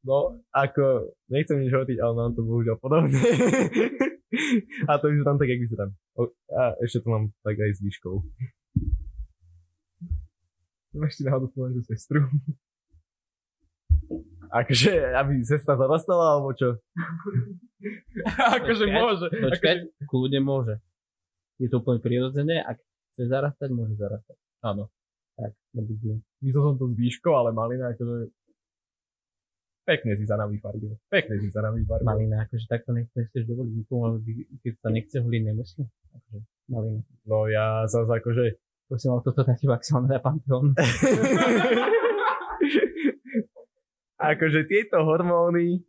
No, 0.00 0.40
ako, 0.56 1.12
nechcem 1.28 1.60
nič 1.60 1.76
hovoriť, 1.76 1.98
ale 2.00 2.12
mám 2.16 2.32
to 2.32 2.40
bohužiaľ 2.40 2.80
podobne. 2.80 3.20
a 4.88 4.96
to 4.96 5.12
vyzerám 5.12 5.36
tak, 5.36 5.48
jak 5.52 5.60
vyzerám. 5.60 5.92
A 6.56 6.72
ešte 6.80 7.04
to 7.04 7.08
mám 7.12 7.28
tak 7.44 7.60
aj 7.60 7.76
s 7.76 7.84
výškou. 7.84 8.16
Máš 10.96 11.20
ti 11.20 11.22
náhodou 11.28 11.52
tú 11.52 11.84
sestru. 11.84 12.24
Akože, 14.50 15.14
aby 15.14 15.46
sestra 15.46 15.78
zarastala, 15.78 16.34
alebo 16.34 16.50
čo? 16.58 16.74
akože 18.58 18.84
môže. 18.90 19.26
Počkať, 19.30 19.76
Akože... 19.86 20.06
kľudne 20.10 20.40
môže. 20.42 20.74
Je 21.62 21.70
to 21.70 21.78
úplne 21.78 22.02
prirodzené, 22.02 22.58
ak 22.58 22.82
chce 23.14 23.30
zarastať, 23.30 23.70
môže 23.70 23.94
zarastať. 23.94 24.34
Áno. 24.66 24.90
Tak, 25.38 25.54
nebudú. 25.72 26.18
Myslel 26.42 26.62
som 26.66 26.76
to 26.76 26.90
s 26.90 26.94
výškou, 26.98 27.30
ale 27.30 27.54
malina 27.54 27.94
akože... 27.94 28.28
Pekne 29.86 30.12
si 30.18 30.24
sa 30.28 30.36
nám 30.36 30.52
vyfarbil. 30.52 30.98
Pekne 31.08 31.36
si 31.40 31.48
sa 31.48 31.64
nám 31.64 31.78
vyfarbil. 31.78 32.06
Malina, 32.10 32.44
akože 32.44 32.66
takto 32.66 32.90
nechceš 32.92 33.46
dovoliť 33.46 33.72
nikomu, 33.72 34.02
ale 34.06 34.16
keď 34.60 34.72
sa 34.82 34.88
nechce 34.90 35.16
holiť, 35.22 35.42
nemusí. 35.46 35.80
Akože, 36.10 36.38
malina. 36.68 37.00
No 37.24 37.46
ja 37.46 37.86
zase 37.86 38.18
akože... 38.18 38.44
Prosím, 38.90 39.14
ale 39.14 39.22
toto 39.22 39.46
ti 39.46 39.66
maximálne 39.70 40.10
na 40.10 40.18
Pantheon. 40.18 40.74
akože 44.20 44.68
tieto 44.68 45.00
hormóny, 45.00 45.80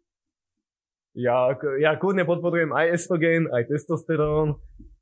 ja, 1.12 1.52
ja 1.84 1.92
kľudne 2.00 2.24
podporujem 2.24 2.72
aj 2.72 2.96
estrogen, 2.96 3.52
aj 3.52 3.68
testosterón, 3.68 4.56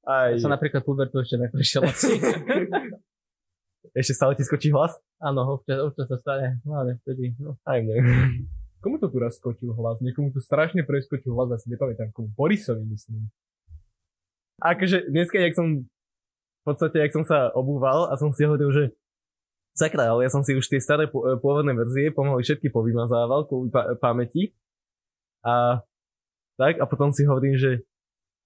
aj... 0.10 0.42
Ja 0.42 0.50
som 0.50 0.54
napríklad 0.54 0.82
pubertu 0.82 1.22
ešte 1.22 1.38
neprešiel 1.38 1.86
asi. 1.86 2.18
Ešte 3.90 4.14
stále 4.14 4.38
ti 4.38 4.46
skočí 4.46 4.70
hlas? 4.70 4.94
Áno, 5.18 5.58
občas, 5.58 5.82
občas 5.82 6.06
sa 6.06 6.18
stane. 6.22 6.62
Hlavne 6.62 7.02
vtedy. 7.02 7.34
No. 7.42 7.58
Aj 7.66 7.82
mne. 7.82 7.98
Komu 8.86 9.02
to 9.02 9.10
tu 9.10 9.18
raz 9.18 9.36
skočil 9.42 9.74
hlas? 9.74 9.98
Niekomu 10.00 10.30
tu 10.30 10.40
strašne 10.40 10.86
preskočil 10.86 11.34
hlas, 11.34 11.58
asi 11.58 11.74
nepamätám 11.74 12.14
komu. 12.14 12.30
Borisovi 12.38 12.86
myslím. 12.86 13.34
Akože 14.62 15.10
dneska, 15.10 15.42
jak 15.42 15.58
som 15.58 15.90
v 15.90 16.64
podstate, 16.68 17.02
jak 17.02 17.12
som 17.16 17.26
sa 17.26 17.50
obúval 17.56 18.12
a 18.12 18.14
som 18.20 18.30
si 18.30 18.46
hovoril, 18.46 18.70
že 18.70 18.84
sakra, 19.80 20.12
ale 20.12 20.28
ja 20.28 20.32
som 20.32 20.44
si 20.44 20.52
už 20.52 20.68
tie 20.68 20.84
staré 20.84 21.08
pô- 21.08 21.24
pôvodné 21.40 21.72
verzie 21.72 22.12
pomaly 22.12 22.44
všetky 22.44 22.68
povymazával 22.68 23.48
kvôli 23.48 23.72
pa- 23.72 23.96
pamäti. 23.96 24.52
A 25.48 25.80
tak, 26.60 26.84
a 26.84 26.86
potom 26.86 27.16
si 27.16 27.24
hovorím, 27.24 27.56
že 27.56 27.88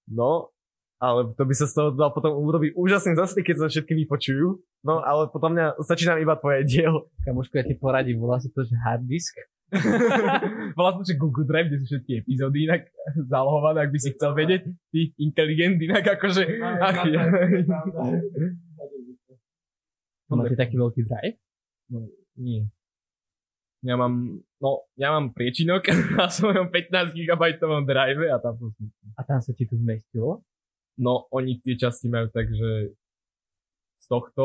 no, 0.06 0.54
ale 1.02 1.34
to 1.34 1.42
by 1.42 1.54
sa 1.58 1.66
z 1.66 1.74
toho 1.74 1.88
dal 1.90 2.14
potom 2.14 2.38
urobiť 2.38 2.78
úžasný 2.78 3.18
zase, 3.18 3.42
keď 3.42 3.66
sa 3.66 3.68
všetky 3.68 3.92
vypočujú. 4.06 4.62
No, 4.86 5.02
ale 5.02 5.26
potom 5.28 5.52
mňa 5.52 5.82
stačí 5.82 6.06
nám 6.06 6.22
iba 6.22 6.38
tvoje 6.38 6.62
dielo. 6.64 7.10
Kamoško, 7.26 7.58
ja 7.58 7.64
ti 7.66 7.74
poradím, 7.74 8.22
volá 8.22 8.38
sa 8.38 8.46
to, 8.54 8.62
že 8.62 8.78
hard 8.78 9.04
disk. 9.04 9.34
Volá 10.78 10.94
sa 10.94 11.02
to, 11.02 11.08
že 11.08 11.18
Google 11.18 11.50
Drive, 11.50 11.66
kde 11.66 11.82
sú 11.82 11.86
všetky 11.90 12.22
epizódy 12.22 12.70
inak 12.70 12.86
zálohované, 13.26 13.82
ak 13.82 13.90
by 13.90 13.98
si 13.98 14.14
chcel 14.14 14.30
vedieť. 14.36 14.70
Ty 14.70 15.00
inteligent, 15.18 15.82
inak 15.82 16.04
akože... 16.14 16.42
Ach, 16.62 17.02
ja. 17.10 17.22
Máte 20.30 20.56
taký 20.56 20.76
veľký 20.80 21.02
drive? 21.04 21.38
Nie. 22.40 22.66
Ja 23.84 24.00
mám, 24.00 24.40
no, 24.64 24.88
ja 24.96 25.12
mám 25.12 25.36
priečinok 25.36 25.84
na 26.16 26.32
svojom 26.32 26.72
15 26.72 27.12
GB 27.12 27.42
drive 27.84 28.24
a 28.32 28.40
tam 28.40 28.56
som. 28.56 28.72
A 29.14 29.20
tam 29.28 29.38
sa 29.44 29.52
ti 29.52 29.68
to 29.68 29.76
zmestilo? 29.76 30.40
No, 30.96 31.28
oni 31.28 31.60
tie 31.60 31.76
časti 31.76 32.08
majú 32.08 32.32
tak, 32.32 32.48
že 32.48 32.96
z 34.00 34.06
tohto 34.08 34.44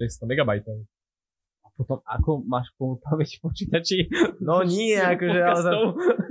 600 0.00 0.32
MB. 0.32 0.50
A 1.64 1.66
potom 1.76 2.00
ako 2.08 2.40
máš 2.48 2.72
plnú 2.80 2.96
pamäť 3.04 3.36
počítači? 3.44 4.08
No 4.40 4.64
nie, 4.64 4.96
akože, 5.12 5.40
ale 5.44 5.60
zas, 5.60 5.76
Podcastov? 5.76 6.28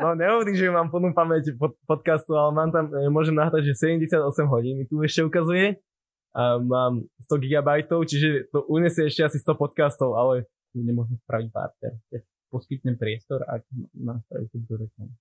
no 0.00 0.06
nehovorím, 0.14 0.54
že 0.54 0.66
mám 0.70 0.88
plnú 0.88 1.10
pamäť 1.10 1.50
pod, 1.58 1.74
podcastu, 1.82 2.38
ale 2.38 2.54
mám 2.54 2.70
tam, 2.70 2.86
e, 2.94 3.10
môžem 3.10 3.34
nahrať, 3.34 3.74
že 3.74 3.90
78 3.98 4.22
hodín 4.46 4.78
mi 4.78 4.84
tu 4.86 5.02
ešte 5.02 5.26
ukazuje. 5.26 5.82
A 6.30 6.62
mám 6.62 7.02
100 7.26 7.42
GB, 7.42 7.68
čiže 8.06 8.28
to 8.54 8.62
unesie 8.70 9.10
ešte 9.10 9.26
asi 9.26 9.38
100 9.42 9.58
podcastov, 9.58 10.14
ale 10.14 10.46
Nemôžem 10.70 11.18
spraviť 11.26 11.48
barter. 11.50 11.98
Ja 12.14 12.22
poskytnem 12.50 12.98
priestor, 12.98 13.42
ak 13.46 13.62
mám 13.94 14.22
spraviť 14.26 14.48
tú 14.66 14.74
reklamu. 14.74 15.14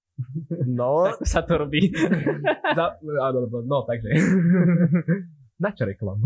no, 0.65 0.89
Tak 1.13 1.25
sa 1.25 1.41
to 1.45 1.61
robí. 1.61 1.89
Za, 2.77 2.97
áno, 3.01 3.49
no, 3.65 3.85
takže. 3.85 4.09
Na 5.59 5.75
čo 5.75 5.83
reklamu? 5.83 6.23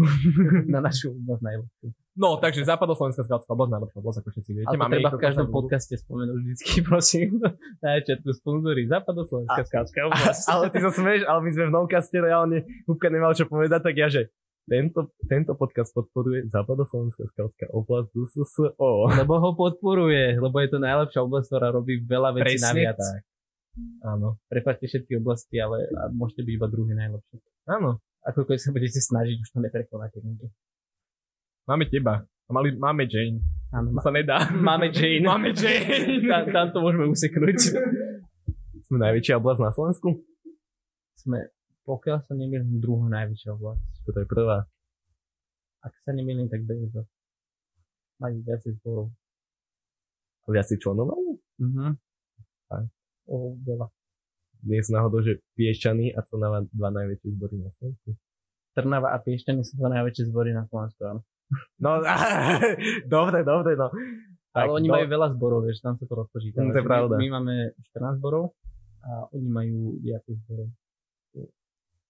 Na 0.70 0.78
našu 0.78 1.10
oblasť 1.18 1.42
najlepšiu. 1.42 1.88
No, 2.14 2.38
takže 2.38 2.70
západoslovenská 2.70 3.26
skácka 3.26 3.50
oblasť, 3.50 3.72
najlepšia 3.74 4.00
oblasť, 4.06 4.18
ako 4.22 4.30
všetci 4.30 4.52
viete. 4.54 4.78
Máme 4.78 4.94
treba 4.94 5.10
v 5.10 5.24
každom 5.26 5.50
podcaste 5.50 5.98
spomenúť 5.98 6.38
vždycky, 6.38 6.86
prosím. 6.86 7.42
Na 7.82 7.98
začiatku 7.98 8.30
sponzory 8.30 8.86
Západoslovenská 8.86 9.66
skáčka 9.66 10.06
oblasť. 10.06 10.46
ale 10.54 10.70
ty 10.70 10.78
sa 10.78 10.94
smieš, 10.94 11.26
ale 11.26 11.40
my 11.42 11.50
sme 11.50 11.66
v 11.66 11.74
Novcaste 11.74 12.18
reálne, 12.22 12.62
Húbka 12.86 13.10
nemal 13.10 13.34
čo 13.34 13.50
povedať, 13.50 13.82
tak 13.82 13.98
ja, 13.98 14.06
že 14.06 14.30
tento, 14.66 15.00
tento 15.24 15.52
podcast 15.54 15.92
podporuje 15.92 16.48
Západoslovenská 16.48 17.24
skautská 17.28 17.66
oblasť 17.70 18.10
ZSSO. 18.10 18.92
Lebo 19.14 19.34
ho 19.38 19.52
podporuje, 19.54 20.36
lebo 20.36 20.56
je 20.58 20.70
to 20.70 20.80
najlepšia 20.80 21.20
oblasť, 21.20 21.48
ktorá 21.48 21.68
robí 21.70 22.00
veľa 22.00 22.30
vecí 22.34 22.56
Presne 22.56 22.68
naviac. 22.70 22.98
tak. 22.98 23.22
Áno. 24.06 24.38
Prepačte 24.46 24.86
všetky 24.86 25.18
oblasti, 25.18 25.58
ale 25.58 25.84
môžete 26.10 26.42
byť 26.42 26.54
iba 26.54 26.68
druhý 26.68 26.94
najlepší. 26.94 27.36
Áno. 27.68 27.98
Ako 28.24 28.46
keď 28.46 28.58
sa 28.58 28.72
budete 28.72 29.00
snažiť, 29.00 29.36
už 29.38 29.50
to 29.50 29.60
neprekonáte 29.60 30.18
nikdy. 30.18 30.48
Máme 31.66 31.86
teba. 31.86 32.24
Mali, 32.48 32.72
máme 32.72 33.04
Jane. 33.04 33.40
Áno, 33.70 33.90
To 33.90 33.96
ma- 33.98 34.04
sa 34.04 34.12
nedá. 34.12 34.38
máme 34.54 34.88
Jane. 34.90 35.26
Máme 35.26 35.52
Jane. 35.52 36.22
tam, 36.24 36.44
tam 36.48 36.66
to 36.70 36.80
môžeme 36.80 37.10
useknúť. 37.10 37.60
Sme 38.84 38.98
najväčšia 39.02 39.40
oblasť 39.40 39.60
na 39.60 39.72
Slovensku? 39.72 40.08
Sme, 41.16 41.40
pokiaľ 41.84 42.18
sa 42.24 42.34
nemýlim, 42.36 42.80
druhá 42.80 43.08
najväčšia 43.12 43.50
oblasť. 43.60 43.84
To 44.08 44.20
je 44.24 44.28
prvá. 44.28 44.64
Ak 45.84 45.94
sa 46.08 46.16
nemýlim, 46.16 46.48
tak 46.48 46.64
BSO. 46.64 47.04
Majú 48.24 48.38
viacej 48.48 48.72
zborov. 48.80 49.12
Viac 50.48 50.68
si 50.68 50.76
členov 50.80 51.12
majú? 51.12 51.40
Mhm. 51.60 51.96
Tak. 52.72 52.84
O, 53.28 53.56
veľa. 53.60 53.88
Nie 54.64 54.80
sú 54.80 54.96
náhodou, 54.96 55.20
že 55.20 55.44
Piešťany 55.60 56.16
a 56.16 56.24
to 56.24 56.40
na 56.40 56.64
dva 56.72 56.90
najväčšie 56.92 57.30
zbory 57.36 57.60
na 57.60 57.72
Slovensku. 57.80 58.16
Trnava 58.76 59.12
a 59.12 59.18
Piešťany 59.20 59.62
sú 59.64 59.76
dva 59.80 59.92
najväčšie 59.92 60.32
zbory 60.32 60.56
na 60.56 60.64
Slovensku. 60.68 61.04
áno. 61.04 61.22
No, 61.84 62.00
dobre, 63.16 63.44
dobre, 63.44 63.76
no. 63.76 63.92
Ale 64.54 64.70
oni 64.70 64.88
no, 64.88 64.96
majú 64.96 65.08
veľa 65.10 65.28
zborov, 65.34 65.60
vieš, 65.66 65.82
tam 65.82 65.98
sa 65.98 66.06
to 66.06 66.14
rozpočítava. 66.14 66.70
Mm, 66.70 66.72
to 66.72 66.80
je 66.80 66.86
pravda. 66.86 67.16
My, 67.18 67.26
my 67.26 67.30
máme 67.42 67.56
14 67.92 68.22
zborov 68.22 68.54
a 69.04 69.28
oni 69.34 69.50
majú 69.50 69.78
viacej 70.00 70.34
zborov. 70.46 70.68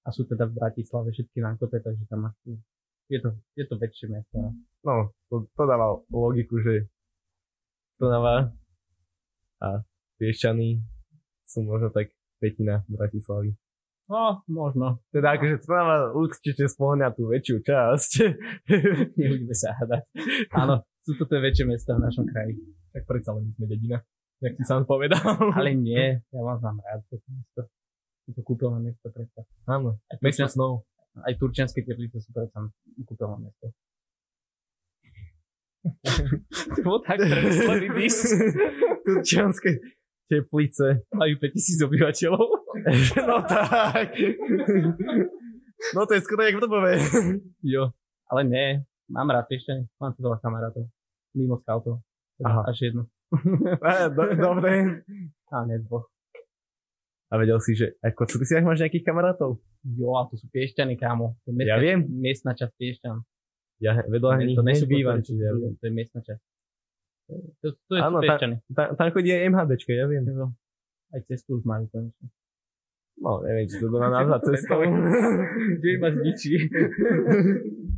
A 0.04 0.12
sú 0.12 0.28
teda 0.28 0.46
v 0.46 0.58
Bratislave 0.60 1.10
všetky 1.10 1.40
na 1.40 1.56
kope, 1.56 1.80
takže 1.80 2.04
tam 2.08 2.28
máš 2.28 2.36
tu- 2.44 2.60
je 3.08 3.20
to, 3.20 3.30
je 3.56 3.66
to 3.68 3.76
väčšie 3.76 4.08
mesto. 4.10 4.36
no. 4.40 4.50
No, 4.84 4.96
to, 5.32 5.48
to 5.56 5.64
dáva 5.64 5.96
logiku, 6.12 6.60
že 6.60 6.92
to 7.96 8.12
dáva 8.12 8.52
a 9.64 9.80
Piešťany 10.20 10.84
sú 11.48 11.64
možno 11.64 11.88
tak 11.88 12.12
petina 12.40 12.84
Bratislavy. 12.92 13.56
No, 14.12 14.44
možno. 14.52 15.00
Teda 15.16 15.40
akože 15.40 15.64
Trnava 15.64 16.12
určite 16.12 16.68
spĺňa 16.68 17.16
tú 17.16 17.32
väčšiu 17.32 17.64
časť. 17.64 18.12
Nebudeme 19.20 19.56
sa 19.56 19.72
hádať. 19.80 20.04
Áno, 20.52 20.84
sú 21.08 21.16
to 21.16 21.24
tie 21.24 21.40
väčšie 21.40 21.64
mesta 21.64 21.96
v 21.96 22.04
našom 22.04 22.28
kraji. 22.28 22.60
Tak 22.92 23.08
predsa 23.08 23.32
len 23.32 23.56
sme 23.56 23.72
dedina. 23.72 24.04
Jak 24.44 24.60
si 24.60 24.64
sám 24.68 24.84
povedal. 24.84 25.24
Ale 25.56 25.72
nie, 25.72 26.20
ja 26.20 26.42
vás 26.44 26.60
mám 26.60 26.84
rád 26.84 27.00
toto 27.08 27.24
mesto. 27.32 27.62
Je 28.24 28.32
to 28.32 28.42
kúpeľné 28.42 28.80
mesto 28.82 29.12
predsa. 29.12 29.44
Áno, 29.68 30.00
Aj, 30.08 30.18
mesto 30.24 30.48
snov. 30.48 30.88
aj 31.20 31.34
turčianske 31.36 31.84
teplice 31.84 32.24
sú 32.24 32.32
predsa 32.32 32.64
kúpeľné 33.04 33.38
mesto. 33.44 33.68
to 36.76 36.80
bolo 36.80 37.04
tak 37.04 37.20
premyslený 37.20 37.88
dis. 38.00 38.16
Turčianske 39.06 39.84
teplice. 40.32 41.04
Majú 41.12 41.34
5000 41.44 41.84
obyvateľov. 41.84 42.46
no 43.28 43.38
tak. 43.44 44.16
no 45.92 46.00
to 46.08 46.12
je 46.16 46.22
skoro 46.24 46.48
jak 46.48 46.56
v 46.56 46.64
Dobove. 46.64 46.92
Jo. 47.60 47.92
Ale 48.32 48.48
nie, 48.48 48.68
mám 49.12 49.28
rád 49.28 49.52
Piešťany. 49.52 49.84
Mám 50.00 50.16
tu 50.16 50.24
veľa 50.24 50.40
kamarátov. 50.40 50.88
Mimo 51.36 51.60
scoutov. 51.60 52.00
Aha. 52.40 52.64
Až 52.72 52.88
jedno. 52.88 53.04
Do- 54.16 54.36
Dobre. 54.40 55.04
A 55.52 55.68
ne 55.68 55.78
dvoch. 55.84 56.08
A 57.34 57.42
vedel 57.42 57.58
si, 57.58 57.74
že 57.74 57.98
aj 58.06 58.14
v 58.14 58.18
Kocuriciach 58.22 58.62
máš 58.62 58.86
nejakých 58.86 59.10
kamarátov? 59.10 59.58
Jo, 59.82 60.22
a 60.22 60.30
to 60.30 60.38
sú 60.38 60.46
Piešťany, 60.54 60.94
kámo. 61.02 61.34
To 61.42 61.50
je 61.50 61.56
miestna, 61.58 61.74
Ja 61.74 61.78
viem. 61.82 62.00
Miestna 62.06 62.52
časť 62.54 62.74
Piešťan. 62.78 63.16
Ja 63.82 63.98
vedľa 64.06 64.32
nich 64.46 64.54
to 64.54 64.62
nie 64.62 64.78
sú 64.78 64.86
nebývam, 64.86 65.18
Kotorice, 65.18 65.28
čiže 65.34 65.42
ja 65.42 65.54
viem. 65.58 65.72
To 65.74 65.84
je 65.84 65.94
miestna 65.98 66.20
časť. 66.22 66.42
To, 67.34 67.68
to, 67.74 67.92
je 67.98 68.02
Áno, 68.06 68.18
Piešťany. 68.22 68.56
Tam, 68.70 68.88
tam 68.94 69.08
chodí 69.10 69.30
aj 69.34 69.42
MHDčka, 69.50 69.92
ja 69.98 70.06
viem. 70.06 70.24
Aj 71.10 71.22
cestu 71.26 71.58
už 71.58 71.66
majú 71.66 71.90
konečne. 71.90 72.30
No, 73.18 73.42
neviem, 73.42 73.66
či 73.66 73.82
to 73.82 73.90
dá 73.90 74.10
nazvať 74.14 74.42
cestou. 74.54 74.82
Kde 75.82 75.90
ma 75.98 76.10
zničí. 76.14 76.54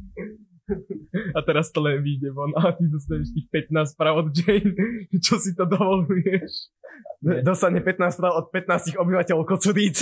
A 1.37 1.39
teraz 1.45 1.69
to 1.69 1.77
len 1.81 2.01
vyjde 2.01 2.33
von 2.33 2.49
a 2.57 2.73
ty 2.73 2.89
dostaneš 2.89 3.29
tých 3.37 3.47
15 3.69 3.93
správ 3.93 4.25
od 4.25 4.27
Jane. 4.33 4.73
Čo 5.21 5.37
si 5.37 5.53
to 5.53 5.69
dovoluješ? 5.69 6.73
Dostane 7.21 7.85
15 7.85 8.17
správ 8.17 8.33
od 8.33 8.49
15 8.49 8.97
obyvateľov 8.97 9.45
Kocuríc. 9.45 10.01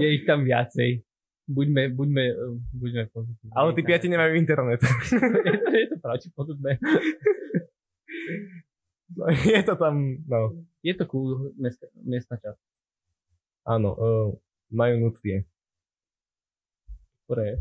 Je 0.00 0.08
ich 0.08 0.24
tam 0.24 0.48
viacej. 0.48 1.04
Buďme, 1.50 1.90
buďme, 1.92 2.24
eh, 2.30 2.54
buďme 2.72 3.02
pozitívni. 3.10 3.52
Ale 3.52 3.74
tí 3.74 3.82
piati 3.82 4.06
nemajú 4.06 4.38
internet. 4.38 4.80
je, 4.80 5.58
to, 5.66 5.70
je 5.74 5.86
to 5.90 5.96
pravdepodobné. 5.98 6.78
No, 9.18 9.26
je 9.34 9.60
to 9.66 9.74
tam, 9.74 10.22
no. 10.30 10.54
Je 10.86 10.94
to 10.94 11.04
cool 11.10 11.50
miesta, 11.58 11.90
miestna 11.98 12.38
časť. 12.38 12.62
Áno, 13.66 13.90
uh, 13.98 14.28
majú 14.70 14.94
nutrie. 15.02 15.44
Ktoré 17.26 17.58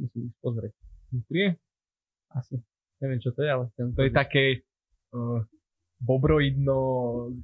musím 0.00 0.20
ísť 0.32 0.38
pozrieť. 0.40 0.72
Nutrie? 1.12 1.60
Asi. 2.32 2.58
Neviem, 3.04 3.20
čo 3.20 3.30
to 3.36 3.44
je, 3.44 3.50
ale 3.52 3.64
chcem 3.76 3.92
To 3.92 4.02
je 4.08 4.12
také 4.12 4.44
uh, 5.12 5.44
bobroidno 6.00 6.78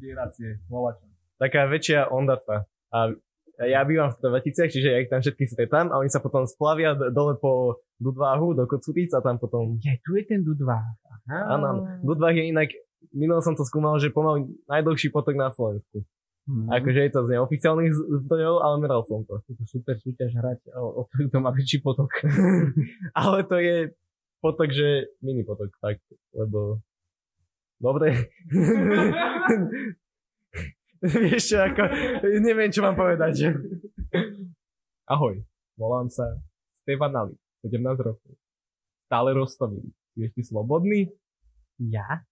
zvieracie. 0.00 0.64
Volačo. 0.68 1.04
Taká 1.36 1.68
väčšia 1.68 2.08
ondata. 2.08 2.64
A 2.92 3.12
ja 3.60 3.84
bývam 3.84 4.08
v 4.08 4.20
Trovaticiach, 4.20 4.72
čiže 4.72 4.88
ja 4.88 4.98
ich 5.04 5.12
tam 5.12 5.20
všetky 5.20 5.44
stretám 5.44 5.92
a 5.92 6.00
oni 6.00 6.08
sa 6.08 6.24
potom 6.24 6.48
splavia 6.48 6.96
dole 6.96 7.36
po 7.36 7.84
Dudváhu 8.00 8.56
do 8.56 8.64
Kocuríc 8.64 9.12
a 9.12 9.20
tam 9.20 9.36
potom... 9.36 9.76
Ja, 9.84 9.92
tu 10.00 10.16
je 10.16 10.24
ten 10.24 10.40
Dudvá. 10.40 10.80
Aha. 11.28 11.60
Áno. 11.60 11.84
Dudvách 12.00 12.40
je 12.40 12.44
inak, 12.48 12.72
minul 13.12 13.44
som 13.44 13.52
to 13.52 13.62
skúmal, 13.68 14.00
že 14.00 14.10
pomaly 14.10 14.48
najdlhší 14.66 15.12
potok 15.12 15.36
na 15.36 15.52
Slovensku. 15.52 16.02
Mhm. 16.42 16.74
Akože 16.74 17.00
je 17.06 17.10
to 17.14 17.20
z 17.22 17.28
neoficiálnych 17.38 17.92
zdrojov, 18.26 18.56
ale 18.66 18.74
meral 18.82 19.06
som 19.06 19.22
to. 19.22 19.38
Je 19.46 19.54
to 19.54 19.64
super 19.70 19.94
súťaž 20.02 20.34
hrať 20.34 20.74
o, 20.74 21.06
o 21.06 21.06
to, 21.06 21.30
kto 21.30 21.38
má 21.38 21.54
väčší 21.54 21.78
potok. 21.78 22.10
ale 23.20 23.46
to 23.46 23.62
je 23.62 23.94
potok, 24.42 24.74
že 24.74 25.14
mini 25.22 25.46
potok, 25.46 25.70
fakt, 25.78 26.02
lebo... 26.34 26.82
Dobre. 27.82 28.14
Vieš 31.02 31.42
čo, 31.50 31.58
ako, 31.58 31.82
neviem, 32.38 32.70
čo 32.70 32.78
mám 32.78 32.94
povedať. 32.94 33.58
Ahoj, 35.10 35.42
volám 35.74 36.06
sa 36.06 36.38
Stefan 36.78 37.10
Ali, 37.10 37.34
17 37.66 37.82
rokov. 37.98 38.38
Stále 39.10 39.34
rozstavili. 39.34 39.90
Si 40.14 40.22
ešte 40.22 40.46
slobodný? 40.46 41.10
Ja? 41.82 42.22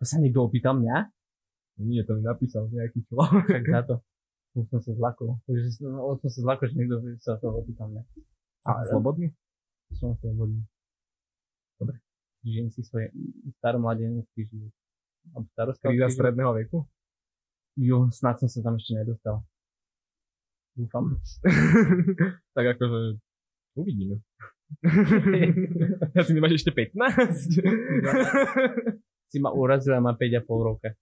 To 0.00 0.04
sa 0.04 0.20
niekto 0.20 0.44
opýtal 0.44 0.76
mňa? 0.76 1.08
Nie, 1.82 2.06
to 2.06 2.14
mi 2.14 2.22
napísal 2.22 2.70
nejaký 2.70 3.02
človek. 3.10 3.50
Tak 3.50 3.66
za 3.66 3.82
to. 3.82 3.94
Už 4.54 4.70
som 4.70 4.80
sa 4.82 4.92
zlakol. 4.94 5.34
Už 5.50 5.82
no, 5.82 6.14
som 6.22 6.30
sa 6.30 6.40
zlakol, 6.46 6.70
že 6.70 6.74
niekto 6.78 6.96
sa 7.18 7.34
to 7.42 7.50
opýtal 7.50 7.90
mňa. 7.90 8.02
A 8.70 8.86
slobodný? 8.86 9.34
Som 9.98 10.14
slobodný. 10.22 10.62
Dobre. 11.82 11.98
Žijem 12.46 12.68
si 12.70 12.80
svoje 12.86 13.10
staromladenecký 13.58 14.46
život. 14.46 14.72
Alebo 15.34 15.46
starostovský 15.56 15.96
Kríza 15.98 16.08
stredného 16.12 16.52
veku? 16.54 16.78
Jo, 17.74 18.06
snad 18.14 18.38
som 18.38 18.46
sa 18.46 18.62
tam 18.62 18.78
ešte 18.78 18.94
nedostal. 18.94 19.42
Dúfam. 20.78 21.18
tak 22.54 22.64
akože 22.78 23.18
uvidíme. 23.74 24.22
ja 26.14 26.22
si 26.22 26.32
nemáš 26.34 26.62
ešte 26.62 26.70
15? 26.70 27.58
si 29.30 29.38
ma 29.42 29.50
urazil 29.50 29.98
a 29.98 30.04
má 30.04 30.14
5,5 30.14 30.46
roka. 30.46 30.94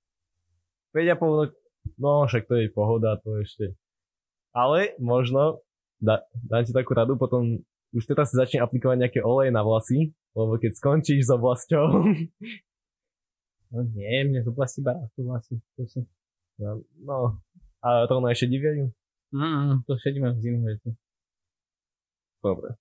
5,5 0.92 1.40
rok, 1.40 1.50
no 1.98 2.28
však 2.28 2.44
to 2.46 2.54
je 2.60 2.72
pohoda, 2.72 3.16
to 3.20 3.40
ešte. 3.40 3.76
Ale 4.52 4.92
možno, 5.00 5.64
dá, 5.98 6.24
dám 6.44 6.62
ti 6.68 6.72
takú 6.76 6.92
radu, 6.92 7.16
potom 7.16 7.64
už 7.92 8.04
teraz 8.04 8.32
si 8.32 8.36
začne 8.36 8.60
aplikovať 8.60 8.96
nejaké 9.00 9.20
oleje 9.24 9.52
na 9.52 9.64
vlasy, 9.64 10.12
lebo 10.36 10.56
keď 10.60 10.72
skončíš 10.76 11.28
s 11.28 11.30
oblasťou, 11.32 11.84
No 13.72 13.88
nie, 13.88 14.28
mne 14.28 14.44
z 14.44 14.48
oblasti 14.52 14.84
iba 14.84 14.92
rastú 14.92 15.24
vlasy. 15.24 15.56
To 15.80 15.82
si... 15.88 16.04
no, 16.60 16.84
no 17.00 17.40
a 17.80 18.04
to 18.04 18.20
ono 18.20 18.28
ešte 18.28 18.52
diviajú. 18.52 18.92
Mm, 19.32 19.88
to 19.88 19.96
šedíme 19.96 20.28
z 20.36 20.44
iných 20.52 20.64
vecí. 20.76 20.90
Dobre. 22.44 22.76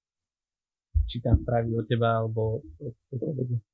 Čítam 1.11 1.35
správy 1.43 1.75
od 1.75 1.85
teba, 1.91 2.23
alebo. 2.23 2.63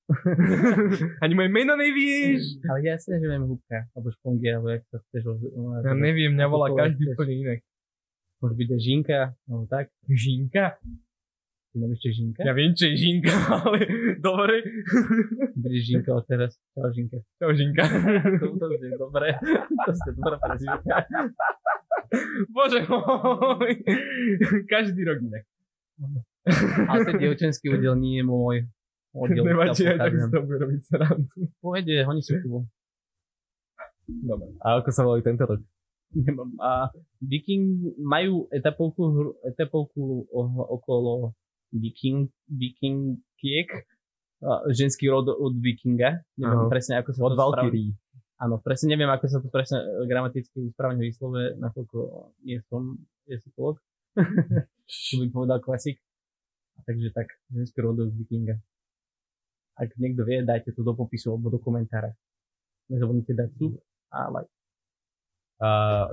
Ani 1.23 1.33
moje 1.37 1.49
meno 1.53 1.77
nevieš? 1.77 2.57
Ale 2.65 2.81
jasne, 2.81 3.21
že 3.21 3.29
viem 3.29 3.45
húbka, 3.45 3.85
alebo 3.93 4.09
špongy, 4.09 4.49
alebo 4.49 4.73
jak 4.73 4.81
to 4.89 4.97
chceš. 5.05 5.37
Ja 5.85 5.93
neviem, 5.93 6.33
mňa 6.33 6.47
volá 6.49 6.73
každý 6.73 7.13
úplne 7.13 7.33
inak. 7.37 7.59
Môže 8.41 8.57
byť 8.57 8.69
aj 8.73 8.81
žinka, 8.81 9.19
alebo 9.45 9.65
tak. 9.69 9.93
Žinka? 10.09 10.65
Ty 11.67 11.75
nevieš, 11.77 11.99
čo 12.01 12.07
je 12.09 12.15
žinka? 12.25 12.41
Ja 12.41 12.53
viem, 12.57 12.71
čo 12.73 12.85
je 12.89 12.95
Žinka, 12.97 13.35
ale 13.61 13.79
dobre. 14.17 14.55
Berieš 15.53 15.83
žinka 15.93 16.09
od 16.17 16.25
teraz. 16.25 16.57
Čau 16.73 16.89
žinka. 16.89 17.21
Čo 17.37 17.53
Žinka? 17.53 17.83
To, 18.41 18.45
to 18.57 18.65
je 18.81 18.97
dobre. 18.97 19.37
To 19.85 19.91
ste 19.93 20.09
dobre 20.17 20.35
prezivka. 20.41 21.05
Bože 22.49 22.81
môj. 22.89 23.77
Každý 24.65 25.05
rok 25.05 25.21
inak. 25.21 25.45
Ale 26.89 26.99
ten 27.05 27.15
dievčenský 27.19 27.71
údel 27.71 27.95
nie 27.99 28.21
je 28.21 28.25
môj. 28.25 28.57
Oddiel, 29.17 29.43
Nevadí, 29.49 29.83
odkiaľ 29.83 29.97
tak 29.97 30.11
si 30.13 30.29
to 30.29 30.39
bude 30.45 30.57
robiť 30.61 30.81
srandu. 30.83 31.37
Pôjde, 31.59 31.95
oni 32.05 32.21
sú 32.21 32.33
tu. 32.39 32.65
Dobre. 34.07 34.55
A 34.63 34.79
ako 34.79 34.89
sa 34.93 35.03
volí 35.03 35.19
tento 35.19 35.43
rok? 35.43 35.59
Nemám. 36.15 36.55
A 36.63 36.87
Viking 37.19 37.99
majú 37.99 38.47
etapovku, 38.47 39.35
etapovku 39.43 40.31
okolo 40.71 41.35
Viking, 41.75 42.31
Vikingiek, 42.47 43.67
ženský 44.71 45.11
rod 45.11 45.27
od 45.27 45.59
Vikinga. 45.59 46.23
Neviem 46.39 46.63
Aha. 46.63 46.71
presne, 46.71 46.93
ako 47.03 47.09
sa 47.11 47.19
Od 47.27 47.35
to 47.35 47.39
Valkyrie. 47.39 47.91
Áno, 48.37 48.61
presne 48.61 48.93
neviem, 48.93 49.09
ako 49.09 49.25
sa 49.25 49.41
to 49.41 49.49
presne 49.49 49.81
e, 49.81 50.05
gramaticky 50.05 50.69
správne 50.69 51.01
vyslove, 51.01 51.57
nakoľko 51.57 51.97
nie 52.45 52.61
som 52.69 53.01
jazykolog. 53.25 53.81
Čo 54.85 55.25
by 55.25 55.27
povedal 55.33 55.57
klasik. 55.57 55.97
A 56.77 56.79
takže 56.85 57.09
tak, 57.11 57.27
ženský 57.49 57.81
rod 57.81 57.97
od 57.97 58.13
Vikinga. 58.13 58.61
Ak 59.77 59.93
niekto 59.97 60.25
vie, 60.25 60.41
dajte 60.41 60.73
to 60.73 60.81
do 60.81 60.93
popisu 60.93 61.33
alebo 61.33 61.53
do 61.53 61.59
komentára. 61.61 62.13
Nezabudnite 62.89 63.33
dať 63.33 63.49
sub 63.57 63.77
a 64.13 64.29
like. 64.29 64.53
A 65.57 65.69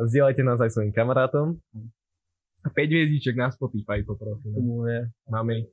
zdieľajte 0.09 0.43
nás 0.45 0.61
aj 0.61 0.73
svojim 0.73 0.93
kamarátom. 0.93 1.61
5 2.65 2.73
hviezdiček 2.73 3.37
na 3.37 3.53
Spotify 3.53 4.01
poprosím. 4.01 4.57
Tomu 4.57 4.89
je 4.89 4.99
Máme. 5.29 5.69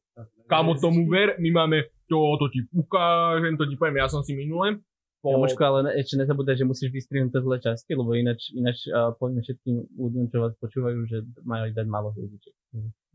Kamo 0.52 0.76
tomu 0.76 1.08
ver, 1.08 1.39
my 1.39 1.50
máme 1.52 1.88
to, 2.12 2.20
to 2.36 2.52
ti 2.52 2.60
ukážem, 2.76 3.56
to 3.56 3.64
ti 3.64 3.80
poviem, 3.80 4.04
ja 4.04 4.12
som 4.12 4.20
si 4.20 4.36
minule. 4.36 4.84
Po... 5.24 5.38
Kamoško, 5.38 5.62
ale 5.64 5.80
ne- 5.88 5.96
ešte 6.02 6.18
nezabúdaj, 6.18 6.58
že 6.60 6.66
musíš 6.66 6.89
vystrihnúť 6.92 7.32
zlé 7.32 7.58
časti, 7.62 7.94
lebo 7.94 8.12
ináč, 8.18 8.52
ináč 8.58 8.89
uh, 8.89 9.14
poviem 9.16 9.39
všetkým 9.39 9.76
ľuďom, 9.94 10.24
čo 10.34 10.38
vás 10.42 10.54
počúvajú, 10.58 11.00
že 11.08 11.24
majú 11.46 11.70
dať 11.72 11.88
málo 11.88 12.10
hviezdičiek. 12.18 12.56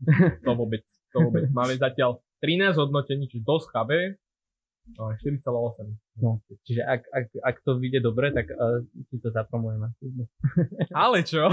To 0.47 0.55
vôbec, 0.55 0.87
to 1.17 1.25
vôbec. 1.25 1.49
Máme 1.49 1.73
zatiaľ 1.73 2.21
13 2.45 2.77
hodnotení, 2.77 3.25
čiže 3.25 3.41
dosť 3.41 3.67
chabé. 3.73 4.21
No, 4.95 5.11
4,8. 5.11 5.83
No, 6.23 6.39
čiže 6.63 6.79
ak, 6.79 7.11
ak, 7.11 7.25
ak 7.43 7.55
to 7.67 7.75
vyjde 7.75 7.99
dobre, 7.99 8.31
tak 8.31 8.47
uh, 8.55 8.79
si 9.11 9.19
to 9.19 9.35
zapromujeme. 9.35 9.91
Ale 10.95 11.27
čo? 11.27 11.43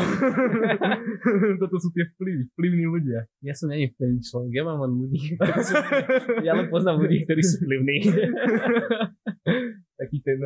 Toto 1.60 1.76
sú 1.82 1.90
tie 1.90 2.06
vplyvy, 2.14 2.54
vplyvní 2.54 2.86
ľudia. 2.86 3.26
Ja 3.42 3.58
som 3.58 3.74
není 3.74 3.90
vplyvný 3.90 4.22
človek, 4.22 4.54
ja 4.54 4.62
mám 4.62 4.86
len 4.86 4.92
ľudí, 5.02 5.34
sú, 5.66 5.74
ja 6.46 6.54
len 6.54 6.70
poznám 6.70 7.02
ľudí, 7.02 7.26
ktorí 7.26 7.42
sú 7.42 7.66
vplyvní. 7.66 7.96
Taký 9.98 10.18
ten 10.22 10.38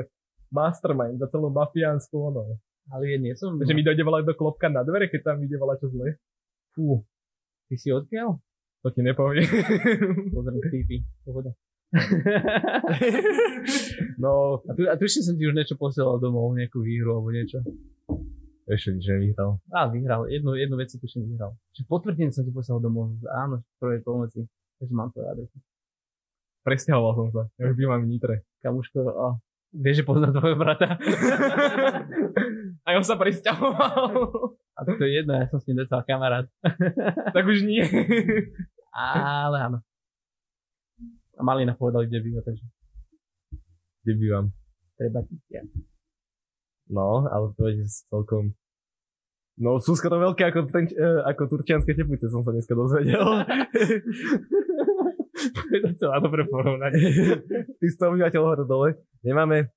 mastermind 0.49 1.21
za 1.21 1.29
celú 1.29 1.53
mafiánsku 1.53 2.17
ono. 2.17 2.57
Ale 2.89 3.05
ja 3.13 3.19
nie 3.21 3.37
som. 3.37 3.61
Že 3.61 3.77
mi 3.77 3.85
dojde 3.85 4.01
volať 4.01 4.33
do 4.33 4.35
klopka 4.35 4.73
na 4.73 4.81
dvere, 4.81 5.13
keď 5.13 5.37
tam 5.37 5.45
ide 5.45 5.61
volať 5.61 5.77
čo 5.85 5.89
zle. 5.93 6.17
Fú, 6.73 7.05
ty 7.69 7.77
si 7.77 7.93
odkiaľ? 7.93 8.41
To 8.87 8.89
ti 8.95 9.03
nepovie. 9.03 9.43
Pozriem 10.35 10.61
creepy, 10.63 11.03
pohoda. 11.27 11.51
no, 14.23 14.61
A, 14.69 14.71
tu, 14.77 14.85
a 14.87 14.95
tuším 14.95 15.23
som 15.25 15.35
ti 15.35 15.49
už 15.49 15.57
niečo 15.57 15.75
posielal 15.81 16.21
domov, 16.21 16.53
nejakú 16.53 16.85
výhru 16.85 17.17
alebo 17.17 17.33
niečo. 17.33 17.65
ešte 18.69 18.93
nič 18.95 19.09
nevyhral. 19.09 19.57
Á, 19.73 19.89
vyhral. 19.89 20.29
Jednu, 20.29 20.55
jednu 20.55 20.77
vec 20.77 20.93
si 20.93 21.01
tuším 21.01 21.27
vyhral. 21.27 21.57
Čiže 21.75 21.89
potvrdenie 21.89 22.31
som 22.31 22.45
ti 22.45 22.53
posielal 22.53 22.85
domov. 22.85 23.17
Áno, 23.33 23.65
v 23.65 23.77
prvej 23.81 24.01
pomoci. 24.05 24.45
Takže 24.79 24.95
mám 24.95 25.11
to 25.11 25.25
adresu. 25.27 25.59
Presťahoval 26.63 27.13
som 27.17 27.29
sa. 27.33 27.43
Ja 27.57 27.73
už 27.73 27.75
bývam 27.81 28.05
v 28.05 28.15
Nitre. 28.15 28.45
Kamuško, 28.61 28.99
a 29.09 29.27
vieš, 29.73 30.05
že 30.05 30.05
poznám 30.05 30.37
tvojho 30.37 30.59
brata. 30.61 31.01
A 32.87 32.97
on 32.97 33.05
sa 33.05 33.17
presťahoval. 33.17 34.13
A 34.79 34.87
to 34.87 34.95
je 35.03 35.11
jedno, 35.11 35.35
ja 35.35 35.51
som 35.51 35.59
s 35.59 35.67
ním 35.67 35.83
docela 35.83 36.07
kamarát. 36.07 36.47
tak 37.35 37.45
už 37.45 37.67
nie. 37.67 37.83
Ale 38.95 39.59
áno. 39.59 39.79
A 41.35 41.41
Malina 41.43 41.75
povedal, 41.75 42.07
kde 42.07 42.23
býva, 42.23 42.43
takže 42.43 42.63
Kde 44.03 44.13
bývam? 44.15 44.47
treba 44.99 45.23
ti 45.23 45.39
ja. 45.55 45.63
No, 46.91 47.29
ale 47.31 47.55
to 47.55 47.71
je 47.71 47.87
celkom... 48.11 48.59
No, 49.59 49.79
sú 49.79 49.95
skoro 49.95 50.19
veľké 50.19 50.51
ako, 50.51 50.67
ten, 50.71 50.91
uh, 50.99 51.23
ako 51.31 51.59
turčianske 51.59 51.95
teplice, 51.95 52.27
som 52.27 52.43
sa 52.43 52.51
dneska 52.51 52.75
dozvedel. 52.75 53.23
to 55.55 55.61
je 55.71 55.79
docela 55.95 56.19
dobré 56.19 56.47
porovnanie. 56.47 56.99
Ty 57.79 57.87
100 57.87 58.11
obyvateľ 58.15 58.43
hore 58.43 58.65
dole. 58.67 58.89
Nemáme... 59.23 59.71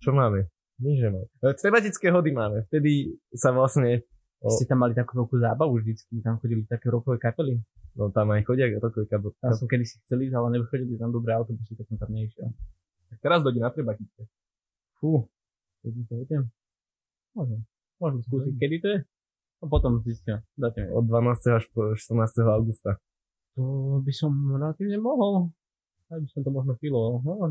Čo 0.00 0.12
máme? 0.12 0.48
Nič 0.80 1.00
nemáme. 1.00 1.26
E, 1.40 1.56
Tematické 1.56 2.12
hody 2.12 2.30
máme. 2.32 2.68
Vtedy 2.68 3.16
sa 3.32 3.52
vlastne... 3.52 4.04
Ste 4.52 4.64
tam 4.68 4.78
mali 4.84 4.92
takú 4.94 5.18
veľkú 5.18 5.36
zábavu 5.40 5.80
vždycky, 5.80 6.22
tam 6.22 6.38
chodili 6.38 6.62
také 6.68 6.92
rokové 6.92 7.18
kapely. 7.18 7.58
no 7.96 8.12
tam 8.12 8.30
aj 8.30 8.44
chodia 8.44 8.68
takové 8.78 9.06
kabel. 9.08 9.32
Tam 9.40 9.52
som 9.56 9.66
kedy 9.66 9.84
si 9.88 9.96
chcel 10.04 10.26
ísť, 10.28 10.34
ale 10.36 10.60
nevychodili 10.60 11.00
tam 11.00 11.10
dobré 11.10 11.32
autobusy, 11.34 11.72
tak 11.74 11.86
som 11.88 11.96
tam 11.98 12.12
nešiel. 12.12 12.52
Teraz 13.22 13.40
dojde 13.40 13.60
na 13.62 13.70
trebatické. 13.72 14.28
Fú, 15.00 15.26
keď 15.82 15.92
to 16.06 16.14
idem. 16.22 16.42
Môžem. 17.32 17.60
Môžem 17.96 18.20
skúsiť, 18.28 18.54
kedy 18.60 18.76
to 18.82 18.88
je? 18.92 18.98
A 19.62 19.64
potom 19.72 20.04
zistím. 20.04 20.44
Dáte 20.52 20.84
mi. 20.84 20.92
Od 20.92 21.04
12. 21.08 21.56
až 21.56 21.64
po 21.72 21.96
14. 21.96 22.44
augusta. 22.44 23.00
To 23.56 23.96
by 24.04 24.12
som 24.12 24.36
relatívne 24.52 25.00
mohol. 25.00 25.48
Aj 26.12 26.20
by 26.20 26.28
som 26.28 26.44
to 26.44 26.52
možno 26.52 26.76
filoval. 26.78 27.24
No. 27.24 27.50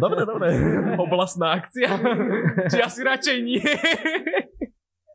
Dobre, 0.00 0.24
dobre. 0.24 0.48
Oblastná 1.04 1.60
akcia. 1.60 1.94
Či 2.72 2.80
asi 2.80 3.00
radšej 3.04 3.36
nie. 3.44 3.60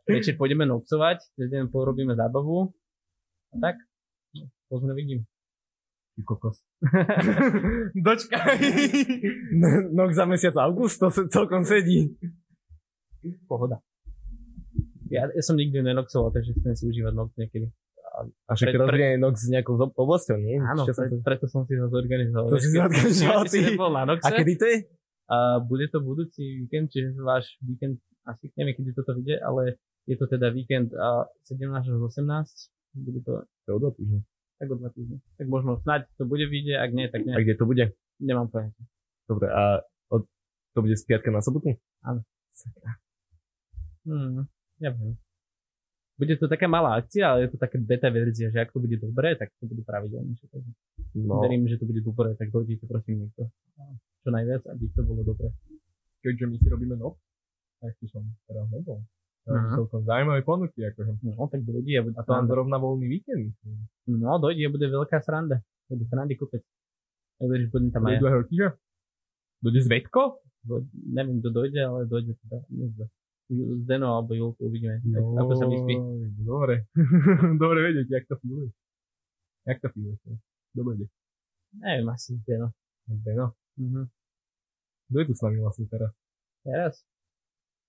Večer 0.09 0.33
pôjdeme 0.35 0.65
nocovať, 0.65 1.21
cez 1.37 1.47
deň 1.53 1.69
porobíme 1.69 2.17
zábavu. 2.17 2.73
A 3.53 3.55
tak, 3.61 3.75
no, 4.33 4.49
pozme 4.69 4.97
vidím. 4.97 5.25
Ty 6.17 6.21
kokos. 6.25 6.65
Dočkaj. 8.05 8.57
No 9.95 10.09
za 10.09 10.25
mesiac 10.25 10.55
august, 10.57 10.99
to 10.99 11.13
celkom 11.29 11.61
sedí. 11.65 12.17
Pohoda. 13.45 13.77
Ja, 15.09 15.25
ja 15.29 15.41
som 15.41 15.57
nikdy 15.57 15.81
nenoxoval, 15.81 16.29
takže 16.29 16.53
chcem 16.61 16.73
si 16.77 16.83
užívať 16.85 17.13
noc 17.17 17.33
niekedy. 17.37 17.69
A 18.45 18.51
však 18.53 18.75
Pre- 18.75 18.77
pre- 18.77 18.83
rozvíja 18.85 19.17
noc 19.17 19.35
s 19.39 19.47
nejakou 19.49 19.75
oblasťou, 19.79 20.37
nie? 20.37 20.59
Áno, 20.59 20.85
pre, 20.85 21.07
to... 21.07 21.15
preto 21.23 21.45
som 21.49 21.63
si 21.65 21.73
ho 21.79 21.87
zorganizoval. 21.87 22.51
To 22.51 22.59
si 22.59 22.69
zorganizoval, 22.73 23.43
ty. 23.47 23.59
A 24.21 24.29
kedy 24.29 24.53
to 24.59 24.65
je? 24.67 24.77
A 25.29 25.61
bude 25.61 25.85
to 25.93 26.01
budúci 26.01 26.65
víkend, 26.65 26.89
čiže 26.89 27.13
váš 27.21 27.53
víkend, 27.61 28.01
asi 28.25 28.49
neviem, 28.57 28.75
kedy 28.75 28.97
toto 28.97 29.13
vyjde, 29.13 29.37
ale 29.41 29.77
je 30.09 30.17
to 30.17 30.25
teda 30.25 30.49
víkend 30.49 30.89
a 30.97 31.29
17 31.45 31.69
až 31.85 32.01
18. 32.01 32.25
Bude 32.97 33.21
to 33.21 33.45
To 33.69 33.77
o 33.77 33.79
dva 33.79 33.91
týždne. 33.93 34.25
tak 34.57 34.67
o 34.73 34.75
dva 34.81 34.89
týždne. 34.89 35.21
Tak 35.37 35.45
možno 35.45 35.77
snáď 35.85 36.09
to 36.17 36.25
bude 36.25 36.49
vyjde, 36.49 36.81
ak 36.81 36.89
nie, 36.91 37.05
tak 37.13 37.21
nie. 37.21 37.37
A 37.37 37.39
kde 37.39 37.53
to 37.55 37.69
bude? 37.69 37.85
Nemám 38.17 38.49
poňatie. 38.49 38.83
Dobre, 39.29 39.47
a 39.53 39.85
od... 40.09 40.25
to 40.73 40.79
bude 40.81 40.97
z 40.97 41.05
piatka 41.05 41.29
na 41.29 41.45
sobotu? 41.45 41.77
Hmm, 44.03 44.49
neviem. 44.81 45.13
Bude 46.19 46.35
to 46.35 46.51
taká 46.51 46.67
malá 46.67 46.99
akcia, 46.99 47.31
ale 47.31 47.47
je 47.47 47.55
to 47.55 47.57
taká 47.61 47.79
beta 47.79 48.11
verzia, 48.11 48.51
že 48.51 48.59
ak 48.59 48.75
to 48.75 48.83
bude 48.83 48.99
dobré, 48.99 49.39
tak 49.39 49.53
to 49.61 49.69
bude 49.69 49.85
pravidelnejšie. 49.87 50.51
Takže 50.51 50.71
No, 51.15 51.39
verím, 51.39 51.63
že 51.69 51.79
to 51.79 51.87
bude 51.87 52.01
dobré, 52.03 52.35
tak 52.35 52.51
dojdite 52.51 52.85
prosím 52.85 53.23
niekto. 53.29 53.47
Čo 54.25 54.29
najviac, 54.29 54.67
aby 54.67 54.83
to 54.91 55.01
bolo 55.07 55.23
dobré. 55.23 55.47
keďže 56.19 56.45
my 56.51 56.55
si 56.59 56.67
robíme 56.67 56.95
noc, 56.99 57.15
tak 57.79 57.95
som 58.11 58.27
teraz 58.45 58.67
nebol. 58.67 58.99
Aha. 59.47 59.75
celkom 59.75 60.01
zaujímavé 60.03 60.41
ponuky, 60.43 60.79
akože. 60.83 61.23
No, 61.23 61.47
tak 61.47 61.63
dojde 61.63 61.93
a 61.95 62.01
bude 62.03 62.15
A 62.15 62.21
to 62.21 62.31
sranda. 62.35 62.49
zrovna 62.49 62.77
voľný 62.77 63.07
víkend. 63.07 63.55
No, 64.05 64.37
dojde 64.37 64.67
bude 64.67 64.85
veľká 64.85 65.23
sranda. 65.23 65.63
Bude 65.87 66.05
srandy 66.05 66.35
kopec. 66.35 66.61
Že 67.39 67.71
budem 67.71 67.89
tam 67.89 68.03
aj 68.05 68.13
ja. 68.13 68.21
dlhého 68.21 68.43
týždňa? 68.45 68.69
Dojde 69.63 69.79
Zvetko? 69.87 70.21
Do- 70.59 70.85
neviem, 70.93 71.39
kto 71.39 71.49
dojde, 71.49 71.79
ale 71.79 71.99
dojde 72.05 72.35
teda. 72.45 72.57
Nezda. 72.67 73.05
Zdeno 73.49 74.07
alebo 74.13 74.37
Julku 74.37 74.69
uvidíme. 74.69 75.01
Tak, 75.01 75.23
ako 75.23 75.53
sa 75.57 75.65
vyspí. 75.65 75.95
Dobre. 76.43 76.85
Dobre 77.63 77.79
vedieť, 77.89 78.07
jak 78.11 78.25
to 78.29 78.37
fíluješ. 78.37 78.73
Jak 79.65 79.77
to 79.81 79.87
fíluješ? 79.89 80.19
Dobre, 80.75 80.91
ide. 80.99 81.07
Neviem, 81.73 82.07
asi 82.11 82.37
Zdeno. 82.43 82.69
Zdeno. 83.09 83.57
Mhm. 83.81 84.03
Kto 85.09 85.17
je 85.17 85.25
tu 85.25 85.33
s 85.33 85.41
nami 85.41 85.57
vlastne 85.57 85.85
teraz? 85.89 86.11
Teraz? 86.61 86.93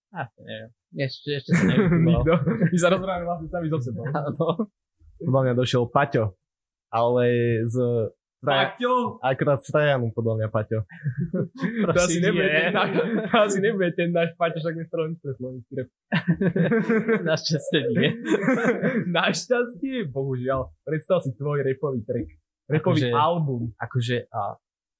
Asi 0.09 0.41
neviem. 0.41 0.73
Ešte, 0.91 1.38
ešte 1.38 1.51
sa. 1.55 1.64
Nikto. 2.09 2.32
My 2.66 2.76
sa 2.76 2.88
rozprávame 2.91 3.24
vlastne 3.24 3.49
sami 3.49 3.66
so 3.70 3.78
sebou. 3.78 4.03
Áno. 4.07 4.70
Podľa 5.20 5.41
mňa 5.47 5.55
došiel 5.55 5.86
Paťo. 5.86 6.34
Ale 6.91 7.24
z... 7.70 7.76
Paťo! 8.41 9.20
Akurát 9.20 9.61
z 9.61 9.68
Trajanu, 9.68 10.11
podľa 10.11 10.34
mňa 10.41 10.49
Paťo. 10.49 10.78
To 11.93 11.99
asi 12.01 12.18
nebude 12.18 12.49
ten 12.49 12.72
náš, 12.72 12.91
to 13.28 13.36
asi 13.36 13.59
nebude 13.61 13.88
ten 13.93 14.09
náš 14.11 14.32
Paťo, 14.34 14.59
však 14.59 14.74
my 14.74 14.84
strojím 14.88 15.12
pre 15.20 15.32
slovenský 15.36 15.72
rap. 15.76 15.88
Našťastie 17.30 17.80
nie. 17.93 18.09
Našťastie, 19.07 20.09
bohužiaľ. 20.09 20.72
Predstav 20.82 21.20
si 21.20 21.36
tvoj 21.36 21.62
repový 21.62 22.01
track. 22.03 22.28
Repový 22.66 22.99
Akože- 23.07 23.12
album. 23.12 23.61
Akože, 23.76 24.16
a 24.32 24.57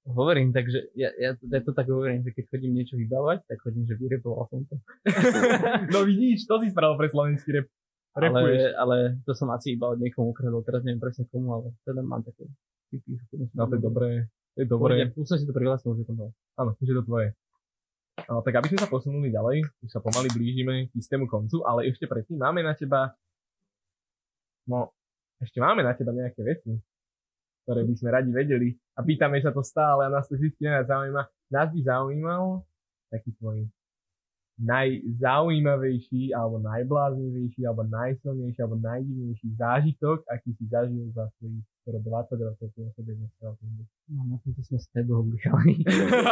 hovorím, 0.09 0.53
takže 0.53 0.95
ja, 0.97 1.11
ja, 1.19 1.37
ja 1.37 1.61
to 1.61 1.73
tak 1.77 1.89
hovorím, 1.89 2.25
že 2.25 2.33
keď 2.33 2.45
chodím 2.57 2.73
niečo 2.77 2.97
vybávať, 2.97 3.45
tak 3.45 3.59
chodím, 3.61 3.85
že 3.85 3.99
vyrepoval 4.01 4.49
som 4.49 4.65
to. 4.65 4.77
No 5.93 6.09
vidíš, 6.09 6.49
to 6.49 6.61
si 6.65 6.73
spravil 6.73 6.97
pre 6.97 7.09
slovenský. 7.13 7.69
Ale, 8.11 8.27
Repuješ. 8.27 8.63
ale 8.75 8.97
to 9.23 9.33
som 9.39 9.55
asi 9.55 9.79
iba 9.79 9.87
od 9.95 10.03
niekomu 10.03 10.35
ukradol, 10.35 10.67
teraz 10.67 10.83
neviem 10.83 10.99
presne 10.99 11.31
komu, 11.31 11.55
ale 11.55 11.67
teda 11.87 12.03
mám 12.03 12.27
také 12.27 12.43
typy, 12.91 13.23
No 13.55 13.71
to 13.71 13.79
je 13.79 13.83
dobré. 13.87 14.27
To 14.59 14.59
je 14.63 14.67
dobré. 14.67 14.95
Už 15.15 15.27
som 15.31 15.39
si 15.39 15.47
to 15.47 15.55
prihlásil, 15.55 15.95
že 15.95 16.03
to 16.03 16.15
bolo. 16.19 16.35
Áno, 16.59 16.75
už 16.75 16.87
je 16.91 16.97
to 16.99 17.07
tvoje. 17.07 17.31
No, 18.27 18.43
tak 18.43 18.59
aby 18.59 18.67
sme 18.67 18.83
sa 18.83 18.91
posunuli 18.91 19.31
ďalej, 19.31 19.63
už 19.87 19.91
sa 19.95 20.03
pomaly 20.03 20.27
blížime 20.35 20.91
k 20.91 20.93
istému 20.99 21.31
koncu, 21.31 21.63
ale 21.63 21.87
ešte 21.87 22.11
predtým 22.11 22.43
máme 22.43 22.67
na 22.67 22.75
teba 22.75 23.15
no, 24.67 24.93
ešte 25.41 25.63
máme 25.63 25.81
na 25.81 25.95
teba 25.97 26.13
nejaké 26.13 26.43
veci, 26.45 26.75
ktoré 27.71 27.87
by 27.87 27.95
sme 27.95 28.11
radi 28.11 28.31
vedeli 28.35 28.75
a 28.99 29.07
pýtame 29.07 29.39
sa 29.39 29.55
to 29.55 29.63
stále 29.63 30.03
a 30.03 30.11
nás 30.11 30.27
to 30.27 30.35
vždy 30.35 30.59
najviac 30.59 30.91
zaujíma. 30.91 31.23
Nás 31.55 31.69
by 31.71 31.81
zaujímal 31.87 32.67
taký 33.15 33.31
tvoj 33.39 33.71
najzaujímavejší 34.61 36.37
alebo 36.37 36.61
najbláznivejší 36.61 37.65
alebo 37.65 37.83
najsilnejší 37.89 38.61
alebo 38.61 38.77
najdivnejší 38.77 39.49
zážitok, 39.57 40.21
aký 40.29 40.53
si 40.53 40.65
zažil 40.69 41.09
za 41.17 41.33
svojich 41.41 41.65
skoro 41.81 41.97
20 42.05 42.45
rokov 42.45 42.69
pôsobenia 42.77 43.25
v 43.25 43.33
scoutingu. 43.41 43.83
No, 44.13 44.21
na 44.29 44.37
tomto 44.45 44.61
sme 44.61 44.77
sa 44.77 45.01
dohodli, 45.01 45.41
chalani. 45.41 45.81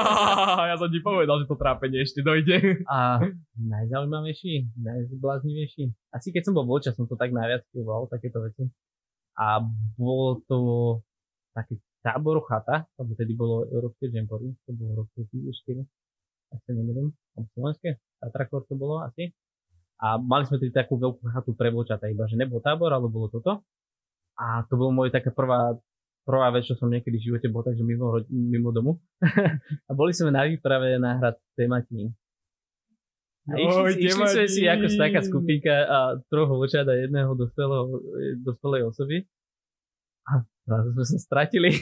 ja 0.70 0.76
som 0.76 0.92
ti 0.92 1.00
povedal, 1.00 1.40
že 1.40 1.48
to 1.48 1.56
trápenie 1.56 2.04
ešte 2.04 2.20
dojde. 2.20 2.84
A 2.84 3.24
najzaujímavejší, 3.56 4.76
najbláznivejší. 4.76 6.12
Asi 6.12 6.28
keď 6.28 6.42
som 6.44 6.52
bol 6.52 6.68
voľča, 6.68 6.92
som 6.92 7.08
to 7.08 7.16
tak 7.16 7.32
najviac 7.32 7.64
pivoval, 7.72 8.12
takéto 8.12 8.44
veci. 8.44 8.68
A 9.40 9.62
bolo 9.96 10.42
to 10.44 10.58
taký 11.58 11.74
tábor 12.06 12.46
chata, 12.46 12.86
lebo 12.94 13.18
tedy 13.18 13.34
bolo 13.34 13.66
Európske 13.66 14.06
Jamboree, 14.06 14.54
to 14.62 14.70
bolo 14.78 15.02
rok 15.02 15.08
2004, 15.18 15.82
ak 16.54 16.60
sa 16.62 16.70
nemýlim, 16.70 17.10
alebo 17.34 17.48
slovenské, 17.58 17.98
Tatrakor 18.22 18.62
to 18.70 18.78
bolo 18.78 19.02
asi. 19.02 19.34
A 19.98 20.14
mali 20.14 20.46
sme 20.46 20.62
tedy 20.62 20.70
takú 20.70 20.94
veľkú 20.94 21.26
chatu 21.34 21.58
pre 21.58 21.74
voľčata, 21.74 22.06
iba 22.06 22.30
že 22.30 22.38
nebol 22.38 22.62
tábor, 22.62 22.94
ale 22.94 23.10
bolo 23.10 23.26
toto. 23.26 23.66
A 24.38 24.62
to 24.70 24.78
bolo 24.78 24.94
moje 24.94 25.10
taká 25.10 25.34
prvá, 25.34 25.74
prvá 26.22 26.54
vec, 26.54 26.70
čo 26.70 26.78
som 26.78 26.86
niekedy 26.86 27.18
v 27.18 27.26
živote 27.34 27.50
bol, 27.50 27.66
takže 27.66 27.82
mimo, 27.82 28.22
mimo 28.30 28.70
domu. 28.70 29.02
a 29.88 29.90
boli 29.90 30.14
sme 30.14 30.30
na 30.30 30.46
výprave 30.46 31.02
na 31.02 31.18
hrad 31.18 31.34
Tematín. 31.58 32.14
A 33.48 33.58
Oj, 33.58 33.96
išli, 33.96 34.12
išli 34.12 34.24
sme 34.28 34.44
si 34.46 34.62
ako 34.68 34.86
taká 34.94 35.20
skupinka 35.24 35.72
a 35.72 35.98
troch 36.28 36.52
vlčat 36.52 36.84
a 36.84 36.94
jedného 36.94 37.32
dospelého, 37.32 37.82
dospelej 38.44 38.92
osoby. 38.92 39.24
A 40.28 40.44
zrazu 40.68 40.88
sme 40.92 41.04
sa 41.04 41.16
stratili. 41.18 41.72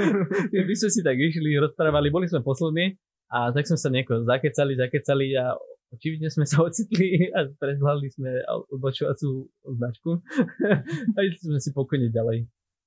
My 0.68 0.74
sme 0.76 0.90
si 0.92 1.00
tak 1.00 1.16
išli, 1.16 1.56
rozprávali, 1.56 2.12
boli 2.12 2.28
sme 2.28 2.44
poslední 2.44 3.00
a 3.32 3.50
tak 3.50 3.66
sme 3.66 3.78
sa 3.80 3.88
nieko 3.88 4.22
zakecali, 4.22 4.76
zakecali 4.76 5.34
a 5.34 5.56
očividne 5.96 6.28
sme 6.28 6.44
sa 6.44 6.62
ocitli 6.66 7.32
a 7.32 7.48
prezhľadli 7.48 8.08
sme 8.12 8.30
obočovacú 8.74 9.48
značku 9.64 10.10
a 11.16 11.18
išli 11.24 11.56
sme 11.56 11.60
si 11.62 11.70
pokojne 11.72 12.12
ďalej. 12.12 12.46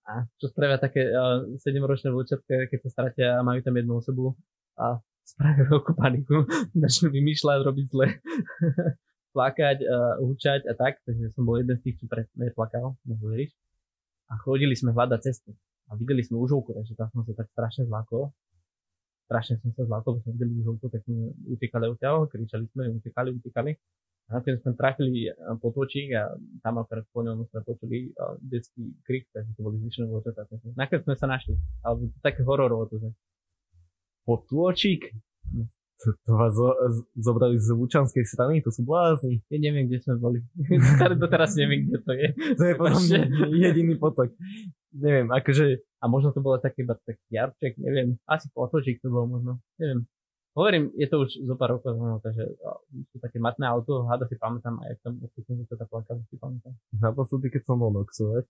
A 0.09 0.25
čo 0.41 0.49
spravia 0.49 0.81
také 0.81 1.05
uh, 1.05 1.45
7-ročné 1.61 2.09
vlčatka, 2.09 2.65
keď 2.69 2.79
sa 2.81 2.89
stratia 2.89 3.27
a 3.37 3.45
majú 3.45 3.61
tam 3.61 3.77
jednu 3.77 4.01
osobu 4.01 4.33
a 4.73 4.97
spravia 5.21 5.69
veľkú 5.69 5.93
paniku, 5.93 6.49
začnú 6.73 7.13
vymýšľať, 7.13 7.59
robiť 7.61 7.85
zle, 7.93 8.07
plakať, 9.37 9.77
uh, 9.85 10.17
hučať 10.25 10.65
a 10.65 10.73
tak, 10.73 10.97
takže 11.05 11.29
som 11.37 11.45
bol 11.45 11.61
jeden 11.61 11.77
z 11.77 11.85
tých, 11.85 12.01
čo 12.01 12.05
pre, 12.09 12.25
neplakal, 12.33 12.97
nehovoríš. 13.05 13.53
A 14.29 14.37
chodili 14.37 14.77
sme 14.77 14.93
hľadať 14.93 15.19
cestu 15.25 15.51
a 15.89 15.97
videli 15.97 16.21
sme 16.21 16.37
užovku, 16.37 16.73
takže 16.77 16.93
tam 16.93 17.09
som 17.09 17.25
sa 17.25 17.33
tak 17.33 17.49
strašne 17.49 17.89
zlákol. 17.89 18.29
Strašne 19.25 19.61
som 19.61 19.73
sa 19.73 19.85
zlákol, 19.85 20.17
keď 20.17 20.21
sme 20.25 20.31
videli 20.37 20.51
užovku, 20.61 20.85
tak 20.89 21.01
sme 21.05 21.33
utekali 21.49 21.85
odtiaľ, 21.89 22.29
kričali 22.29 22.65
sme, 22.69 22.93
utekali, 22.93 23.29
utekali. 23.33 23.71
A 24.29 24.37
nakoniec 24.37 24.61
sme 24.61 24.77
trafili 24.77 25.25
uh, 25.25 25.57
potôčik 25.57 26.13
a 26.13 26.37
tam 26.61 26.77
akorát 26.77 27.01
po 27.09 27.25
ňom 27.25 27.49
sme 27.49 27.65
počuli 27.65 28.13
uh, 28.13 28.37
detský 28.37 28.93
krik, 29.01 29.25
takže 29.33 29.57
to 29.57 29.61
boli 29.65 29.81
zvyšené 29.81 30.05
vlčatá. 30.05 30.45
takže 30.45 30.77
Nakoniec 30.77 31.03
sme 31.09 31.15
sa 31.17 31.25
našli, 31.25 31.57
ale 31.81 32.13
to 32.13 32.19
také 32.21 32.45
hororovo 32.45 32.85
to 32.85 33.01
že 33.01 33.09
Potôčik? 34.29 35.09
To, 35.99 36.15
to 36.15 36.31
vás 36.31 36.55
zo, 36.55 36.71
zobrali 37.13 37.59
z 37.59 37.75
Lučanskej 37.75 38.23
strany, 38.23 38.63
to 38.63 38.71
sú 38.71 38.87
blázni. 38.87 39.43
Ja 39.51 39.59
neviem, 39.59 39.91
kde 39.91 39.99
sme 39.99 40.15
boli. 40.15 40.39
Doteraz 41.19 41.59
neviem, 41.59 41.83
kde 41.85 41.97
to 41.99 42.11
je. 42.15 42.27
To 42.55 42.63
je 42.63 42.73
podľa 42.73 42.99
mňa 43.03 43.19
jediný 43.51 43.99
potok. 43.99 44.31
Neviem, 44.95 45.27
akože 45.27 45.83
A 45.99 46.07
možno 46.07 46.31
to 46.31 46.39
bolo 46.39 46.55
taký 46.55 46.87
iba 46.87 46.95
tak 46.95 47.19
jarček, 47.27 47.75
neviem. 47.75 48.15
Asi 48.23 48.47
potočík 48.49 49.03
to 49.03 49.11
bol 49.11 49.27
možno. 49.27 49.59
Neviem. 49.75 50.07
Hovorím, 50.55 50.89
je 50.95 51.07
to 51.07 51.15
už 51.19 51.29
zo 51.45 51.55
pár 51.55 51.75
rokov, 51.75 51.93
no, 51.93 52.17
takže 52.19 52.47
sú 53.11 53.19
také 53.19 53.37
matné 53.37 53.67
auto, 53.67 54.07
háda 54.07 54.25
si 54.25 54.33
pamätám, 54.33 54.79
a 54.79 54.89
jak 54.89 54.99
tam 55.03 55.19
opäť 55.21 55.45
sa 55.67 55.75
tá 55.75 55.85
plakala, 55.85 56.19
si 56.25 56.35
pamätám. 56.35 56.73
naposledy, 56.95 57.47
keď 57.51 57.61
som 57.63 57.77
bol 57.77 57.91
noxovať, 57.93 58.43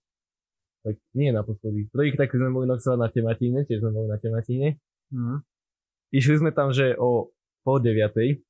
tak 0.80 0.94
nie 1.12 1.28
naposledy. 1.28 1.90
Prvýkrát, 1.92 2.26
keď 2.26 2.38
sme 2.40 2.56
boli 2.56 2.66
noxovať 2.66 2.98
na 2.98 3.08
Tematíne, 3.10 3.58
tiež 3.62 3.82
sme 3.82 3.90
boli 3.90 4.06
na 4.06 4.16
Tematíne, 4.16 4.78
Mhm. 5.10 5.34
išli 6.14 6.34
sme 6.38 6.50
tam, 6.50 6.70
že 6.70 6.94
o 6.96 7.28
pol 7.64 7.78
deviatej 7.80 8.40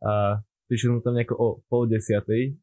a 0.00 0.40
prišli 0.68 0.96
sme 0.96 1.04
tam 1.04 1.14
nejako 1.16 1.34
o 1.36 1.46
pol 1.68 1.84
desiatej. 1.90 2.56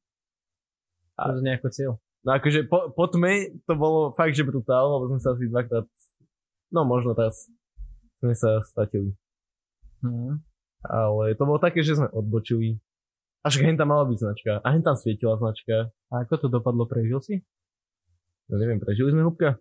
To 1.18 1.38
je 1.38 1.44
nejako 1.46 1.68
cieľ. 1.74 1.92
No 2.26 2.30
akože 2.36 2.68
po, 2.68 2.92
po 2.92 3.06
tme 3.08 3.56
to 3.64 3.74
bolo 3.78 4.12
fakt, 4.14 4.36
že 4.36 4.44
brutál, 4.44 4.92
lebo 4.98 5.08
sme 5.10 5.20
sa 5.22 5.34
asi 5.34 5.48
dvakrát, 5.48 5.86
no 6.74 6.84
možno 6.84 7.16
raz 7.16 7.48
sme 8.20 8.34
sa 8.34 8.62
stratili. 8.66 9.14
Mhm. 10.04 10.42
Ale 10.86 11.34
to 11.34 11.44
bolo 11.46 11.58
také, 11.58 11.82
že 11.82 11.98
sme 11.98 12.10
odbočili. 12.14 12.78
Až 13.42 13.64
hen 13.64 13.80
tam 13.80 13.90
mala 13.96 14.06
byť 14.06 14.18
značka. 14.20 14.52
A 14.62 14.68
hen 14.76 14.84
tam 14.86 14.94
svietila 14.94 15.40
značka. 15.40 15.90
A 16.14 16.14
ako 16.26 16.34
to 16.38 16.48
dopadlo, 16.52 16.86
prežil 16.86 17.18
si? 17.24 17.42
No 18.48 18.60
neviem, 18.62 18.78
prežili 18.78 19.12
sme 19.12 19.26
húbka. 19.26 19.58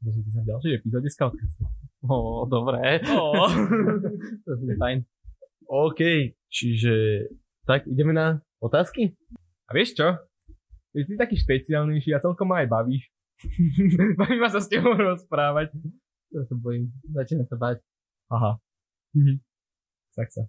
Dozviete 0.00 0.30
sa 0.30 0.40
v 0.44 0.48
ďalšej 0.52 0.72
epizóde 0.76 1.08
Scoutcastu. 1.08 1.62
Ó, 2.04 2.44
dobré. 2.44 3.00
Oh. 3.08 3.48
to 4.44 4.50
je 4.60 4.76
fajn. 4.76 4.98
OK, 5.66 6.00
čiže 6.52 7.26
tak 7.66 7.88
ideme 7.90 8.14
na 8.14 8.38
otázky? 8.62 9.16
A 9.66 9.70
vieš 9.74 9.98
čo? 9.98 10.08
Ty 10.94 10.98
si 11.02 11.18
taký 11.18 11.36
špeciálnejší 11.36 12.14
a 12.14 12.22
celkom 12.22 12.48
ma 12.48 12.62
aj 12.62 12.68
bavíš. 12.70 13.04
Baví 14.20 14.40
ma 14.40 14.48
sa 14.48 14.64
s 14.64 14.72
tebou 14.72 14.96
rozprávať. 14.96 15.74
To 16.32 16.40
sa 16.48 16.56
bojím. 16.56 16.88
Začína 17.12 17.44
sa 17.44 17.56
báť. 17.60 17.84
Aha. 18.32 18.56
Mhm. 19.12 19.44
Tak 20.16 20.28
sa. 20.32 20.42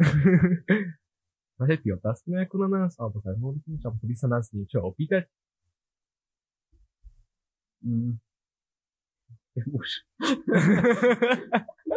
Aj 1.60 1.76
ty 1.76 1.92
otázky 1.92 2.32
nejakú 2.32 2.56
na 2.56 2.72
nás? 2.72 2.96
Alebo 2.96 3.20
niečo? 3.68 3.92
Alebo 3.92 4.00
by 4.00 4.14
sa 4.16 4.32
nás 4.32 4.48
niečo 4.56 4.80
opýtať? 4.80 5.28
Mm. 7.84 8.16
Už. 9.68 9.90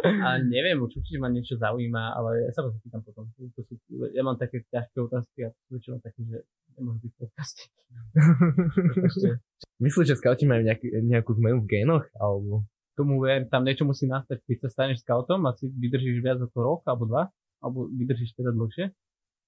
A 0.04 0.36
neviem, 0.44 0.76
určite 0.82 1.16
ma 1.16 1.32
niečo 1.32 1.56
zaujíma, 1.56 2.18
ale 2.18 2.48
ja 2.48 2.50
sa 2.52 2.66
vás 2.66 2.76
pýtam 2.84 3.00
potom. 3.00 3.30
To 3.36 3.60
sú, 3.64 3.80
ja 4.12 4.20
mám 4.20 4.36
také 4.36 4.66
ťažké 4.68 4.98
otázky 5.00 5.38
a 5.46 5.48
väčšinou 5.72 5.98
také, 6.04 6.20
že 6.28 6.44
nemôžu 6.76 7.08
byť. 7.08 7.14
Ešte 9.08 9.28
Myslíš, 9.80 10.06
že 10.12 10.18
skauti 10.20 10.44
majú 10.44 10.66
nejaký, 10.66 10.92
nejakú 11.02 11.32
zmenu 11.40 11.64
v 11.64 11.70
génoch? 11.70 12.04
Alebo... 12.20 12.68
tomu 12.94 13.18
ver, 13.18 13.50
tam 13.50 13.66
niečo 13.66 13.82
musí 13.82 14.06
nastať, 14.06 14.38
keď 14.46 14.56
sa 14.66 14.68
staneš 14.70 15.02
scoutom 15.02 15.42
a 15.50 15.54
si 15.58 15.66
vydržíš 15.66 16.22
viac 16.22 16.38
ako 16.38 16.58
rok 16.62 16.80
alebo 16.86 17.10
dva, 17.10 17.26
alebo 17.58 17.90
vydržíš 17.90 18.38
teda 18.38 18.54
dlhšie, 18.54 18.86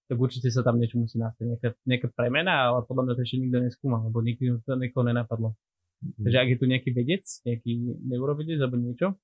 tak 0.06 0.16
určite 0.18 0.50
sa 0.50 0.66
tam 0.66 0.82
niečo 0.82 0.98
musí 0.98 1.18
nastať, 1.18 1.44
nejaká, 1.54 1.68
nejaká 1.86 2.08
premena, 2.14 2.70
ale 2.70 2.86
podľa 2.86 3.02
mňa 3.06 3.12
to 3.14 3.22
ešte 3.22 3.42
nikto 3.42 3.58
neskúmal, 3.62 4.00
lebo 4.06 4.18
nikdy 4.22 4.54
to 4.62 4.72
niekoho 4.78 5.06
nenapadlo. 5.06 5.54
Takže 6.00 6.36
ak 6.38 6.48
je 6.52 6.58
tu 6.60 6.66
nejaký 6.68 6.90
vedec, 6.92 7.24
nejaký 7.44 7.72
neurovedec 8.04 8.58
alebo 8.60 8.76
niečo, 8.76 9.16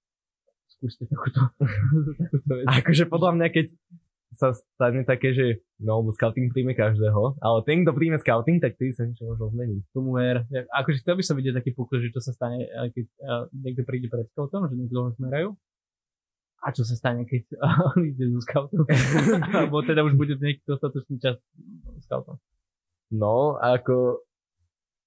skúste 0.73 1.05
takúto, 1.07 1.53
takúto 2.20 2.53
vec. 2.59 2.66
Akože 2.66 3.05
podľa 3.07 3.31
mňa, 3.39 3.49
keď 3.53 3.66
sa 4.33 4.57
stane 4.57 5.05
také, 5.05 5.37
že 5.37 5.61
no, 5.77 6.01
lebo 6.01 6.11
scouting 6.16 6.49
príjme 6.49 6.73
každého, 6.73 7.37
ale 7.45 7.59
ten, 7.68 7.85
kto 7.85 7.93
príjme 7.93 8.16
scouting, 8.16 8.64
tak 8.64 8.81
ty 8.81 8.89
sa 8.89 9.05
niečo 9.05 9.29
možno 9.29 9.53
zmení. 9.53 9.85
Tomu. 9.93 10.16
Ja- 10.16 10.45
Akože 10.73 11.05
chcel 11.05 11.20
by 11.20 11.25
som 11.25 11.37
vidieť 11.37 11.61
taký 11.61 11.77
pokus, 11.77 12.01
že 12.01 12.09
čo 12.09 12.25
sa 12.25 12.33
stane, 12.33 12.64
eh, 12.64 12.89
keď 12.89 13.07
eh, 13.07 13.43
niekto 13.53 13.85
príde 13.85 14.09
pred 14.09 14.25
scoutom, 14.33 14.73
že 14.73 14.75
niekto 14.75 14.97
ho 15.05 15.12
smerajú. 15.12 15.53
A 16.62 16.70
čo 16.70 16.87
sa 16.87 16.97
stane, 16.97 17.29
keď 17.29 17.45
on 17.93 18.09
ide 18.09 18.25
zo 18.33 18.41
scoutom? 18.41 18.89
Alebo 19.61 19.85
teda 19.85 20.01
už 20.01 20.16
bude 20.16 20.41
nejaký 20.41 20.64
dostatočný 20.64 21.20
čas 21.20 21.37
scoutom. 22.09 22.41
No, 23.12 23.61
ako... 23.61 24.25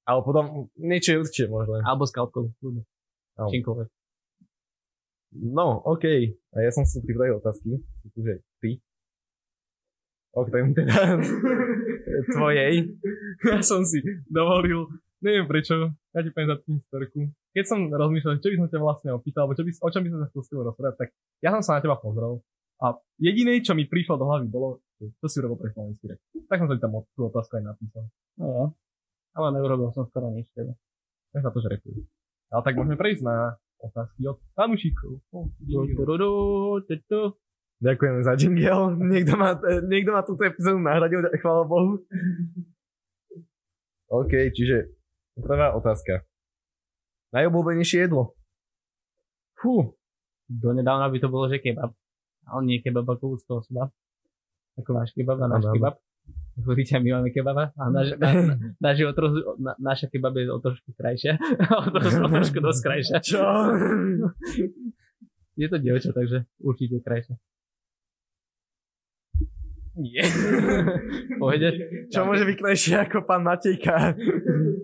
Ale 0.06 0.20
potom 0.22 0.70
niečo 0.78 1.18
je 1.18 1.22
určite 1.26 1.48
možné. 1.50 1.82
Alebo 1.82 2.06
kľudne. 2.06 2.86
No. 3.36 3.50
Čímkoľvek. 3.50 3.88
No, 5.36 5.84
OK. 5.84 6.06
A 6.56 6.58
ja 6.64 6.72
som 6.72 6.88
si 6.88 7.04
pripravil 7.04 7.42
otázky. 7.42 7.76
Sú 7.76 8.08
tu, 8.14 8.20
že 8.24 8.40
ty. 8.64 8.80
Okrem 10.36 10.72
teda 10.76 11.20
tvojej. 12.36 12.92
ja 13.48 13.60
som 13.64 13.84
si 13.88 14.04
dovolil, 14.28 14.88
neviem 15.24 15.48
prečo, 15.48 15.96
ja 16.12 16.20
ti 16.20 16.30
poviem 16.32 16.52
za 16.52 16.58
tým 16.60 16.78
storku. 16.92 17.20
Keď 17.56 17.64
som 17.64 17.80
rozmýšľal, 17.88 18.44
čo 18.44 18.52
by 18.52 18.58
som 18.60 18.68
ťa 18.68 18.80
vlastne 18.84 19.10
opýtal, 19.16 19.48
alebo 19.48 19.56
čo 19.56 19.64
by, 19.64 19.72
o 19.72 19.90
čom 19.92 20.02
by 20.04 20.10
som 20.12 20.20
sa 20.20 20.28
chcel 20.28 20.42
s 20.44 20.50
tebou 20.52 20.64
rozprávať, 20.68 20.96
tak 21.08 21.10
ja 21.40 21.50
som 21.56 21.64
sa 21.64 21.80
na 21.80 21.84
teba 21.88 21.96
pozrel. 21.96 22.44
A 22.84 23.00
jediné, 23.16 23.64
čo 23.64 23.72
mi 23.72 23.88
prišlo 23.88 24.20
do 24.20 24.28
hlavy, 24.28 24.52
bolo, 24.52 24.84
čo 25.00 25.28
si 25.32 25.40
urobil 25.40 25.56
pre 25.64 25.72
slovenský 25.72 26.12
rek. 26.12 26.20
Tak 26.52 26.60
som 26.60 26.68
sa 26.68 26.76
tam 26.84 27.00
tú 27.16 27.22
otázku 27.32 27.56
aj 27.56 27.64
napísal. 27.64 28.04
No 28.36 28.46
jo. 28.52 28.66
Ale 29.36 29.52
neurobil 29.52 29.92
som 29.92 30.08
skoro 30.08 30.32
nič 30.32 30.48
teda. 30.56 30.72
Tak 31.36 31.44
za 31.44 31.52
to, 31.52 31.60
že 31.60 31.70
rekujú. 31.76 32.08
Ale 32.56 32.62
tak 32.64 32.74
môžeme 32.80 32.96
prejsť 32.96 33.24
na 33.28 33.60
otázky 33.84 34.22
od 34.32 34.40
fanúšikov. 34.56 35.12
Ďakujeme 37.84 38.20
za 38.24 38.34
jingle. 38.40 38.96
Niekto 38.96 39.36
má, 39.36 39.60
niekto 39.84 40.12
má 40.16 40.24
túto 40.24 40.48
epizódu 40.48 40.80
nahradil, 40.80 41.28
chvála 41.44 41.68
Bohu. 41.68 42.00
OK, 44.08 44.32
čiže 44.56 44.96
prvá 45.36 45.76
otázka. 45.76 46.24
Najobľúbenejšie 47.36 48.08
jedlo? 48.08 48.40
Fú. 49.60 49.98
Donedávna 50.48 51.12
by 51.12 51.18
to 51.20 51.28
bolo, 51.28 51.52
že 51.52 51.60
kebab. 51.60 51.92
Ale 52.48 52.62
nie 52.64 52.80
kebab 52.80 53.10
ako 53.12 53.36
úzko 53.36 53.60
osoba. 53.60 53.92
Ako 54.80 54.96
váš 54.96 55.12
kebab 55.12 55.42
a 55.44 55.52
náš 55.52 55.68
kebab. 55.68 56.00
Hovoríte, 56.56 56.96
my 57.04 57.20
máme 57.20 57.36
kebaba 57.36 57.76
a 57.76 57.92
náš, 57.92 58.16
na, 58.16 58.32
na, 58.32 58.54
náš 58.80 59.04
je 59.04 59.06
o 59.06 59.12
trochu, 59.12 59.44
na, 59.60 59.76
naša 59.76 60.08
kebab 60.08 60.40
je 60.40 60.48
o 60.48 60.60
trošku 60.64 60.96
krajšia. 60.96 61.36
o, 61.84 61.92
trošku, 61.92 62.24
o 62.24 62.28
trošku 62.32 62.60
dosť 62.64 62.80
krajšia. 62.80 63.18
Čo? 63.20 63.44
Je 65.56 65.72
to 65.72 65.80
dievča, 65.80 66.12
takže 66.12 66.44
určite 66.60 67.00
krajšia. 67.00 67.40
Nie. 69.96 70.28
Pohode? 71.40 71.72
Čo 72.12 72.28
môže 72.28 72.44
byť 72.44 72.58
krajšie 72.60 72.96
ako 73.08 73.24
pán 73.24 73.48
Matejka? 73.48 74.20